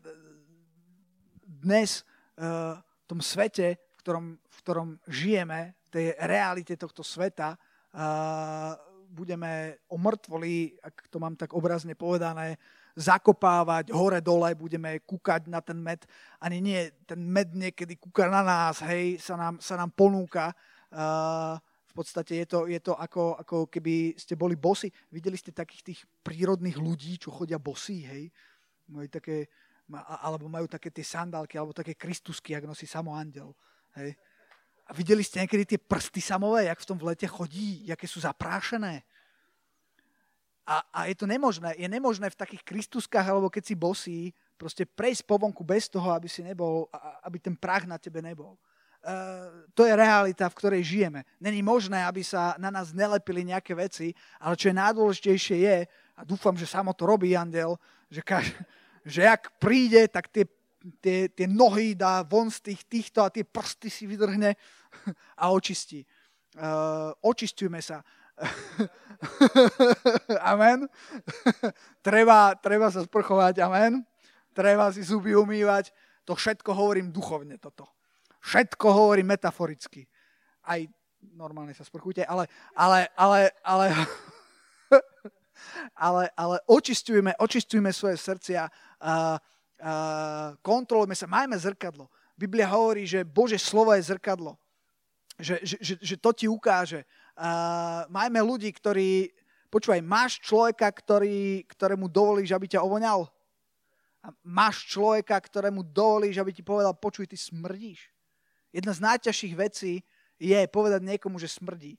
dnes 1.65 2.05
uh, 2.37 2.77
v 2.77 3.03
tom 3.09 3.19
svete, 3.25 3.81
v 3.97 3.99
ktorom, 4.05 4.25
v 4.37 4.57
ktorom 4.61 4.89
žijeme, 5.09 5.73
tej 5.89 6.13
realite 6.21 6.77
tohto 6.77 7.01
sveta, 7.01 7.57
uh, 7.57 8.77
budeme 9.09 9.81
o 9.89 9.97
mŕtvoli, 9.97 10.77
ak 10.85 11.09
to 11.09 11.17
mám 11.17 11.33
tak 11.33 11.57
obrazne 11.57 11.97
povedané, 11.97 12.61
zakopávať 12.93 13.89
hore-dole, 13.91 14.53
budeme 14.53 15.01
kúkať 15.03 15.49
na 15.49 15.59
ten 15.59 15.81
med. 15.81 16.05
Ani 16.39 16.61
nie, 16.61 16.93
ten 17.09 17.19
med 17.19 17.51
niekedy 17.51 17.97
kúka 17.97 18.29
na 18.29 18.45
nás, 18.45 18.79
hej, 18.85 19.17
sa 19.17 19.33
nám, 19.35 19.57
sa 19.57 19.73
nám 19.75 19.89
ponúka. 19.91 20.53
Uh, 20.93 21.57
v 21.91 22.03
podstate 22.03 22.43
je 22.43 22.47
to, 22.47 22.59
je 22.67 22.79
to 22.83 22.93
ako, 22.93 23.39
ako 23.39 23.57
keby 23.71 24.13
ste 24.19 24.35
boli 24.35 24.59
bosy. 24.59 24.91
Videli 25.09 25.39
ste 25.39 25.55
takých 25.55 25.81
tých 25.81 25.99
prírodných 26.21 26.75
ľudí, 26.75 27.15
čo 27.17 27.31
chodia 27.31 27.55
bosí, 27.55 28.03
hej? 28.03 28.27
Majú 28.91 29.07
také 29.09 29.47
alebo 29.93 30.49
majú 30.49 30.65
také 30.65 30.89
tie 30.89 31.05
sandálky, 31.05 31.57
alebo 31.57 31.73
také 31.75 31.93
kristusky, 31.93 32.57
ak 32.57 32.65
nosí 32.65 32.89
samo 32.89 33.13
andel. 33.13 33.53
Hej. 33.93 34.17
A 34.85 34.91
videli 34.93 35.25
ste 35.25 35.41
niekedy 35.41 35.65
tie 35.65 35.79
prsty 35.81 36.21
samové, 36.21 36.69
jak 36.69 36.81
v 36.81 36.89
tom 36.89 36.97
v 36.97 37.13
lete 37.13 37.25
chodí, 37.25 37.85
aké 37.89 38.05
sú 38.05 38.21
zaprášené. 38.21 39.01
A, 40.65 40.81
a 40.89 40.99
je 41.05 41.15
to 41.17 41.29
nemožné. 41.29 41.77
Je 41.77 41.85
nemožné 41.85 42.29
v 42.33 42.37
takých 42.37 42.65
kristuskách, 42.65 43.25
alebo 43.25 43.53
keď 43.53 43.63
si 43.65 43.75
bosí, 43.77 44.19
proste 44.57 44.85
prejsť 44.85 45.21
po 45.29 45.37
vonku 45.37 45.61
bez 45.61 45.85
toho, 45.85 46.09
aby 46.09 46.25
si 46.25 46.41
nebol, 46.41 46.89
aby 47.21 47.37
ten 47.37 47.53
prach 47.53 47.85
na 47.85 48.01
tebe 48.01 48.21
nebol. 48.21 48.57
Uh, 49.05 49.69
to 49.77 49.85
je 49.85 49.93
realita, 49.93 50.49
v 50.49 50.57
ktorej 50.57 50.81
žijeme. 50.81 51.21
Není 51.37 51.61
možné, 51.61 52.01
aby 52.01 52.25
sa 52.25 52.57
na 52.57 52.73
nás 52.73 52.89
nelepili 52.89 53.45
nejaké 53.45 53.77
veci, 53.77 54.17
ale 54.41 54.57
čo 54.57 54.73
je 54.73 54.81
najdôležitejšie 54.81 55.57
je, 55.61 55.77
a 56.17 56.21
dúfam, 56.25 56.57
že 56.57 56.65
samo 56.65 56.89
to 56.97 57.05
robí 57.05 57.37
Andel, 57.37 57.77
že 58.09 58.25
každý, 58.25 58.57
že 59.05 59.29
ak 59.29 59.61
príde, 59.61 60.09
tak 60.09 60.33
tie, 60.33 60.49
tie, 60.99 61.29
tie 61.29 61.47
nohy 61.47 61.93
dá 61.93 62.25
von 62.25 62.49
z 62.49 62.73
tých, 62.73 62.81
týchto 62.89 63.21
a 63.21 63.29
tie 63.29 63.45
prsty 63.45 63.93
si 63.93 64.09
vydrhne 64.09 64.57
a 65.41 65.45
očistí. 65.53 66.03
Uh, 66.57 67.13
očistujme 67.21 67.79
sa. 67.79 68.01
amen. 70.51 70.87
treba, 72.05 72.55
treba 72.59 72.91
sa 72.91 73.05
sprchovať, 73.05 73.63
amen. 73.63 74.03
Treba 74.55 74.91
si 74.91 75.03
zuby 75.03 75.35
umývať. 75.35 75.91
To 76.25 76.33
všetko 76.33 76.73
hovorím 76.73 77.13
duchovne 77.13 77.59
toto. 77.61 77.85
Všetko 78.41 78.87
hovorím 78.89 79.35
metaforicky. 79.35 80.07
Aj 80.65 80.81
normálne 81.33 81.73
sa 81.73 81.85
sprchujte, 81.85 82.25
ale, 82.25 82.45
ale, 82.77 83.09
ale, 83.17 83.49
ale, 83.65 83.87
ale, 85.95 86.23
ale 86.37 86.55
očistujme, 86.69 87.33
očistujme 87.41 87.89
svoje 87.89 88.21
srdcia, 88.21 88.69
kontrolujme 90.61 91.13
sa, 91.13 91.29
majme 91.29 91.57
zrkadlo. 91.59 92.09
Biblia 92.35 92.67
hovorí, 92.67 93.07
že 93.07 93.23
Bože 93.23 93.55
slovo 93.55 93.95
je 93.95 94.03
zrkadlo. 94.03 94.59
Že, 95.35 95.55
že, 95.63 95.75
že, 95.83 95.93
že 95.99 96.15
to 96.19 96.31
ti 96.31 96.47
ukáže. 96.47 97.03
A, 97.35 98.07
majme 98.07 98.39
ľudí, 98.39 98.71
ktorí, 98.71 99.31
počúvaj, 99.67 99.99
máš 100.03 100.39
človeka, 100.43 100.87
ktorý, 100.87 101.63
ktorému 101.67 102.07
dovolíš, 102.07 102.55
aby 102.55 102.71
ťa 102.71 102.83
ovoňal? 102.83 103.27
A 104.25 104.31
máš 104.41 104.87
človeka, 104.89 105.37
ktorému 105.37 105.85
dovolíš, 105.85 106.39
aby 106.39 106.51
ti 106.55 106.63
povedal, 106.63 106.95
počuj, 106.95 107.27
ty 107.29 107.37
smrdíš. 107.37 108.09
Jedna 108.73 108.91
z 108.91 109.03
najťažších 109.03 109.53
vecí 109.55 110.03
je 110.35 110.59
povedať 110.67 111.03
niekomu, 111.03 111.39
že 111.39 111.47
smrdí. 111.47 111.95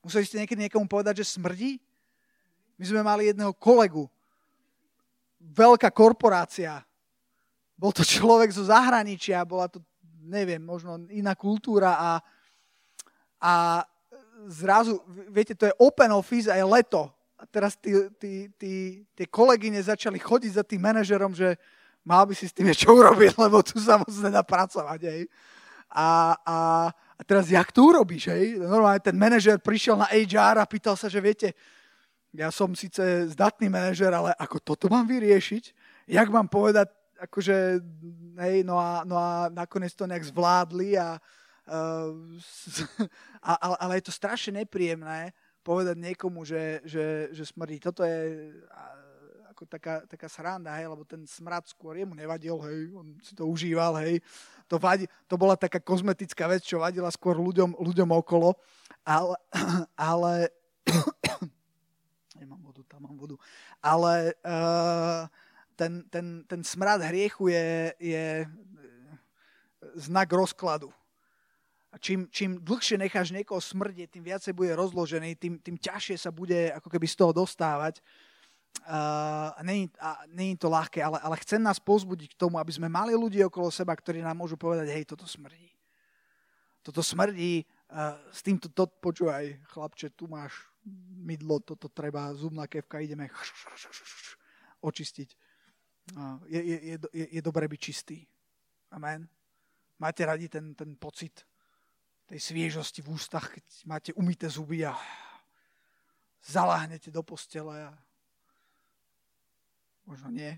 Museli 0.00 0.24
ste 0.24 0.40
niekedy 0.40 0.68
niekomu 0.68 0.88
povedať, 0.88 1.24
že 1.24 1.36
smrdí? 1.36 1.80
My 2.80 2.84
sme 2.84 3.00
mali 3.04 3.28
jedného 3.28 3.52
kolegu, 3.52 4.08
veľká 5.50 5.90
korporácia, 5.90 6.82
bol 7.74 7.90
to 7.90 8.04
človek 8.04 8.52
zo 8.52 8.68
zahraničia, 8.68 9.42
bola 9.48 9.66
to, 9.66 9.80
neviem, 10.20 10.60
možno 10.60 11.00
iná 11.08 11.32
kultúra 11.32 11.96
a, 11.96 12.10
a 13.40 13.52
zrazu, 14.46 15.00
viete, 15.32 15.56
to 15.56 15.68
je 15.68 15.78
open 15.80 16.12
office 16.12 16.48
a 16.48 16.60
je 16.60 16.64
leto. 16.64 17.08
A 17.40 17.48
teraz 17.48 17.72
tí, 17.80 17.96
tí, 18.20 18.52
tí, 18.60 18.74
tie 19.16 19.26
kolegyne 19.26 19.80
začali 19.80 20.20
chodiť 20.20 20.60
za 20.60 20.64
tým 20.64 20.84
manažerom, 20.84 21.32
že 21.32 21.56
mal 22.04 22.28
by 22.28 22.36
si 22.36 22.48
s 22.48 22.52
tým 22.52 22.68
niečo 22.68 22.92
urobiť, 22.92 23.40
lebo 23.40 23.64
tu 23.64 23.80
sa 23.80 23.96
moc 23.96 24.12
nedá 24.20 24.44
pracovať. 24.44 25.00
Hej. 25.08 25.22
A, 25.88 26.36
a, 26.36 26.56
a 26.92 27.20
teraz, 27.24 27.48
jak 27.48 27.72
to 27.72 27.88
urobíš? 27.88 28.28
Hej? 28.28 28.60
Normálne 28.60 29.00
ten 29.00 29.16
manažer 29.16 29.56
prišiel 29.56 29.96
na 29.96 30.06
HR 30.12 30.60
a 30.60 30.68
pýtal 30.68 31.00
sa, 31.00 31.08
že 31.08 31.18
viete, 31.18 31.56
ja 32.30 32.48
som 32.54 32.70
síce 32.78 33.02
zdatný 33.34 33.66
manažer, 33.66 34.10
ale 34.14 34.30
ako 34.38 34.62
toto 34.62 34.86
mám 34.86 35.06
vyriešiť? 35.06 35.74
Jak 36.10 36.30
mám 36.30 36.46
povedať 36.46 36.90
akože, 37.20 37.56
hej, 38.40 38.56
no 38.64 38.80
a, 38.80 39.04
no 39.04 39.18
a 39.18 39.52
nakoniec 39.52 39.92
to 39.92 40.08
nejak 40.08 40.24
zvládli 40.24 40.96
a, 40.96 41.20
a, 43.50 43.52
a, 43.52 43.66
ale 43.86 44.00
je 44.00 44.04
to 44.08 44.12
strašne 44.14 44.64
nepríjemné 44.64 45.36
povedať 45.60 45.96
niekomu, 46.00 46.42
že, 46.42 46.80
že, 46.88 47.28
že 47.36 47.44
smrdí. 47.44 47.76
Toto 47.78 48.00
je 48.00 48.48
ako 49.52 49.62
taká, 49.68 49.94
taká 50.08 50.28
sranda, 50.32 50.72
hej, 50.80 50.88
lebo 50.88 51.04
ten 51.04 51.20
smrad 51.28 51.68
skôr 51.68 52.00
jemu 52.00 52.16
nevadil, 52.16 52.56
hej, 52.64 52.96
on 52.96 53.12
si 53.20 53.36
to 53.36 53.44
užíval, 53.44 53.92
hej. 54.00 54.24
To, 54.72 54.80
vadi, 54.80 55.04
to 55.28 55.36
bola 55.36 55.60
taká 55.60 55.76
kozmetická 55.76 56.48
vec, 56.48 56.64
čo 56.64 56.80
vadila 56.80 57.12
skôr 57.12 57.36
ľuďom, 57.36 57.76
ľuďom 57.76 58.08
okolo, 58.24 58.56
ale, 59.04 59.36
ale 60.10 60.48
tam 62.90 63.06
mám 63.06 63.14
vodu, 63.14 63.38
ale 63.78 64.34
uh, 64.42 65.30
ten, 65.80 66.04
ten, 66.10 66.26
ten 66.44 66.60
smrad 66.60 67.00
hriechu 67.00 67.48
je, 67.48 67.94
je 67.96 68.24
e, 68.44 68.46
znak 69.96 70.28
rozkladu. 70.28 70.92
A 71.90 71.98
čím, 71.98 72.28
čím 72.28 72.60
dlhšie 72.60 73.00
necháš 73.00 73.32
niekoho 73.32 73.58
smrdieť, 73.58 74.12
tým 74.12 74.24
viacej 74.28 74.52
bude 74.52 74.76
rozložený, 74.76 75.40
tým, 75.40 75.56
tým 75.58 75.80
ťažšie 75.80 76.20
sa 76.20 76.30
bude 76.30 76.70
ako 76.76 76.86
keby 76.92 77.06
z 77.08 77.16
toho 77.16 77.32
dostávať. 77.32 77.98
Uh, 78.86 79.50
není, 79.66 79.90
a 79.98 80.22
není 80.30 80.54
to 80.54 80.70
ľahké, 80.70 81.02
ale, 81.02 81.18
ale 81.18 81.34
chcem 81.42 81.58
nás 81.58 81.82
pozbudiť 81.82 82.38
k 82.38 82.38
tomu, 82.38 82.62
aby 82.62 82.70
sme 82.70 82.86
mali 82.86 83.18
ľudí 83.18 83.42
okolo 83.42 83.66
seba, 83.66 83.90
ktorí 83.98 84.22
nám 84.22 84.38
môžu 84.38 84.54
povedať, 84.54 84.86
hej, 84.94 85.02
toto 85.10 85.26
smrdí. 85.26 85.66
Toto 86.78 87.02
smrdí, 87.02 87.66
uh, 87.66 88.14
s 88.30 88.46
týmto 88.46 88.70
to, 88.70 88.86
počúvaj, 88.86 89.58
chlapče, 89.74 90.14
tu 90.14 90.30
máš 90.30 90.69
mydlo, 91.20 91.60
toto 91.60 91.88
treba, 91.88 92.32
zubná 92.34 92.66
kevka, 92.66 93.00
ideme 93.00 93.30
očistiť 94.80 95.50
je, 96.46 96.60
je, 96.64 96.98
je, 97.12 97.26
je, 97.38 97.42
dobré 97.42 97.68
byť 97.68 97.80
čistý. 97.80 98.26
Amen. 98.90 99.28
Máte 100.00 100.26
radi 100.26 100.48
ten, 100.48 100.74
ten 100.74 100.96
pocit 100.96 101.44
tej 102.26 102.40
sviežosti 102.40 103.02
v 103.02 103.14
ústach, 103.14 103.50
keď 103.50 103.64
máte 103.86 104.10
umité 104.14 104.46
zuby 104.46 104.86
a 104.86 104.94
zaláhnete 106.46 107.10
do 107.10 107.22
postele 107.22 107.90
a 107.90 107.92
možno 110.06 110.30
nie. 110.30 110.50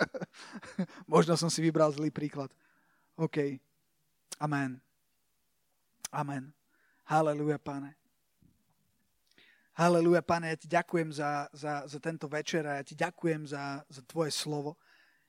možno 1.12 1.36
som 1.36 1.50
si 1.52 1.60
vybral 1.60 1.92
zlý 1.92 2.12
príklad. 2.12 2.52
OK. 3.16 3.60
Amen. 4.40 4.80
Amen. 6.12 6.52
Haleluja, 7.04 7.58
pane. 7.60 7.99
Haleluja, 9.78 10.18
pane, 10.20 10.50
ja 10.50 10.56
ti 10.58 10.66
ďakujem 10.66 11.14
za, 11.14 11.46
za, 11.54 11.86
za 11.86 11.98
tento 12.02 12.26
večer 12.26 12.66
a 12.66 12.82
ja 12.82 12.84
ti 12.84 12.98
ďakujem 12.98 13.46
za, 13.46 13.86
za 13.86 14.02
tvoje 14.02 14.34
slovo. 14.34 14.74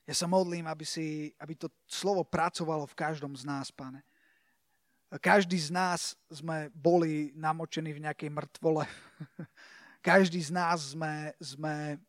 Ja 0.02 0.18
sa 0.18 0.26
modlím, 0.26 0.66
aby, 0.66 0.82
si, 0.82 1.30
aby 1.38 1.54
to 1.54 1.70
slovo 1.86 2.26
pracovalo 2.26 2.90
v 2.90 2.98
každom 2.98 3.38
z 3.38 3.46
nás, 3.46 3.70
pane. 3.70 4.02
Každý 5.22 5.60
z 5.60 5.70
nás 5.70 6.18
sme 6.26 6.72
boli 6.74 7.30
namočení 7.38 7.94
v 7.94 8.02
nejakej 8.02 8.32
mŕtvole. 8.32 8.88
Každý 10.02 10.42
z 10.42 10.50
nás 10.50 10.96
sme, 10.96 11.30
sme, 11.38 12.00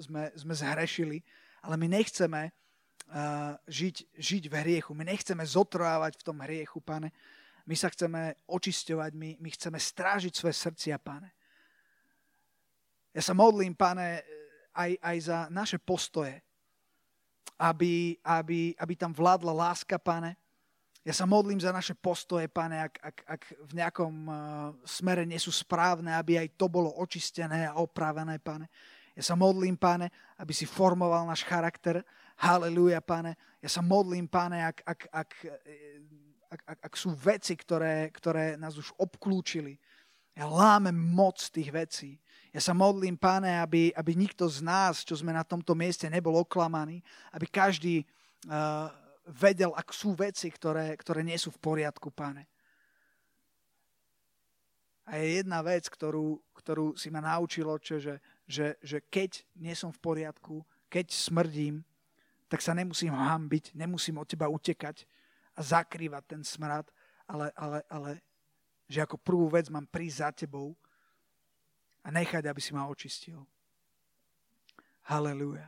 sme, 0.00 0.22
sme 0.34 0.54
zhrešili, 0.56 1.22
ale 1.62 1.78
my 1.78 1.86
nechceme 1.86 2.50
uh, 2.50 3.54
žiť, 3.70 4.10
žiť 4.18 4.42
v 4.50 4.54
hriechu. 4.56 4.90
My 4.96 5.06
nechceme 5.06 5.44
zotrvávať 5.46 6.18
v 6.18 6.26
tom 6.26 6.42
hriechu, 6.42 6.82
pane. 6.82 7.14
My 7.68 7.76
sa 7.76 7.92
chceme 7.92 8.32
očisťovať, 8.48 9.12
my, 9.12 9.36
my 9.44 9.48
chceme 9.52 9.76
strážiť 9.76 10.32
svoje 10.32 10.56
srdcia, 10.56 10.96
pane. 10.96 11.28
Ja 13.12 13.20
sa 13.20 13.36
modlím, 13.36 13.76
pane, 13.76 14.24
aj, 14.72 14.90
aj 14.96 15.16
za 15.20 15.38
naše 15.52 15.76
postoje, 15.76 16.40
aby, 17.60 18.16
aby, 18.24 18.72
aby 18.72 18.94
tam 18.96 19.12
vládla 19.12 19.52
láska, 19.52 20.00
pane. 20.00 20.40
Ja 21.04 21.12
sa 21.12 21.28
modlím 21.28 21.60
za 21.60 21.68
naše 21.68 21.92
postoje, 21.92 22.48
pane, 22.48 22.80
ak, 22.80 22.94
ak, 23.04 23.16
ak 23.36 23.42
v 23.68 23.72
nejakom 23.76 24.14
uh, 24.24 24.34
smere 24.88 25.28
nie 25.28 25.36
sú 25.36 25.52
správne, 25.52 26.16
aby 26.16 26.40
aj 26.40 26.56
to 26.56 26.72
bolo 26.72 26.96
očistené 26.96 27.68
a 27.68 27.76
opravené, 27.76 28.40
pane. 28.40 28.72
Ja 29.12 29.24
sa 29.28 29.36
modlím, 29.36 29.76
pane, 29.76 30.08
aby 30.40 30.56
si 30.56 30.64
formoval 30.64 31.28
náš 31.28 31.44
charakter. 31.44 32.00
Halelúja, 32.38 33.04
pane. 33.04 33.36
Ja 33.60 33.68
sa 33.68 33.84
modlím, 33.84 34.24
pane, 34.24 34.62
ak, 34.62 34.78
ak, 34.86 35.00
ak, 35.10 35.30
ak, 36.48 36.60
ak, 36.64 36.78
ak 36.88 36.94
sú 36.96 37.12
veci, 37.12 37.54
ktoré, 37.54 38.08
ktoré 38.12 38.56
nás 38.56 38.76
už 38.80 38.96
obklúčili. 38.96 39.76
Ja 40.32 40.48
lámem 40.48 40.96
moc 40.96 41.36
tých 41.52 41.68
vecí. 41.68 42.10
Ja 42.54 42.64
sa 42.64 42.72
modlím, 42.72 43.20
páne, 43.20 43.60
aby, 43.60 43.92
aby 43.92 44.12
nikto 44.16 44.48
z 44.48 44.64
nás, 44.64 45.04
čo 45.04 45.12
sme 45.12 45.36
na 45.36 45.44
tomto 45.44 45.76
mieste, 45.76 46.08
nebol 46.08 46.40
oklamaný, 46.40 47.04
aby 47.36 47.46
každý 47.50 48.08
uh, 48.48 48.88
vedel, 49.28 49.76
ak 49.76 49.92
sú 49.92 50.16
veci, 50.16 50.48
ktoré, 50.48 50.96
ktoré 50.96 51.20
nie 51.20 51.36
sú 51.36 51.52
v 51.52 51.60
poriadku, 51.60 52.08
páne. 52.08 52.48
A 55.08 55.20
je 55.20 55.40
jedna 55.40 55.60
vec, 55.64 55.88
ktorú, 55.88 56.40
ktorú 56.56 56.96
si 56.96 57.08
ma 57.08 57.20
naučilo, 57.20 57.76
čo, 57.80 57.96
že, 57.96 58.20
že, 58.44 58.76
že 58.84 59.00
keď 59.08 59.44
nie 59.56 59.72
som 59.72 59.88
v 59.92 60.00
poriadku, 60.00 60.64
keď 60.88 61.12
smrdím, 61.12 61.84
tak 62.48 62.64
sa 62.64 62.72
nemusím 62.72 63.12
hambiť, 63.12 63.76
nemusím 63.76 64.20
od 64.20 64.28
teba 64.28 64.48
utekať 64.48 65.04
a 65.58 65.60
zakrývať 65.60 66.38
ten 66.38 66.42
smrad, 66.46 66.86
ale, 67.26 67.50
ale, 67.58 67.82
ale 67.90 68.10
že 68.86 69.02
ako 69.02 69.18
prvú 69.18 69.50
vec 69.50 69.66
mám 69.68 69.90
prísť 69.90 70.18
za 70.22 70.30
tebou 70.46 70.78
a 72.06 72.14
nechať, 72.14 72.46
aby 72.46 72.60
si 72.62 72.70
ma 72.70 72.86
očistil. 72.86 73.42
Halelúja. 75.10 75.66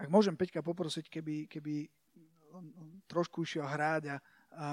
Ak 0.00 0.08
môžem 0.08 0.36
Peťka 0.36 0.64
poprosiť, 0.64 1.08
keby, 1.12 1.48
keby 1.48 1.88
on, 2.52 2.64
on 2.76 2.88
trošku 3.08 3.44
išiel 3.44 3.64
hráť 3.64 4.12
a, 4.12 4.16
a 4.56 4.66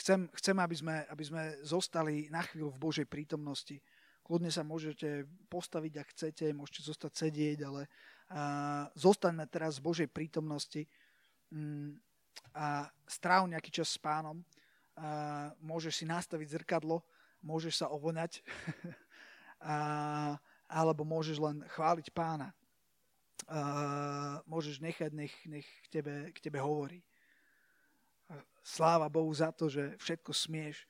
chcem, 0.00 0.28
chcem 0.36 0.56
aby, 0.56 0.76
sme, 0.76 0.96
aby 1.08 1.24
sme 1.24 1.42
zostali 1.64 2.28
na 2.32 2.44
chvíľu 2.44 2.72
v 2.72 2.82
Božej 2.82 3.06
prítomnosti. 3.08 3.80
Kľudne 4.24 4.50
sa 4.52 4.66
môžete 4.66 5.24
postaviť, 5.48 5.92
ak 6.02 6.08
chcete, 6.12 6.46
môžete 6.52 6.82
zostať 6.84 7.12
sedieť, 7.14 7.58
ale 7.64 7.88
zostaňme 8.98 9.46
teraz 9.46 9.78
v 9.78 9.86
Božej 9.86 10.08
prítomnosti 10.10 10.82
mm, 11.54 11.94
a 12.56 12.90
stráv 13.06 13.46
nejaký 13.46 13.70
čas 13.70 13.94
s 13.94 13.98
pánom 14.02 14.42
môžeš 15.60 16.02
si 16.02 16.04
nastaviť 16.08 16.48
zrkadlo, 16.56 17.04
môžeš 17.44 17.84
sa 17.84 17.86
ovoňať 17.92 18.40
a, 19.60 19.76
alebo 20.66 21.04
môžeš 21.04 21.36
len 21.36 21.56
chváliť 21.76 22.08
pána. 22.16 22.50
A, 23.46 24.40
môžeš 24.48 24.80
nechať, 24.80 25.12
nech, 25.12 25.34
nech 25.44 25.68
k, 25.86 26.00
tebe, 26.00 26.14
k 26.32 26.38
tebe 26.40 26.58
hovorí. 26.58 27.04
Sláva 28.66 29.06
Bohu 29.06 29.30
za 29.30 29.54
to, 29.54 29.70
že 29.70 29.94
všetko 30.02 30.34
smieš, 30.34 30.82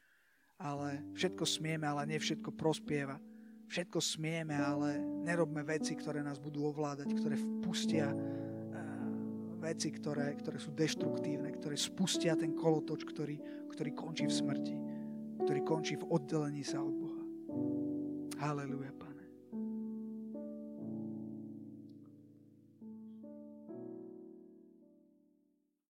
ale 0.56 1.04
všetko 1.12 1.44
smieme, 1.44 1.84
ale 1.84 2.08
nie 2.08 2.16
všetko 2.16 2.48
prospieva. 2.56 3.20
Všetko 3.66 3.98
smieme, 3.98 4.54
ale 4.54 5.02
nerobme 5.26 5.66
veci, 5.66 5.98
ktoré 5.98 6.22
nás 6.22 6.38
budú 6.38 6.70
ovládať, 6.70 7.10
ktoré 7.18 7.34
vpustia 7.34 8.14
veci, 9.66 9.90
ktoré, 9.90 10.38
ktoré 10.38 10.62
sú 10.62 10.70
deštruktívne, 10.70 11.50
ktoré 11.58 11.74
spustia 11.74 12.38
ten 12.38 12.54
kolotoč, 12.54 13.02
ktorý, 13.02 13.36
ktorý 13.74 13.90
končí 13.98 14.30
v 14.30 14.34
smrti, 14.38 14.76
ktorý 15.42 15.60
končí 15.66 15.98
v 15.98 16.06
oddelení 16.06 16.62
sa 16.62 16.78
od 16.78 16.94
Boha. 16.94 17.22
Haleluja, 18.38 18.94